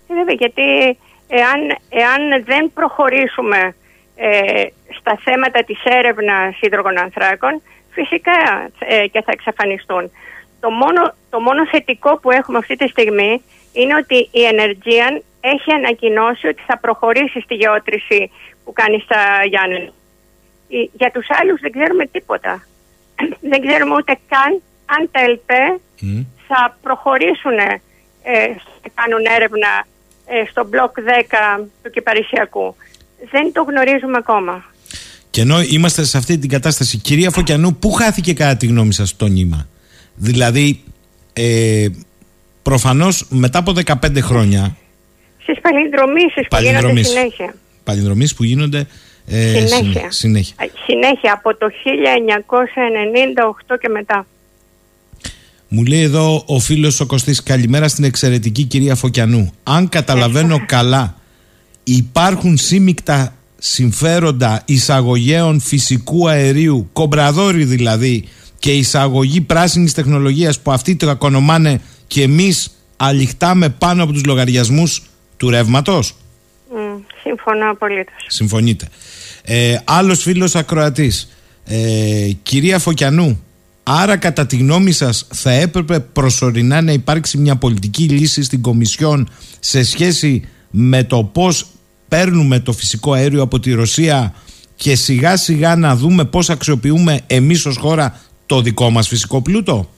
[0.10, 0.98] Ε, Βέβαια, γιατί
[1.28, 1.60] εάν,
[1.90, 3.76] εάν δεν προχωρήσουμε
[4.16, 4.64] ε,
[5.00, 7.62] στα θέματα της έρευνας υδρογονανθράκων,
[7.92, 10.12] φυσικά ε, και θα εξαφανιστούν.
[10.60, 13.42] Το μόνο, το μόνο θετικό που έχουμε αυτή τη στιγμή
[13.74, 18.32] είναι ότι η Energean έχει ανακοινώσει ότι θα προχωρήσει στη γεώτρηση
[18.64, 19.90] που κάνει στα Γιάννη.
[20.70, 22.54] Ε, Για τους άλλους δεν ξέρουμε τίποτα.
[23.52, 25.64] δεν ξέρουμε ούτε καν αν τα ΕΛΠΕ
[26.00, 26.22] Μμ.
[26.48, 28.48] θα προχωρήσουν ε,
[28.84, 29.72] να κάνουν έρευνα
[30.26, 30.94] ε, στο μπλοκ
[31.60, 32.76] 10 του Κυπαρισιακού.
[33.32, 34.64] Δεν το γνωρίζουμε ακόμα.
[35.30, 39.16] Και ενώ είμαστε σε αυτή την κατάσταση, κυρία Φωκιανού, πού χάθηκε κατά τη γνώμη σας
[39.16, 39.68] το νήμα;
[40.16, 40.84] Δηλαδή,
[41.34, 41.88] ε,
[42.64, 44.78] προφανώς μετά από 15 χρόνια
[45.42, 47.12] Στις παλινδρομήσεις που γίνονται Παλινδρομήσεις.
[47.14, 47.56] συνέχεια.
[47.84, 48.88] παλινδρομείς που γίνονται
[49.30, 49.76] ε, Συνέχεια.
[49.78, 50.56] συνε- συνέχεια.
[50.58, 54.26] Α, Συνέχεια από το 1998 και μετά.
[55.68, 59.52] Μου λέει εδώ ο φίλος ο Κωστής καλημέρα στην εξαιρετική κυρία Φωκιανού.
[59.64, 61.16] Αν καταλαβαίνω καλά
[61.84, 68.24] υπάρχουν σύμμικτα συμφέροντα εισαγωγέων φυσικού αερίου, κομπραδόρι δηλαδή
[68.60, 75.02] και εισαγωγή πράσινης τεχνολογίας που αυτοί το ακονομάνε και εμείς αληχτάμε πάνω από τους λογαριασμούς
[75.38, 76.14] του ρεύματος.
[77.28, 78.26] Mm, συμφωνώ απολύτως.
[78.28, 78.88] Συμφωνείτε.
[79.44, 81.38] Ε, άλλος φίλος ακροατής.
[81.66, 83.44] Ε, κυρία Φωκιανού,
[83.84, 89.30] άρα κατά τη γνώμη σας θα έπρεπε προσωρινά να υπάρξει μια πολιτική λύση στην Κομισιόν
[89.60, 91.66] σε σχέση με το πώς
[92.08, 94.34] παίρνουμε το φυσικό αέριο από τη Ρωσία
[94.76, 99.90] και σιγά σιγά να δούμε πώς αξιοποιούμε εμείς ως χώρα το δικό μας φυσικό πλούτο;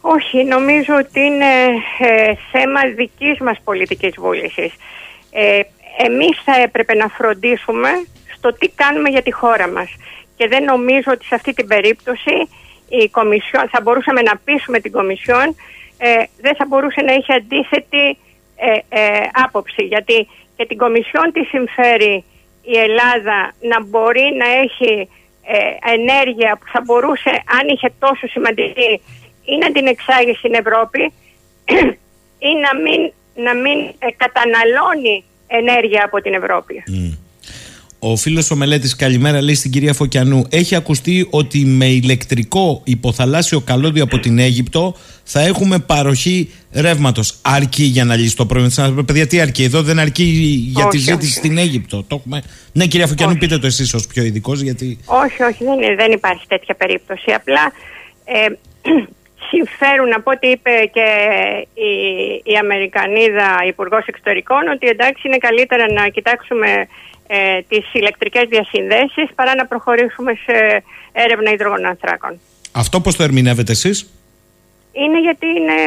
[0.00, 1.52] Όχι, νομίζω ότι είναι
[1.98, 4.72] ε, θέμα δικής μας πολιτικής βούλησης.
[5.30, 5.60] Ε,
[5.98, 7.88] εμείς θα έπρεπε να φροντίσουμε
[8.36, 9.88] στο τι κάνουμε για τη χώρα μας.
[10.36, 12.48] Και δεν νομίζω ότι σε αυτή την περίπτωση
[12.88, 15.56] η Κομισιόν, θα μπορούσαμε να πείσουμε την Κομισιόν,
[15.98, 18.18] ε, δεν θα μπορούσε να έχει αντίθετη
[18.56, 19.82] ε, ε, άποψη.
[19.82, 22.24] Γιατί και την Κομισιόν τη συμφέρει
[22.62, 25.08] η Ελλάδα να μπορεί να έχει
[25.94, 29.00] ενέργεια που θα μπορούσε, αν είχε τόσο σημαντική,
[29.44, 31.12] ή να την εξάγει στην Ευρώπη
[32.48, 33.12] ή να μην,
[33.46, 33.78] να μην
[34.16, 36.82] καταναλώνει ενέργεια από την Ευρώπη.
[38.02, 40.46] Ο φίλος ο Μελέτης, καλημέρα, λέει στην κυρία Φωκιανού.
[40.50, 44.94] Έχει ακουστεί ότι με ηλεκτρικό υποθαλάσσιο καλώδιο από την Αίγυπτο
[45.24, 47.38] θα έχουμε παροχή ρεύματος.
[47.42, 50.22] Αρκεί για να λύσει το πρόβλημα της Παιδιά, τι αρκεί, εδώ δεν αρκεί
[50.72, 52.02] για τη ζήτηση στην Αίγυπτο.
[52.02, 52.42] Το έχουμε...
[52.72, 54.98] Ναι, κυρία Φωκιανού, πείτε το εσείς ως πιο ειδικός, γιατί.
[55.04, 57.32] Όχι, όχι, δεν, δεν υπάρχει τέτοια περίπτωση.
[57.32, 57.72] Απλά
[58.24, 58.46] ε,
[59.50, 61.08] συμφέρουν από ό,τι είπε και
[61.74, 61.92] η,
[62.52, 66.70] η Αμερικανίδα Υπουργός Εξωτερικών ότι εντάξει είναι καλύτερα να κοιτάξουμε
[67.26, 67.36] ε,
[67.68, 70.56] τις ηλεκτρικές διασυνδέσεις παρά να προχωρήσουμε σε
[71.12, 72.40] έρευνα υδρογονανθράκων.
[72.72, 74.10] Αυτό πώς το ερμηνεύετε εσείς;
[74.92, 75.78] Είναι γιατί είναι,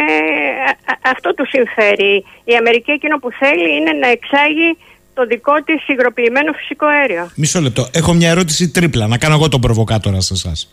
[1.02, 2.26] αυτό του συμφέρει.
[2.44, 4.78] Η Αμερική εκείνο που θέλει είναι να εξάγει
[5.14, 7.32] το δικό της υγροποιημένο φυσικό αέριο.
[7.36, 7.90] Μισό λεπτό.
[7.94, 9.08] Έχω μια ερώτηση τρίπλα.
[9.08, 10.70] Να κάνω εγώ τον προβοκάτορα σε εσάς.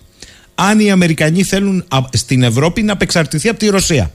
[0.68, 4.10] Αν οι Αμερικανοί θέλουν στην Ευρώπη να απεξαρτηθεί από τη Ρωσία.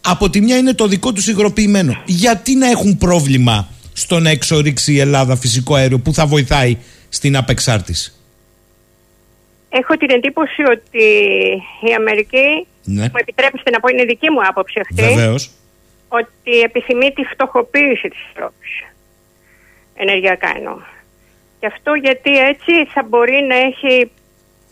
[0.00, 2.02] Από τη μια είναι το δικό τους υγροποιημένο.
[2.04, 6.76] Γιατί να έχουν πρόβλημα στο να εξορίξει η Ελλάδα φυσικό αέριο που θα βοηθάει
[7.08, 8.12] στην απεξάρτηση;
[9.68, 11.04] Έχω την εντύπωση ότι
[11.88, 13.02] η Αμερική, ναι.
[13.02, 15.50] μου επιτρέψετε να πω είναι δική μου άποψη αυτή, Βεβαίως.
[16.08, 18.70] ότι επιθυμεί τη φτωχοποίηση της Ευρώπης.
[19.94, 20.76] Ενεργειακά εννοώ.
[21.60, 24.10] Και αυτό γιατί έτσι θα μπορεί να έχει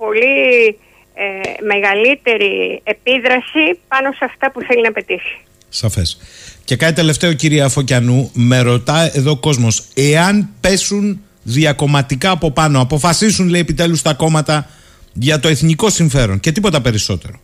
[0.04, 0.78] πολύ
[1.14, 5.36] ε, μεγαλύτερη επίδραση πάνω σε αυτά που θέλει να πετύχει.
[5.68, 6.18] Σαφές.
[6.64, 12.80] Και κάτι τελευταίο κυρία Φωκιανού, με ρωτά εδώ ο κόσμος, εάν πέσουν διακομματικά από πάνω,
[12.80, 14.68] αποφασίσουν λέει επιτέλους τα κόμματα
[15.12, 17.40] για το εθνικό συμφέρον και τίποτα περισσότερο.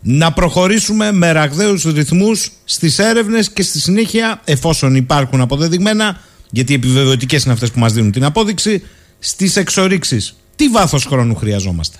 [0.00, 6.20] Να προχωρήσουμε με ραγδαίους ρυθμούς στις έρευνες και στη συνέχεια, εφόσον υπάρχουν αποδεδειγμένα,
[6.50, 8.82] γιατί οι επιβεβαιωτικές είναι αυτές που μας δίνουν την απόδειξη,
[9.18, 10.36] στις εξορίξεις.
[10.56, 11.98] Τι βάθος χρόνου χρειαζόμαστε;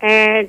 [0.00, 0.44] Ε,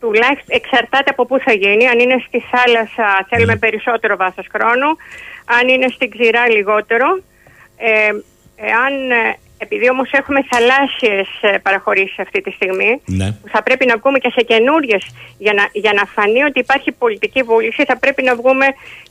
[0.00, 1.86] τουλάχιστον εξαρτάται από πού θα γίνει.
[1.86, 3.58] Αν είναι στη θάλασσα θέλουμε ναι.
[3.58, 4.88] περισσότερο βάθος χρόνου.
[5.44, 7.20] Αν είναι στην ξηρά λιγότερο.
[7.76, 8.10] Ε,
[8.56, 13.36] εάν, ε, επειδή όμως έχουμε θαλάσσιες ε, παραχωρήσεις αυτή τη στιγμή, ναι.
[13.50, 15.04] θα πρέπει να βγούμε και σε καινούριες
[15.38, 18.66] για να, για να φανεί ότι υπάρχει πολιτική βούληση, θα πρέπει να βγούμε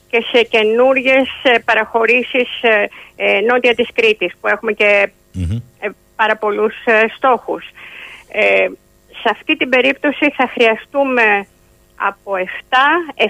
[0.10, 1.28] και σε καινούριες
[1.66, 2.50] παραχωρήσεις
[3.48, 5.10] νότια της Κρήτης, που έχουμε και
[6.18, 6.74] πάρα πολλούς
[7.16, 7.66] στόχους.
[9.22, 11.48] Σε αυτή την περίπτωση θα χρειαστούμε
[11.96, 12.76] από 7,
[13.16, 13.26] 7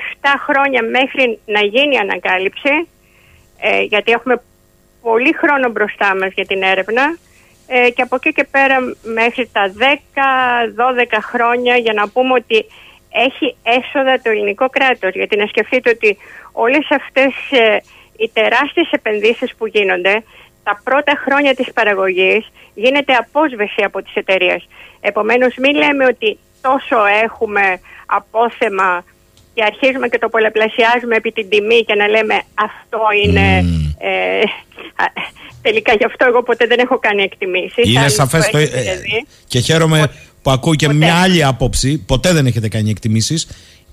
[0.47, 2.87] χρόνια μέχρι να γίνει η ανακάλυψη
[3.59, 4.41] ε, γιατί έχουμε
[5.01, 7.17] πολύ χρόνο μπροστά μας για την έρευνα
[7.67, 12.65] ε, και από εκεί και πέρα μέχρι τα 10-12 χρόνια για να πούμε ότι
[13.11, 15.13] έχει έσοδα το ελληνικό κράτος.
[15.13, 16.17] Γιατί να σκεφτείτε ότι
[16.51, 17.77] όλες αυτές ε,
[18.17, 20.23] οι τεράστιες επενδύσεις που γίνονται
[20.67, 24.61] τα πρώτα χρόνια της παραγωγής γίνεται απόσβεση από τις εταιρείες.
[24.99, 27.65] Επομένως μην λέμε ότι τόσο έχουμε
[28.05, 29.03] απόθεμα
[29.53, 32.35] και αρχίζουμε και το πολλαπλασιάζουμε επί την τιμή και να λέμε
[32.67, 33.45] αυτό είναι...
[33.99, 34.43] Ε,
[35.61, 37.83] τελικά γι' αυτό εγώ ποτέ δεν έχω κάνει εκτιμήσεις.
[37.93, 38.57] Είναι σαφές το...
[38.57, 38.67] Ε,
[39.47, 40.11] και χαίρομαι
[40.41, 41.97] που ακούω και μια άλλη άποψη.
[41.97, 43.47] Ποτέ δεν έχετε κάνει εκτιμήσεις.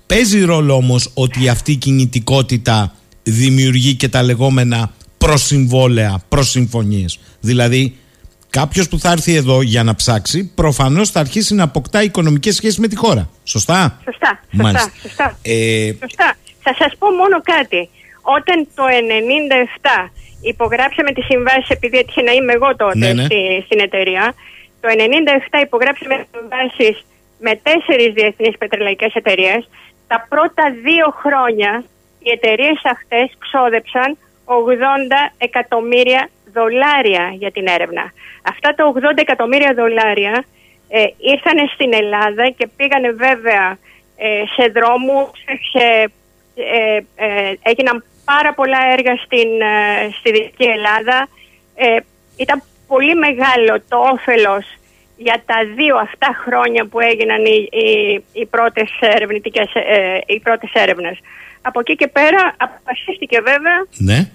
[0.07, 4.91] Παίζει ρόλο όμως ότι αυτή η κινητικότητα δημιουργεί και τα λεγόμενα
[5.27, 7.19] προσυμβόλαια, προσυμφωνίες.
[7.39, 7.97] Δηλαδή
[8.61, 12.77] Κάποιος που θα έρθει εδώ για να ψάξει, προφανώς θα αρχίσει να αποκτά οικονομικές σχέσεις
[12.77, 13.29] με τη χώρα.
[13.43, 14.39] Σωστά; Σωστά.
[14.55, 14.91] Σωστά.
[15.01, 15.37] Σωστά.
[15.41, 15.91] Ε...
[15.99, 16.35] σωστά.
[16.61, 17.89] Θα σας πω μόνο κάτι.
[18.21, 18.83] Όταν το
[20.05, 20.09] 1997
[20.41, 23.23] υπογράψαμε τη συμβάση, επειδή έτυχε να είμαι εγώ τότε ναι, ναι.
[23.23, 24.33] Στη, στην εταιρεία,
[24.81, 24.95] το Το
[25.61, 27.05] 1997 υπογράψαμε συμβάσεις
[27.39, 29.69] με τέσσερις διεθνείς πετρελαϊκές εταιρείες.
[30.07, 31.83] Τα πρώτα δύο χρόνια
[32.19, 34.17] οι εταιρείες αυτές ξόδεψαν 80
[35.37, 38.11] εκατομμύρια δολάρια για την έρευνα.
[38.41, 40.45] Αυτά τα 80 εκατομμύρια δολάρια
[40.89, 43.77] ε, ήρθαν στην Ελλάδα και πήγανε βέβαια
[44.17, 45.29] ε, σε δρόμους,
[45.71, 46.11] σε,
[46.55, 49.49] ε, ε, έγιναν πάρα πολλά έργα στην,
[50.19, 51.27] στη Δυτική Ελλάδα.
[52.37, 54.65] ήταν πολύ μεγάλο το όφελος
[55.17, 59.69] για τα δύο αυτά χρόνια που έγιναν οι, οι, οι πρώτες, ερευνητικές,
[60.25, 61.19] οι πρώτες έρευνες.
[61.67, 64.29] Από εκεί και πέρα αποφασίστηκε βέβαια ναι.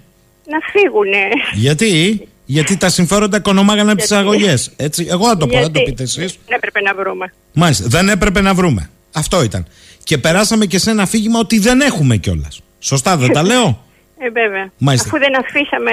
[0.45, 1.13] να φύγουν.
[1.53, 4.75] Γιατί; Γιατί τα συμφέροντα οικονομάγανε από τις αγωγές.
[5.09, 6.39] Εγώ θα το πω, δεν το πείτε εσείς.
[6.47, 7.33] Δεν έπρεπε να βρούμε.
[7.53, 8.89] Μάλιστα, δεν έπρεπε να βρούμε.
[9.13, 9.67] Αυτό ήταν.
[10.03, 12.61] Και περάσαμε και σε ένα αφήγημα ότι δεν έχουμε κιόλας.
[12.79, 13.85] Σωστά, δεν τα λέω;
[14.17, 14.71] Ε, βέβαια.
[14.77, 15.07] Μάλιστα.
[15.07, 15.91] Αφού δεν αφήσαμε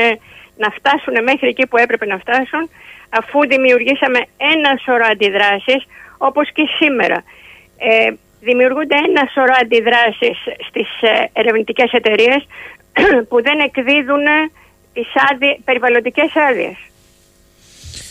[0.57, 2.71] να φτάσουν μέχρι εκεί που έπρεπε να φτάσουν,
[3.09, 4.19] αφού δημιουργήσαμε
[4.55, 5.87] ένα σωρό αντιδράσεις,
[6.19, 7.23] όπως και σήμερα.
[7.79, 10.39] Ε, δημιουργούνται ένα σωρό αντιδράσεις
[10.69, 12.47] στις ε, ερευνητικές εταιρείες
[13.29, 14.27] που δεν εκδίδουν
[14.93, 16.77] τις άδειε, περιβαλλοντικές άδειες.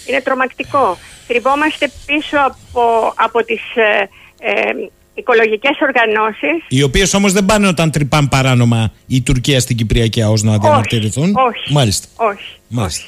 [0.07, 0.97] Είναι τρομακτικό.
[1.27, 4.09] Κρυβόμαστε πίσω από, από τις ε,
[4.39, 6.65] ε, οικολογικές οργανώσεις.
[6.67, 11.35] Οι οποίες όμως δεν πάνε όταν τρυπάν παράνομα η Τουρκία στην Κυπριακή ΑΟΣ να διαμαρτυρηθούν.
[11.35, 12.07] Όχι, Μάλιστα.
[12.15, 12.59] όχι.
[12.67, 13.05] Μάλιστα.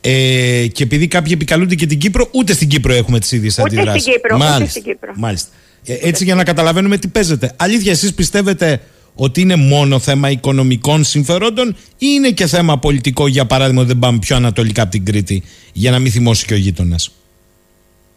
[0.00, 3.90] Ε, και επειδή κάποιοι επικαλούνται και την Κύπρο, ούτε στην Κύπρο έχουμε τις ίδιες αντιδράσεις.
[3.90, 4.36] Ούτε στην Κύπρο.
[4.36, 4.56] Μάλιστα.
[4.56, 5.12] Ούτε στην Κύπρο.
[5.16, 5.48] Μάλιστα.
[5.86, 7.52] Ε, έτσι για να καταλαβαίνουμε τι παίζεται.
[7.56, 8.80] Αλήθεια, εσείς πιστεύετε
[9.14, 13.98] ότι είναι μόνο θέμα οικονομικών συμφερόντων ή είναι και θέμα πολιτικό, για παράδειγμα, ότι δεν
[13.98, 15.42] πάμε πιο ανατολικά από την Κρήτη,
[15.72, 17.14] για να μην θυμώσει και ο γείτονας;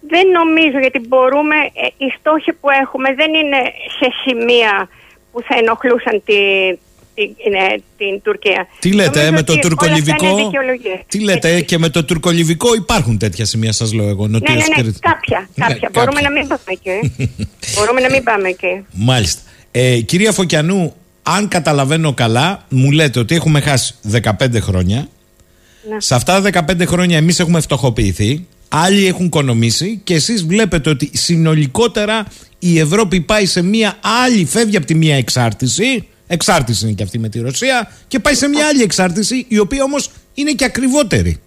[0.08, 3.58] Δεν νομίζω, γιατί μπορούμε, ε, οι στόχοι που έχουμε δεν είναι
[4.00, 4.90] σε σημεία
[5.32, 6.36] που θα ενοχλούσαν τη,
[7.18, 8.68] την, ε, την Τουρκία.
[8.80, 10.52] Τι λέτε, ε, με το τουρκολιβικό.
[11.08, 14.28] Τι λέτε, και με το τουρκολιβικό υπάρχουν τέτοια σημεία, σας λέω εγώ.
[14.28, 15.50] Ναι, ναι, ναι, κάποια.
[15.56, 15.90] Ναι, κάποια.
[15.94, 17.14] Μπορούμε να μην πάμε εκεί.
[17.76, 18.86] Μπορούμε να μην πάμε εκεί.
[18.92, 19.42] Μάλιστα.
[19.72, 25.08] Ε, κυρία Φωκιανού, αν καταλαβαίνω καλά, μου λέτε ότι έχουμε χάσει 15 χρόνια.
[25.90, 26.00] Ναι.
[26.00, 31.10] Σε αυτά τα 15 χρόνια εμείς έχουμε φτωχοποιηθεί, άλλοι έχουν οικονομήσει και εσείς βλέπετε ότι
[31.14, 32.26] συνολικότερα
[32.60, 37.20] η Ευρώπη πάει σε μια άλλη, φεύγει από τη μία εξάρτηση, εξάρτηση είναι και αυτή
[37.20, 41.40] με τη Ρωσία, και πάει σε μια άλλη εξάρτηση, η οποία όμως είναι και ακριβότερη.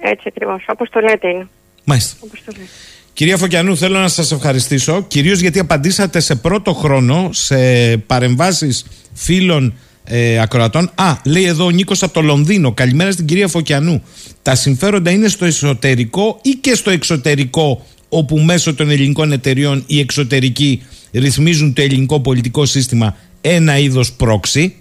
[0.00, 1.48] Έτσι ακριβώς, όπως το λέτε είναι.
[1.84, 2.16] Μάλιστα.
[2.20, 2.68] Όπως το λέτε.
[3.12, 7.56] Κυρία Φωκιανού, θέλω να σας ευχαριστήσω, κυρίως γιατί απαντήσατε σε πρώτο χρόνο σε
[7.96, 10.90] παρεμβάσεις φίλων ε, ακροατών.
[10.94, 12.72] Α, λέει εδώ ο Νίκος από το Λονδίνο.
[12.72, 14.02] Καλημέρα στην κυρία Φωκιανού.
[14.42, 19.98] Τα συμφέροντα είναι στο εσωτερικό ή και στο εξωτερικό, όπου μέσω των ελληνικών εταιριών οι
[20.00, 20.82] εξωτερικοί
[21.12, 23.16] ρυθμίζουν το ελληνικό πολιτικό σύστημα
[23.54, 24.76] ένα είδος πρόξη;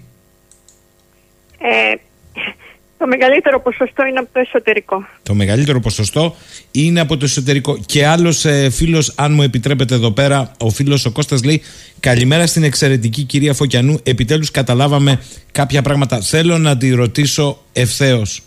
[1.60, 1.96] Ε,
[2.98, 5.06] το μεγαλύτερο ποσοστό είναι από το εσωτερικό.
[5.24, 6.36] Το μεγαλύτερο ποσοστό
[6.72, 7.78] είναι από το εσωτερικό.
[7.86, 11.62] Και άλλος ε, φίλος, αν μου επιτρέπετε εδώ πέρα, ο φίλος ο Κώστας λέει:
[12.00, 14.00] Καλημέρα στην εξαιρετική κυρία Φωκιανού.
[14.04, 15.22] Επιτέλους καταλάβαμε
[15.52, 16.22] κάποια πράγματα.
[16.22, 18.42] Θέλω να τη ρωτήσω ευθέως.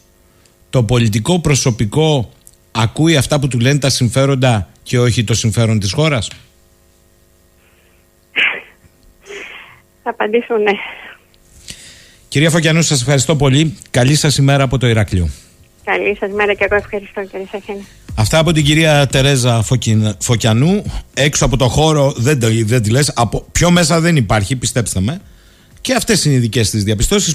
[0.71, 2.31] Το πολιτικό προσωπικό
[2.71, 6.31] ακούει αυτά που του λένε τα συμφέροντα και όχι το συμφέρον της χώρας;
[10.09, 10.73] Θα απαντήσω ναι.
[12.29, 13.77] Κυρία Φωκιανούς, σας ευχαριστώ πολύ.
[13.91, 15.29] Καλή σας ημέρα από το Ηράκλειο.
[15.85, 17.87] Καλή σας ημέρα και εγώ ευχαριστώ κύριε Σαχίνη.
[18.15, 19.65] Αυτά από την κυρία Τερέζα
[20.19, 20.85] Φωκιανού.
[21.15, 23.13] Έξω από το χώρο δεν, δεν τη λες.
[23.15, 25.21] Από, πιο μέσα δεν υπάρχει, πιστέψτε με.
[25.81, 27.35] Και αυτές είναι οι δικές της διαπιστώσεις.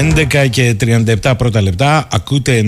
[0.00, 0.76] 11 και
[1.22, 2.64] 37 πρώτα λεπτά, ακούτε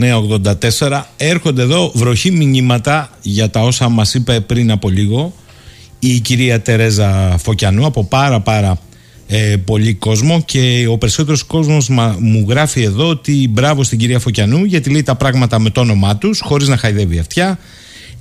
[0.79, 1.03] 984.
[1.17, 5.35] Έρχονται εδώ βροχή μηνύματα για τα όσα μας είπε πριν από λίγο
[5.99, 8.79] η κυρία Τερέζα Φωκιανού από πάρα πάρα
[9.27, 11.89] ε, πολύ κόσμο και ο περισσότερος κόσμος
[12.19, 16.17] μου γράφει εδώ ότι μπράβο στην κυρία Φωκιανού γιατί λέει τα πράγματα με το όνομά
[16.17, 17.59] τους χωρίς να χαϊδεύει αυτιά.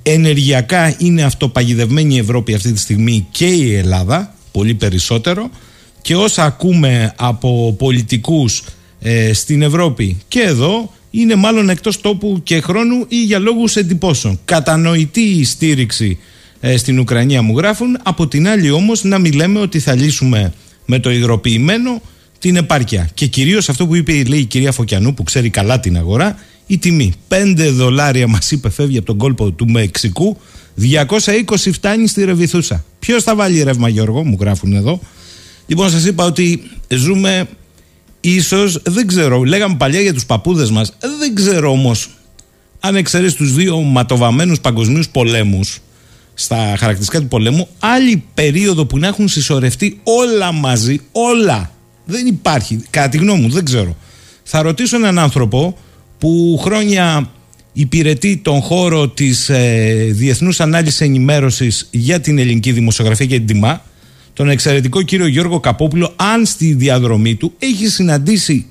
[0.02, 5.50] Ενεργειακά είναι αυτοπαγιδευμένη η Ευρώπη αυτή τη στιγμή και η Ελλάδα, πολύ περισσότερο
[6.02, 8.62] και όσα ακούμε από πολιτικούς
[9.00, 14.40] ε, στην Ευρώπη και εδώ είναι μάλλον εκτός τόπου και χρόνου ή για λόγους εντυπώσεων.
[14.44, 16.18] Κατανοητή η στήριξη
[16.60, 17.98] ε, στην Ουκρανία μου γράφουν.
[18.02, 20.52] Από την άλλη όμως να μιλάμε ότι θα λύσουμε
[20.84, 22.02] με το υγροποιημένο
[22.38, 23.08] την επάρκεια.
[23.14, 26.78] Και κυρίως αυτό που είπε λέει η κυρία Φωκιανού που ξέρει καλά την αγορά, η
[26.78, 27.12] τιμή.
[27.28, 30.36] 5 δολάρια μας είπε φεύγει από τον κόλπο του Μεξικού,
[30.80, 32.84] 220 φτάνει στη Ρεβιθούσα.
[32.98, 35.00] Ποιος θα βάλει ρεύμα Γιώργο, μου γράφουν εδώ.
[35.66, 37.48] Λοιπόν σας είπα ότι ζούμε
[38.20, 42.08] ίσως, δεν ξέρω, λέγαμε παλιά για τους παππούδες μας, δεν ξέρω όμως
[42.80, 45.80] αν εξαιρέσεις τους δύο ματοβαμμένους παγκοσμίους πολέμους
[46.34, 51.70] στα χαρακτηριστικά του πολέμου, άλλη περίοδο που να έχουν συσσωρευτεί όλα μαζί, όλα.
[52.04, 52.80] Δεν υπάρχει.
[52.90, 53.96] Κατά τη γνώμη μου, δεν ξέρω.
[54.42, 55.78] Θα ρωτήσω έναν άνθρωπο
[56.18, 57.30] που χρόνια
[57.72, 63.84] υπηρετεί τον χώρο της ε, Διεθνούς Ανάλυσης Ενημέρωσης για την ελληνική δημοσιογραφία και την τιμά,
[64.32, 68.66] τον εξαιρετικό κύριο Γιώργο Καπόπουλο, αν στη διαδρομή του έχει συναντήσει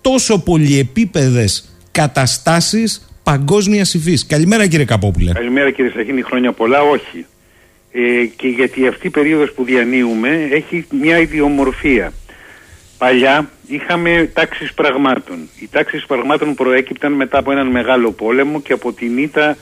[0.00, 4.26] τόσο πολυεπίπεδες καταστάσεις παγκόσμιας υφής.
[4.26, 5.32] Καλημέρα κύριε Καπόπουλε.
[5.32, 7.26] Καλημέρα κύριε Σαχίνη, χρόνια πολλά, όχι.
[7.92, 12.12] Ε, και γιατί αυτή η περίοδος που διανύουμε έχει μια ιδιομορφία.
[12.98, 15.48] Παλιά είχαμε τάξεις πραγμάτων.
[15.60, 19.56] Οι τάξεις πραγμάτων προέκυπταν μετά από έναν μεγάλο πόλεμο και από την ήττα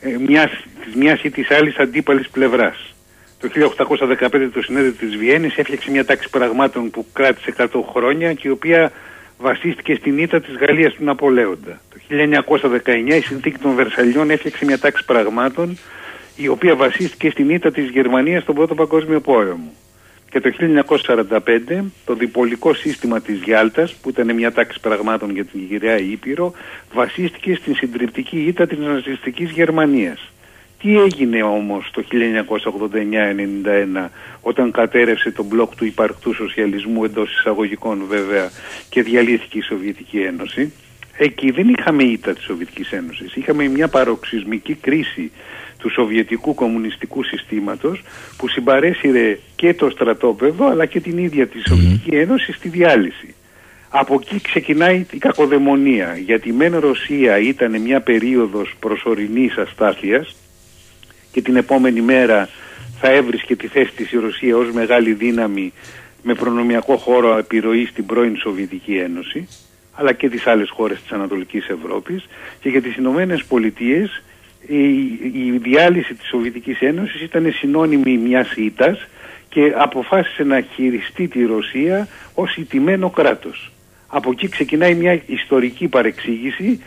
[0.00, 0.50] ε, μιας,
[0.96, 2.93] μιας ή της άλλης αντίπαλης πλευράς.
[3.44, 3.74] Το
[4.30, 8.50] 1815 το συνέδριο της Βιέννης έφτιαξε μια τάξη πραγμάτων που κράτησε 100 χρόνια και η
[8.50, 8.92] οποία
[9.38, 11.80] βασίστηκε στην ήττα της Γαλλίας του Ναπολέοντα.
[11.90, 15.78] Το 1919 η συνθήκη των Βερσαλιών έφτιαξε μια τάξη πραγμάτων
[16.36, 19.72] η οποία βασίστηκε στην ήττα της Γερμανίας στον Πρώτο Παγκόσμιο Πόλεμο.
[20.30, 20.50] Και το
[21.28, 26.52] 1945 το διπολικό σύστημα της Γιάλτας, που ήταν μια τάξη πραγμάτων για την γυραιά Ήπειρο,
[26.92, 30.28] βασίστηκε στην συντριπτική ήττα της ναζιστικής Γερμανίας.
[30.84, 32.04] Τι έγινε όμως το
[34.04, 34.08] 1989-91
[34.40, 38.50] όταν κατέρευσε το μπλοκ του υπαρκτού σοσιαλισμού εντός εισαγωγικών βέβαια
[38.88, 40.72] και διαλύθηκε η Σοβιετική Ένωση.
[41.16, 43.34] Εκεί δεν είχαμε ήττα της Σοβιετικής Ένωσης.
[43.34, 45.30] Είχαμε μια παροξυσμική κρίση
[45.78, 48.02] του Σοβιετικού κομμουνιστικού συστήματος
[48.36, 53.34] που συμπαρέσυρε και το στρατόπεδο αλλά και την ίδια τη Σοβιετική Ένωση στη διάλυση.
[53.88, 60.36] Από εκεί ξεκινάει η κακοδαιμονία γιατί η μεν Ρωσία ήταν μια περίοδος προσωρινής αστάθειας
[61.34, 62.48] και την επόμενη μέρα
[63.00, 65.72] θα έβρισκε τη θέση της η Ρωσία ως μεγάλη δύναμη
[66.22, 69.48] με προνομιακό χώρο επιρροή στην πρώην Σοβιετική Ένωση
[69.92, 72.26] αλλά και τις άλλες χώρες της Ανατολικής Ευρώπης
[72.60, 74.22] και για τις Ηνωμένες Πολιτείες
[74.66, 74.84] η,
[75.32, 79.06] η διάλυση της Σοβιετικής Ένωσης ήταν συνώνυμη μιας ήττας
[79.48, 83.72] και αποφάσισε να χειριστεί τη Ρωσία ως ιτημένο κράτος.
[84.06, 86.82] Από εκεί ξεκινάει μια ιστορική παρεξήγηση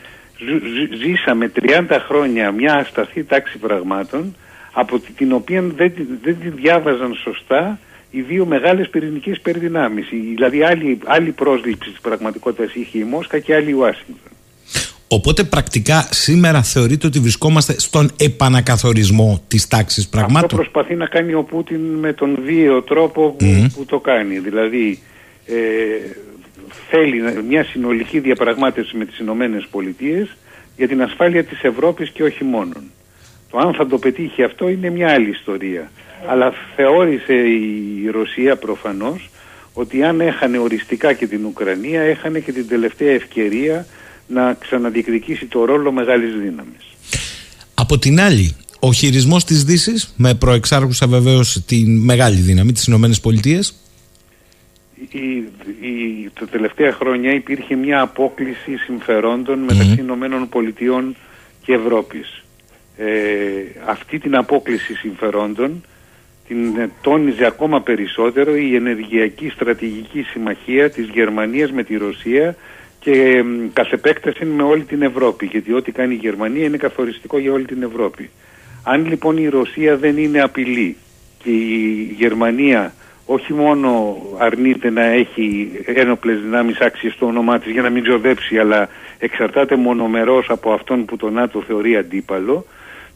[0.96, 4.36] ζήσαμε 30 χρόνια μια ασταθή τάξη πραγμάτων
[4.72, 5.92] από την οποία δεν,
[6.22, 7.78] δεν τη διάβαζαν σωστά
[8.10, 10.08] οι δύο μεγάλες πυρηνικές περιδυνάμεις.
[10.08, 14.32] Δηλαδή άλλη, άλλη πρόσληψη της πραγματικότητας είχε η Μόσχα και άλλη η Ουάσιγκτον.
[15.08, 21.34] Οπότε πρακτικά σήμερα θεωρείτε ότι βρισκόμαστε στον επανακαθορισμό της τάξης πραγμάτων; Αυτό προσπαθεί να κάνει
[21.34, 23.36] ο Πούτιν με τον βίαιο τρόπο
[23.74, 24.38] που, το κάνει.
[24.38, 24.98] Δηλαδή
[25.46, 25.54] ε,
[26.90, 30.36] θέλει μια συνολική διαπραγμάτευση με τις Ηνωμένες Πολιτείες
[30.76, 32.82] για την ασφάλεια της Ευρώπης και όχι μόνον.
[33.50, 35.90] Το αν θα το πετύχει αυτό είναι μια άλλη ιστορία.
[36.28, 39.30] Αλλά θεώρησε η Ρωσία προφανώς
[39.72, 43.86] ότι αν έχανε οριστικά και την Ουκρανία έχανε και την τελευταία ευκαιρία
[44.26, 46.84] να ξαναδιεκδικήσει το ρόλο μεγάλης δύναμης.
[47.74, 53.20] Από την άλλη, ο χειρισμός της δύσης με προεξάρχουσα βεβαίως τη μεγάλη δύναμη της Ηνωμένες
[53.20, 53.74] Πολιτείες
[55.10, 55.44] η,
[55.80, 60.00] η, τα τελευταία χρόνια υπήρχε μια απόκληση συμφερόντων μεταξύ mm-hmm.
[60.00, 61.16] Ηνωμένων Πολιτειών
[61.62, 62.44] και Ευρώπης.
[62.96, 63.06] Ε,
[63.86, 65.84] αυτή την απόκληση συμφερόντων
[66.48, 72.56] την τόνιζε ακόμα περισσότερο η ενεργειακή στρατηγική συμμαχία της Γερμανίας με τη Ρωσία
[73.00, 77.38] και ε, καθ' επέκταση με όλη την Ευρώπη γιατί ό,τι κάνει η Γερμανία είναι καθοριστικό
[77.38, 78.30] για όλη την Ευρώπη.
[78.82, 80.96] Αν λοιπόν η Ρωσία δεν είναι απειλή
[81.42, 82.94] και η Γερμανία
[83.30, 88.58] όχι μόνο αρνείται να έχει ένοπλες δυνάμεις άξιες στο όνομά της για να μην τζοδέψει
[88.58, 88.88] αλλά
[89.18, 92.64] εξαρτάται μονομερός από αυτόν που το ΝΑΤΟ θεωρεί αντίπαλο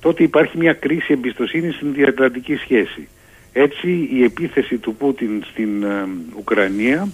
[0.01, 3.09] τότε υπάρχει μια κρίση εμπιστοσύνη στην διατλαντική σχέση.
[3.53, 6.09] Έτσι η επίθεση του Πούτιν στην ε,
[6.39, 7.09] Ουκρανία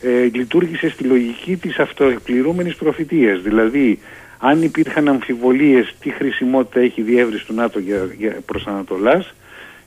[0.00, 3.42] ε, λειτουργήσε στη λογική της αυτοεκπληρούμενης προφητείας.
[3.42, 3.98] Δηλαδή
[4.38, 9.34] αν υπήρχαν αμφιβολίες τι χρησιμότητα έχει η διεύρυνση του ΝΑΤΟ για, για προς Ανατολάς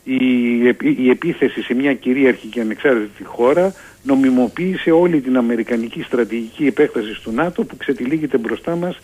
[0.08, 0.58] η,
[0.98, 3.74] η επίθεση σε μια κυρίαρχη και ανεξάρτητη χώρα
[4.04, 8.98] νομιμοποίησε όλη την αμερικανική στρατηγική επέκταση του ΝΑΤΟ που ξετυλίγεται μπροστά μας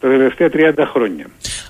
[0.00, 1.26] τα τελευταία 30 χρόνια.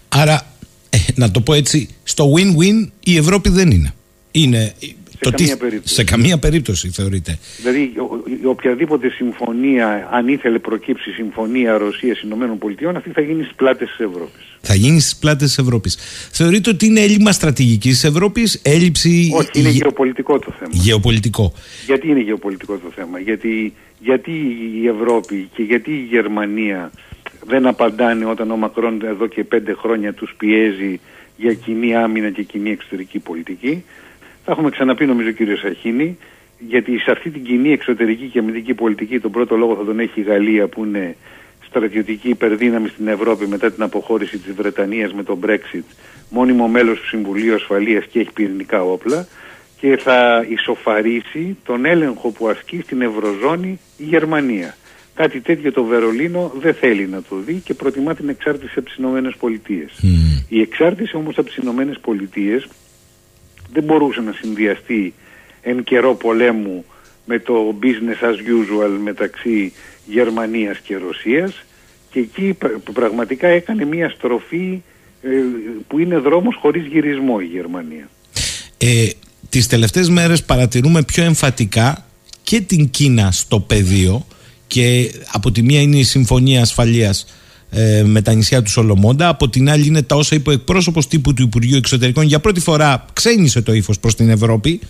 [0.09, 0.47] Άρα,
[0.91, 3.93] ε, να το πω έτσι, στο win-win η Ευρώπη δεν είναι.
[4.31, 4.75] Είναι
[5.19, 5.95] το καμία τι, περίπτωση.
[5.95, 7.39] σε καμία περίπτωση θεωρείται.
[7.57, 13.55] Δηλαδή, ο- η οποιαδήποτε συμφωνία, αν ήθελε προκύψει συμφωνία Ρωσία-Ηνωμένων Πολιτειών, αυτή θα γίνει στις
[13.57, 14.43] πλάτες της Ευρώπης.
[14.61, 15.97] Θα γίνει στις πλάτες της Ευρώπης.
[16.33, 20.71] Θεωρείτε ότι είναι έλλειμμα στρατηγικής τη Ευρώπης, έλλειψη Όχι, είναι γε- γεωπολιτικό το θέμα.
[20.73, 21.53] γεωπολιτικό.
[21.87, 24.31] Γιατί είναι γεωπολιτικό το θέμα, γιατί, γιατί
[24.83, 26.91] η Ευρώπη και γιατί η Γερμανία
[27.47, 31.01] δεν απαντάνε όταν ο Μακρόν εδώ και πέντε χρόνια τους πιέζει
[31.37, 33.85] για κοινή άμυνα και κοινή εξωτερική πολιτική;
[34.49, 36.19] Θα έχουμε ξαναπεί νομίζω κύριος Σαχίνη,
[36.59, 40.21] γιατί σε αυτή την κοινή εξωτερική και αμυντική πολιτική τον πρώτο λόγο θα τον έχει
[40.21, 41.17] η Γαλλία που είναι
[41.67, 45.85] στρατιωτική υπερδύναμη στην Ευρώπη μετά την αποχώρηση της Βρετανίας με το Brexit,
[46.31, 49.27] μόνιμο μέλος του Συμβουλίου Ασφαλείας και έχει πυρηνικά όπλα
[49.81, 54.77] και θα ισοφαρίσει τον έλεγχο που ασκεί στην Ευρωζώνη η Γερμανία.
[55.15, 58.97] Κάτι τέτοιο το Βερολίνο δεν θέλει να το δει και προτιμά την εξάρτηση από τις
[58.97, 60.01] Ηνωμένες Πολιτείες.
[60.49, 62.69] Η εξάρτηση όμως από τις Ηνωμένες Πολιτείες
[63.73, 65.15] δεν μπορούσε να συνδυαστεί
[65.63, 66.85] εν καιρό πολέμου
[67.25, 69.73] με το business as usual μεταξύ
[70.07, 71.65] Γερμανίας και Ρωσίας
[72.11, 74.83] και εκεί πρα- πραγματικά έκανε μια στροφή
[75.23, 75.29] ε,
[75.89, 78.09] που είναι δρόμος χωρίς γυρισμό η Γερμανία.
[78.79, 79.09] Ε,
[79.49, 82.07] τις τελευταίες μέρες παρατηρούμε πιο εμφατικά
[82.43, 84.27] και την Κίνα στο πεδίο
[84.67, 87.27] και από τη μία είναι η Συμφωνία Ασφαλείας
[87.71, 91.09] ε, με τα νησιά του Σολομόντα από την άλλη είναι τα όσα είπε ο εκπρόσωπος
[91.09, 92.25] τύπου του Υπουργείου Εξωτερικών.
[92.25, 94.81] Για πρώτη φορά ξένησε το ύφος προς την Ευρώπη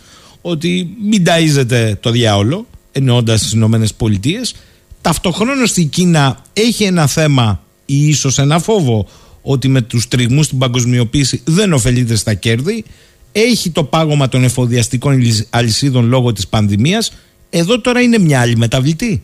[0.40, 4.54] ότι μην ταΐζετε το διάολο εννοώντας τις Ηνωμένες Πολιτείες.
[5.00, 9.08] Ταυτοχρόνως η Κίνα έχει ένα θέμα ή ίσως ένα φόβο
[9.42, 12.84] ότι με τους τριγμούς στην παγκοσμιοποίηση δεν ωφελείται στα κέρδη.
[13.32, 17.12] Έχει το πάγωμα των εφοδιαστικών αλυσίδων λόγω της πανδημίας.
[17.50, 19.22] Εδώ τώρα είναι μια άλλη μεταβλητή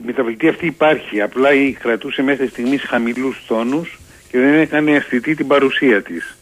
[0.00, 3.98] Η μεταβλητή αυτή υπάρχει, απλά η κρατούσε μέχρι στιγμής χαμηλούς τόνους
[4.30, 6.36] και δεν έκανε αισθητή την παρουσία της.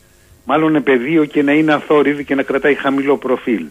[0.44, 3.64] Μάλλον είναι πεδίο και να είναι αθόρυβη και να κρατάει χαμηλό προφίλ.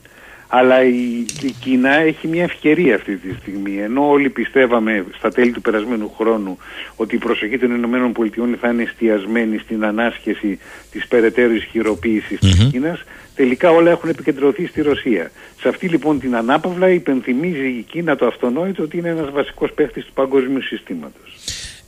[0.47, 3.77] Αλλά η, η Κίνα έχει μια ευκαιρία αυτή τη στιγμή.
[3.77, 6.57] Ενώ όλοι πιστεύαμε στα τέλη του περασμένου χρόνου
[6.95, 10.59] ότι η προσοχή των Ηνωμένων Πολιτειών θα είναι εστιασμένη στην ανάσχεση
[10.91, 13.03] της περαιτέρω ισχυροποίησης της Κίνας,
[13.37, 15.31] τελικά όλα έχουν επικεντρωθεί στη Ρωσία.
[15.61, 20.05] Σε αυτή λοιπόν την ανάπαυλα υπενθυμίζει η Κίνα το αυτονόητο ότι είναι ένας βασικός παίχτης
[20.05, 21.37] του παγκόσμιου συστήματος.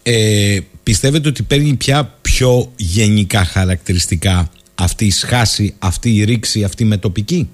[0.03, 6.83] ε, πιστεύετε ότι παίρνει πια πιο γενικά χαρακτηριστικά αυτή η σχάση, αυτή η ρήξη, αυτή
[6.83, 7.49] η μετοπική;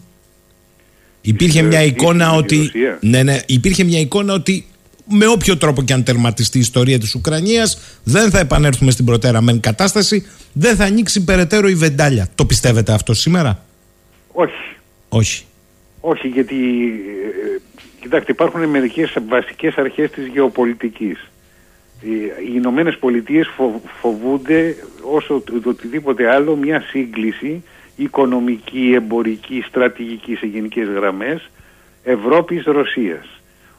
[1.22, 2.58] Υπήρχε Της μια Ρωσίας εικόνα με τη ότι.
[2.58, 2.98] Ρωσία.
[3.02, 4.66] Ναι, ναι, υπήρχε μια εικόνα ότι
[5.10, 9.42] με όποιο τρόπο και αν τερματιστεί η ιστορία της Ουκρανίας δεν θα επανέλθουμε στην προτέρα
[9.42, 12.28] μεν κατάσταση, δεν θα ανοίξει περαιτέρω η βεντάλια.
[12.36, 13.66] Το πιστεύετε αυτό σήμερα;
[14.36, 14.76] Όχι.
[15.10, 15.46] Όχι.
[16.02, 16.56] Όχι, γιατί
[17.46, 17.60] ε,
[18.02, 21.32] κοιτάξτε, υπάρχουν μερικές βασικές αρχές της γεωπολιτικής.
[22.02, 23.44] Οι, οι Ηνωμένε Πολιτείε
[24.02, 27.64] φοβούνται όσο το, το οτιδήποτε άλλο μια σύγκληση
[27.96, 31.50] οικονομική, εμπορική, στρατηγική σε γενικές γραμμές
[32.04, 33.26] Ευρώπης-Ρωσίας.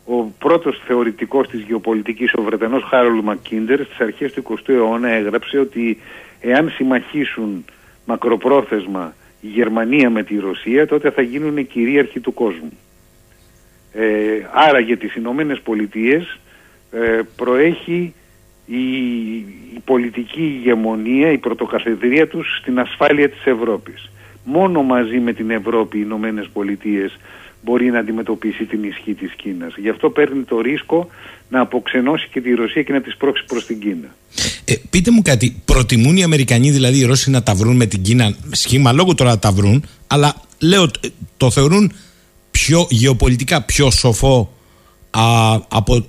[0.04, 5.58] Ο πρώτος θεωρητικός της γεωπολιτικής, ο Βρετανός Χάρολ Μακκίντερ, στις αρχές του 20ου αιώνα έγραψε
[5.58, 5.98] ότι
[6.40, 7.64] εάν συμμαχίσουν
[8.04, 9.14] μακροπρόθεσμα
[9.46, 12.72] η Γερμανία με τη Ρωσία, τότε θα γίνουν κυρίαρχοι του κόσμου.
[13.92, 16.38] Ε, άρα για τις Ηνωμένες Πολιτείες
[16.90, 18.14] ε, προέχει
[18.66, 18.86] η,
[19.74, 24.10] η πολιτική ηγεμονία, η πρωτοκαθεδρία τους στην ασφάλεια της Ευρώπης.
[24.44, 27.18] Μόνο μαζί με την Ευρώπη οι Ηνωμένες Πολιτείες
[27.62, 29.76] μπορεί να αντιμετωπίσει την ισχύ της Κίνας.
[29.76, 31.08] Γι' αυτό παίρνει το ρίσκο
[31.48, 34.14] να αποξενώσει και τη Ρωσία και να της σπρώξει προς την Κίνα.
[34.68, 38.02] Ε, πείτε μου κάτι, προτιμούν οι Αμερικανοί δηλαδή οι Ρώσοι να τα βρουν με την
[38.02, 40.90] Κίνα, σχήμα λόγω τώρα να τα βρουν, αλλά λέω
[41.36, 41.92] το θεωρούν
[42.50, 44.52] πιο γεωπολιτικά πιο σοφό
[45.10, 45.22] α,
[45.68, 46.04] από,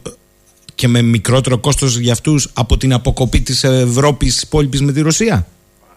[0.75, 5.47] και με μικρότερο κόστος για αυτούς από την αποκοπή της Ευρώπης υπόλοιπης με τη Ρωσία;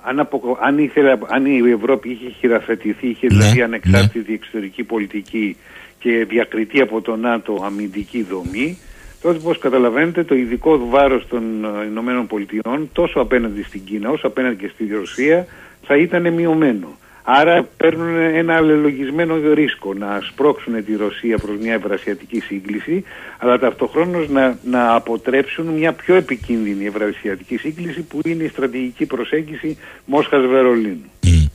[0.03, 5.57] Αν, απο, αν, ήθελε, αν η Ευρώπη είχε χειραφετηθεί, είχε Ναι, δηλαδή ανεξάρτητη εξωτερική πολιτική
[5.99, 8.78] και διακριτή από το ΝΑΤΟ αμυντική δομή,
[9.23, 14.27] τότε όπως καταλαβαίνετε το ειδικό βάρος των ε, Ηνωμένων Πολιτειών τόσο απέναντι στην Κίνα όσο
[14.27, 15.47] απέναντι και στη Ρωσία
[15.87, 16.99] θα ήταν μειωμένο.
[17.23, 23.05] Άρα παίρνουν ένα αλληλογισμένο ρίσκο να σπρώξουν τη Ρωσία προς μια ευρασιατική σύγκληση
[23.39, 29.77] αλλά ταυτοχρόνως να, να αποτρέψουν μια πιο επικίνδυνη ευρασιατική σύγκληση που είναι η στρατηγική προσέγγιση
[30.05, 31.11] Μόσχας-Βερολίνου.
[31.23, 31.49] Mm.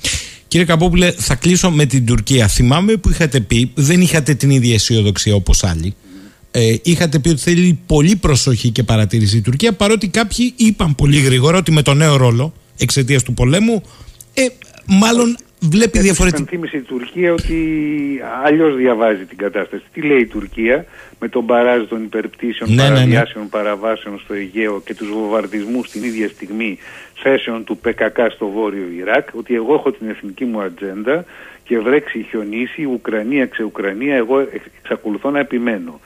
[0.48, 2.48] Κύριε Καπόπουλε, θα κλείσω με την Τουρκία.
[2.48, 5.96] Θυμάμαι που είχατε πει, δεν είχατε την ίδια αισιοδοξία όπως άλλοι.
[6.57, 11.18] Ε, είχατε πει ότι θέλει πολύ προσοχή και παρατήρηση η Τουρκία, παρότι κάποιοι είπαν πολύ
[11.19, 13.84] γρήγορα ότι με το νέο ρόλο εξαιτίας του πολέμου,
[14.34, 14.41] ε,
[14.86, 16.41] μάλλον βλέπει διαφορετικά.
[16.41, 17.56] Υπενθύμησε η Τουρκία ότι
[18.45, 19.84] αλλιώς διαβάζει την κατάσταση.
[19.94, 20.86] Τι λέει η Τουρκία
[21.19, 22.95] με τον παράζ των υπερπτήσεων, Ναι, ναι, ναι.
[22.95, 26.77] παραβιάσεων, παραβάσεων στο Αιγαίο και τους βομβαρδισμούς την ίδια στιγμή
[27.23, 31.26] θέσεων του ΠΚΚ στο βόρειο Ιράκ, ότι εγώ έχω την εθνική μου ατζέντα
[31.64, 35.99] και βρέξει χιονίσει, Ουκρανία ξε-Ουκρανία, εγώ εξ- εξακολουθώ να επιμένω.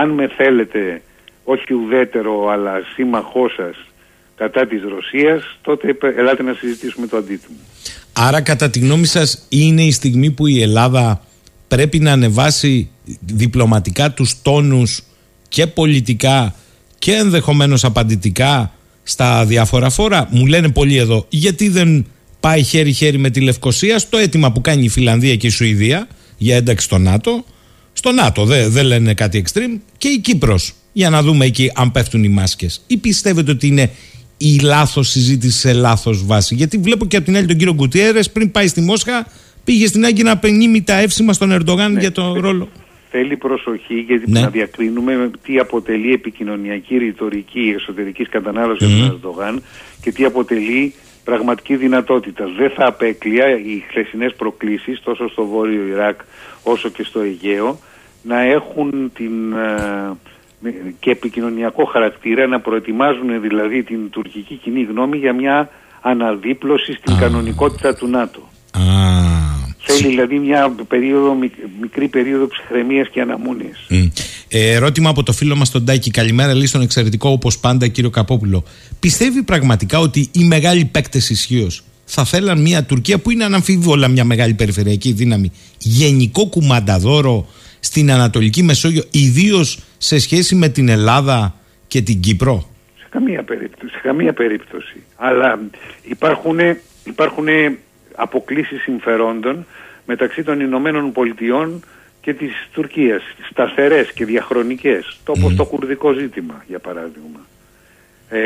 [0.00, 1.02] Αν με θέλετε
[1.44, 3.76] όχι ουδέτερο αλλά σύμμαχό σας
[4.36, 7.56] κατά της Ρωσίας, τότε επε- ελάτε να συζητήσουμε το αντίτιμο.
[8.12, 11.20] Άρα κατά τη γνώμη σας είναι η στιγμή που η Ελλάδα
[11.68, 12.90] πρέπει να ανεβάσει
[13.20, 15.02] διπλωματικά τους τόνους
[15.48, 16.54] και πολιτικά
[16.98, 22.06] και ενδεχομένως απαντητικά στα διάφορα φόρα; Μου λένε πολλοί εδώ γιατί δεν
[22.40, 26.56] πάει χέρι-χέρι με τη Λευκοσία στο αίτημα που κάνει η Φιλανδία και η Σουηδία για
[26.56, 27.44] ένταξη στο ΝΑΤΟ;
[28.06, 31.92] Στο ΝΑΤΟ δεν δεν λένε κάτι extreme και η Κύπρος για να δούμε εκεί αν
[31.92, 32.84] πέφτουν οι μάσκες.
[32.86, 33.90] Ή πιστεύετε ότι είναι
[34.36, 38.30] η λάθος συζήτηση σε λάθος βάση; Γιατί βλέπω και από την άλλη τον κύριο Γκουτιέρες
[38.30, 39.26] πριν πάει στη Μόσχα
[39.64, 42.68] πήγε στην Άγκη να πενίμει τα εύσημα στον Ερντογάν για τον ρόλο.
[43.10, 44.40] Θέλει προσοχή γιατί Ναι.
[44.40, 49.62] να διακρίνουμε τι αποτελεί επικοινωνιακή ρητορική εσωτερικής κατανάλωσης του Ερντογάν
[50.00, 52.44] και τι αποτελεί πραγματική δυνατότητα.
[52.58, 56.20] Δεν θα απέκλεια οι χθεσινές προκλήσεις τόσο στο Βόρειο Ιράκ
[56.62, 57.78] όσο και στο Αιγαίο
[58.26, 60.16] να έχουν την, ε,
[60.60, 65.68] με- και επικοινωνιακό χαρακτήρα να προετοιμάζουν δηλαδή την τουρκική κοινή γνώμη για μια
[66.00, 68.40] αναδίπλωση στην κανονικότητα του ΝΑΤΟ.
[68.70, 68.80] Α,
[69.88, 73.86] Θέλει δηλαδή μια περίοδο, μικ- μικρή περίοδο ψυχραιμίας και αναμονής.
[73.88, 74.06] Μμ.
[74.48, 76.10] Ε, ερώτημα από το φίλο μας τον Τάκη.
[76.10, 78.64] Καλημέρα, λέει στον εξαιρετικό όπως πάντα κύριο Καπόπουλο.
[79.00, 84.24] Πιστεύει πραγματικά ότι οι μεγάλοι παίκτες ισχύως θα θέλαν μια Τουρκία που είναι αναμφίβολα μια
[84.24, 87.46] μεγάλη περιφερειακή δύναμη, γενικό κουμανταδόρο
[87.86, 91.54] στην Ανατολική Μεσόγειο, ιδίως σε σχέση με την Ελλάδα
[91.86, 92.68] και την Κύπρο;
[92.98, 93.92] Σε καμία περίπτωση.
[93.92, 95.02] Σε καμία περίπτωση.
[95.16, 95.60] Αλλά
[96.02, 96.58] υπάρχουν,
[97.04, 97.46] υπάρχουν
[98.14, 99.66] αποκλήσεις συμφερόντων
[100.06, 101.84] μεταξύ των Ηνωμένων Πολιτειών
[102.20, 103.22] και της Τουρκίας.
[103.50, 105.18] Σταθερές και διαχρονικές.
[105.24, 107.40] Το όπως το κουρδικό ζήτημα, για παράδειγμα.
[108.28, 108.40] Ε,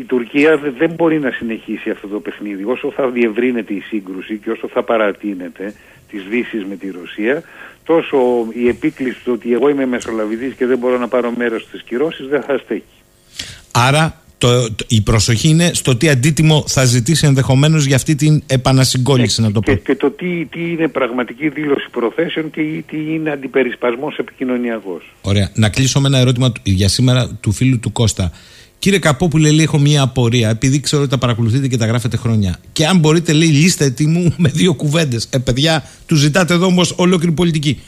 [0.00, 2.64] η Τουρκία δε- δεν μπορεί να συνεχίσει αυτό το παιχνίδι.
[2.64, 5.74] Όσο θα διευρύνεται η σύγκρουση και όσο θα παρατείνεται
[6.10, 7.42] τις δύσεις με τη Ρωσία,
[7.84, 8.18] τόσο
[8.54, 12.26] η επίκληση του ότι εγώ είμαι μεσολαβητής και δεν μπορώ να πάρω μέρος στις κυρώσεις
[12.26, 12.84] δεν θα στέκει.
[13.70, 18.42] Άρα το, το- η προσοχή είναι στο τι αντίτιμο θα ζητήσει ενδεχομένως για αυτή την
[18.46, 19.72] επανασυγκόλληση, να το πω.
[19.72, 25.14] και, και το τι, τι είναι πραγματική δήλωση προθέσεων και τι είναι αντιπερισπασμός επικοινωνιακός.
[25.20, 25.50] Ωραία.
[25.54, 28.32] Να κλείσω με ένα ερώτημα του- για σήμερα του φίλου του Κώστα.
[28.80, 32.58] Κύριε Καπόπουλε, λέει, έχω μία απορία, επειδή ξέρω ότι τα παρακολουθείτε και τα γράφετε χρόνια.
[32.72, 35.28] Και αν μπορείτε, λέει, λύστε τι μου με δύο κουβέντες.
[35.32, 37.80] Ε, παιδιά, του ζητάτε εδώ όμως ολόκληρη πολιτική.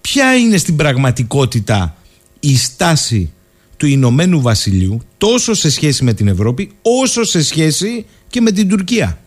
[0.00, 1.96] Ποια είναι στην πραγματικότητα
[2.40, 3.32] η στάση
[3.76, 8.68] του Ηνωμένου Βασιλείου τόσο σε σχέση με την Ευρώπη, όσο σε σχέση και με την
[8.68, 9.18] Τουρκία;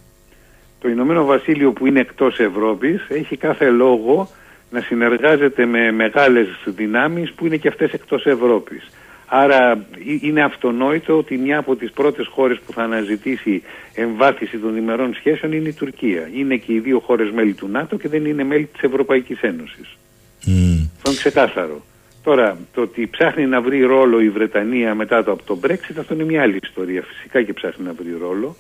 [0.82, 4.32] Το Ηνωμένο Βασίλειο που είναι εκτός Ευρώπης έχει κάθε λόγο
[4.70, 8.90] να συνεργάζεται με μεγάλες δυνάμεις που είναι και αυτές εκτός Ευρώπης.
[9.34, 13.64] Άρα ε- είναι αυτονόητο ότι μια από τις πρώτες χώρες που θα αναζητήσει
[13.94, 16.30] εμβάθυνση των διμερών σχέσεων είναι η Τουρκία.
[16.34, 19.98] Είναι και οι δύο χώρες μέλη του ΝΑΤΟ και δεν είναι μέλη της Ευρωπαϊκής Ένωσης.
[20.46, 20.88] Μμ.
[20.96, 21.82] Αυτό είναι ξεκάθαρο.
[22.24, 26.14] Τώρα, το ότι ψάχνει να βρει ρόλο η Βρετανία μετά το, από το Brexit, αυτό
[26.14, 27.02] είναι μια άλλη ιστορία.
[27.02, 28.56] Φυσικά και ψάχνει να βρει ρόλο.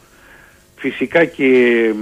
[0.76, 1.50] Φυσικά και
[1.96, 2.00] μ,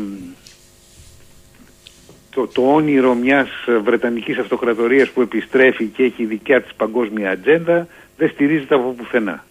[2.29, 7.87] το, το όνειρο μιας ε, Βρετανικής Αυτοκρατορίας που επιστρέφει και έχει δικιά της παγκόσμια ατζέντα
[8.19, 9.45] δεν στηρίζεται από πουθενά.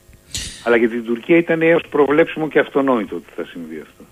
[0.65, 4.05] Αλλά για την Τουρκία ήταν έως προβλέψιμο και αυτονόητο ότι θα συμβεί αυτό.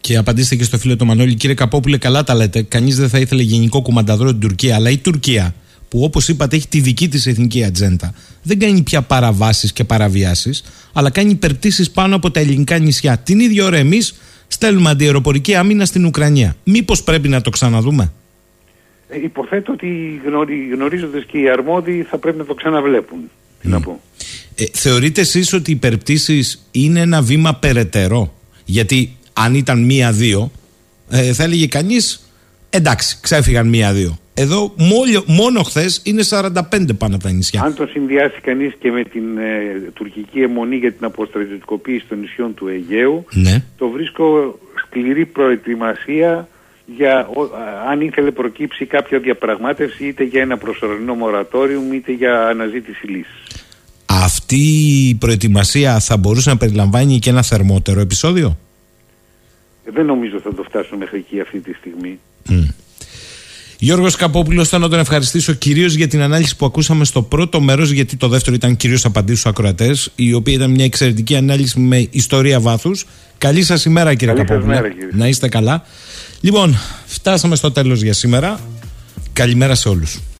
[0.00, 2.62] Και απαντήστε και στο φίλο του Μανώλη, κύριε Καπόπουλε, καλά τα λέτε.
[2.62, 5.54] Κανείς δεν θα ήθελε γενικό κουμανταδρό την Τουρκία, αλλά η Τουρκία,
[5.88, 10.64] που όπως είπατε έχει τη δική της εθνική ατζέντα, δεν κάνει πια παραβάσεις και παραβιάσεις,
[10.92, 13.18] αλλά κάνει υπερπτήσει πάνω από τα ελληνικά νησιά.
[13.18, 16.56] Την ίδια ώρα εμείς στέλνουμε αντιεροπορική άμυνα στην Ουκρανία.
[16.64, 18.12] Μήπως πρέπει να το ξαναδούμε;
[19.08, 23.30] Ε, υποθέτω ότι γνωρι, γνωρίζοντας και οι αρμόδιοι θα πρέπει να το ξαναβλέπουν.
[23.60, 24.00] Τι να πω.
[24.54, 28.34] Ε, θεωρείτε εσείς ότι οι υπερπτήσει είναι ένα βήμα περαιτέρω;
[28.64, 30.50] Γιατί αν ήταν μία-δύο,
[31.10, 32.30] ε, θα έλεγε κανείς
[32.70, 34.18] εντάξει, ξέφυγαν μία-δύο.
[34.38, 36.52] Εδώ μόλι, μόνο χθες είναι 45
[36.98, 37.62] πάνω από τα νησιά.
[37.62, 42.54] Αν το συνδυάσει κανείς και με την ε, τουρκική αιμονή για την αποστρατιωτικοποίηση των νησιών
[42.54, 43.64] του Αιγαίου, Ναι.
[43.78, 46.48] το βρίσκω σκληρή προετοιμασία
[46.96, 52.46] για ο- α, αν ήθελε προκύψει κάποια διαπραγμάτευση είτε για ένα προσωρινό μορατόριο είτε για
[52.46, 53.42] αναζήτηση λύσης.
[54.06, 54.56] Αυτή
[55.08, 58.58] η προετοιμασία θα μπορούσε να περιλαμβάνει και ένα θερμότερο επεισόδιο;
[59.84, 62.18] Ε, Δεν νομίζω θα το φτάσουν μέχρι εκεί αυτή τη στιγμή.
[63.78, 67.90] Γιώργος Καπόπουλος, θέλω να τον ευχαριστήσω κυρίως για την ανάλυση που ακούσαμε στο πρώτο μέρος,
[67.90, 72.06] γιατί το δεύτερο ήταν κυρίως απαντήσεις στους ακροατές, η οποία ήταν μια εξαιρετική ανάλυση με
[72.10, 73.06] ιστορία βάθους.
[73.38, 74.74] Καλή σας ημέρα κύριε Καλή σας Καπόπουλε.
[74.80, 75.08] μέρα, κύριε.
[75.12, 75.84] Να είστε καλά.
[76.40, 78.60] Λοιπόν, φτάσαμε στο τέλος για σήμερα.
[79.32, 80.18] Καλημέρα σε όλους.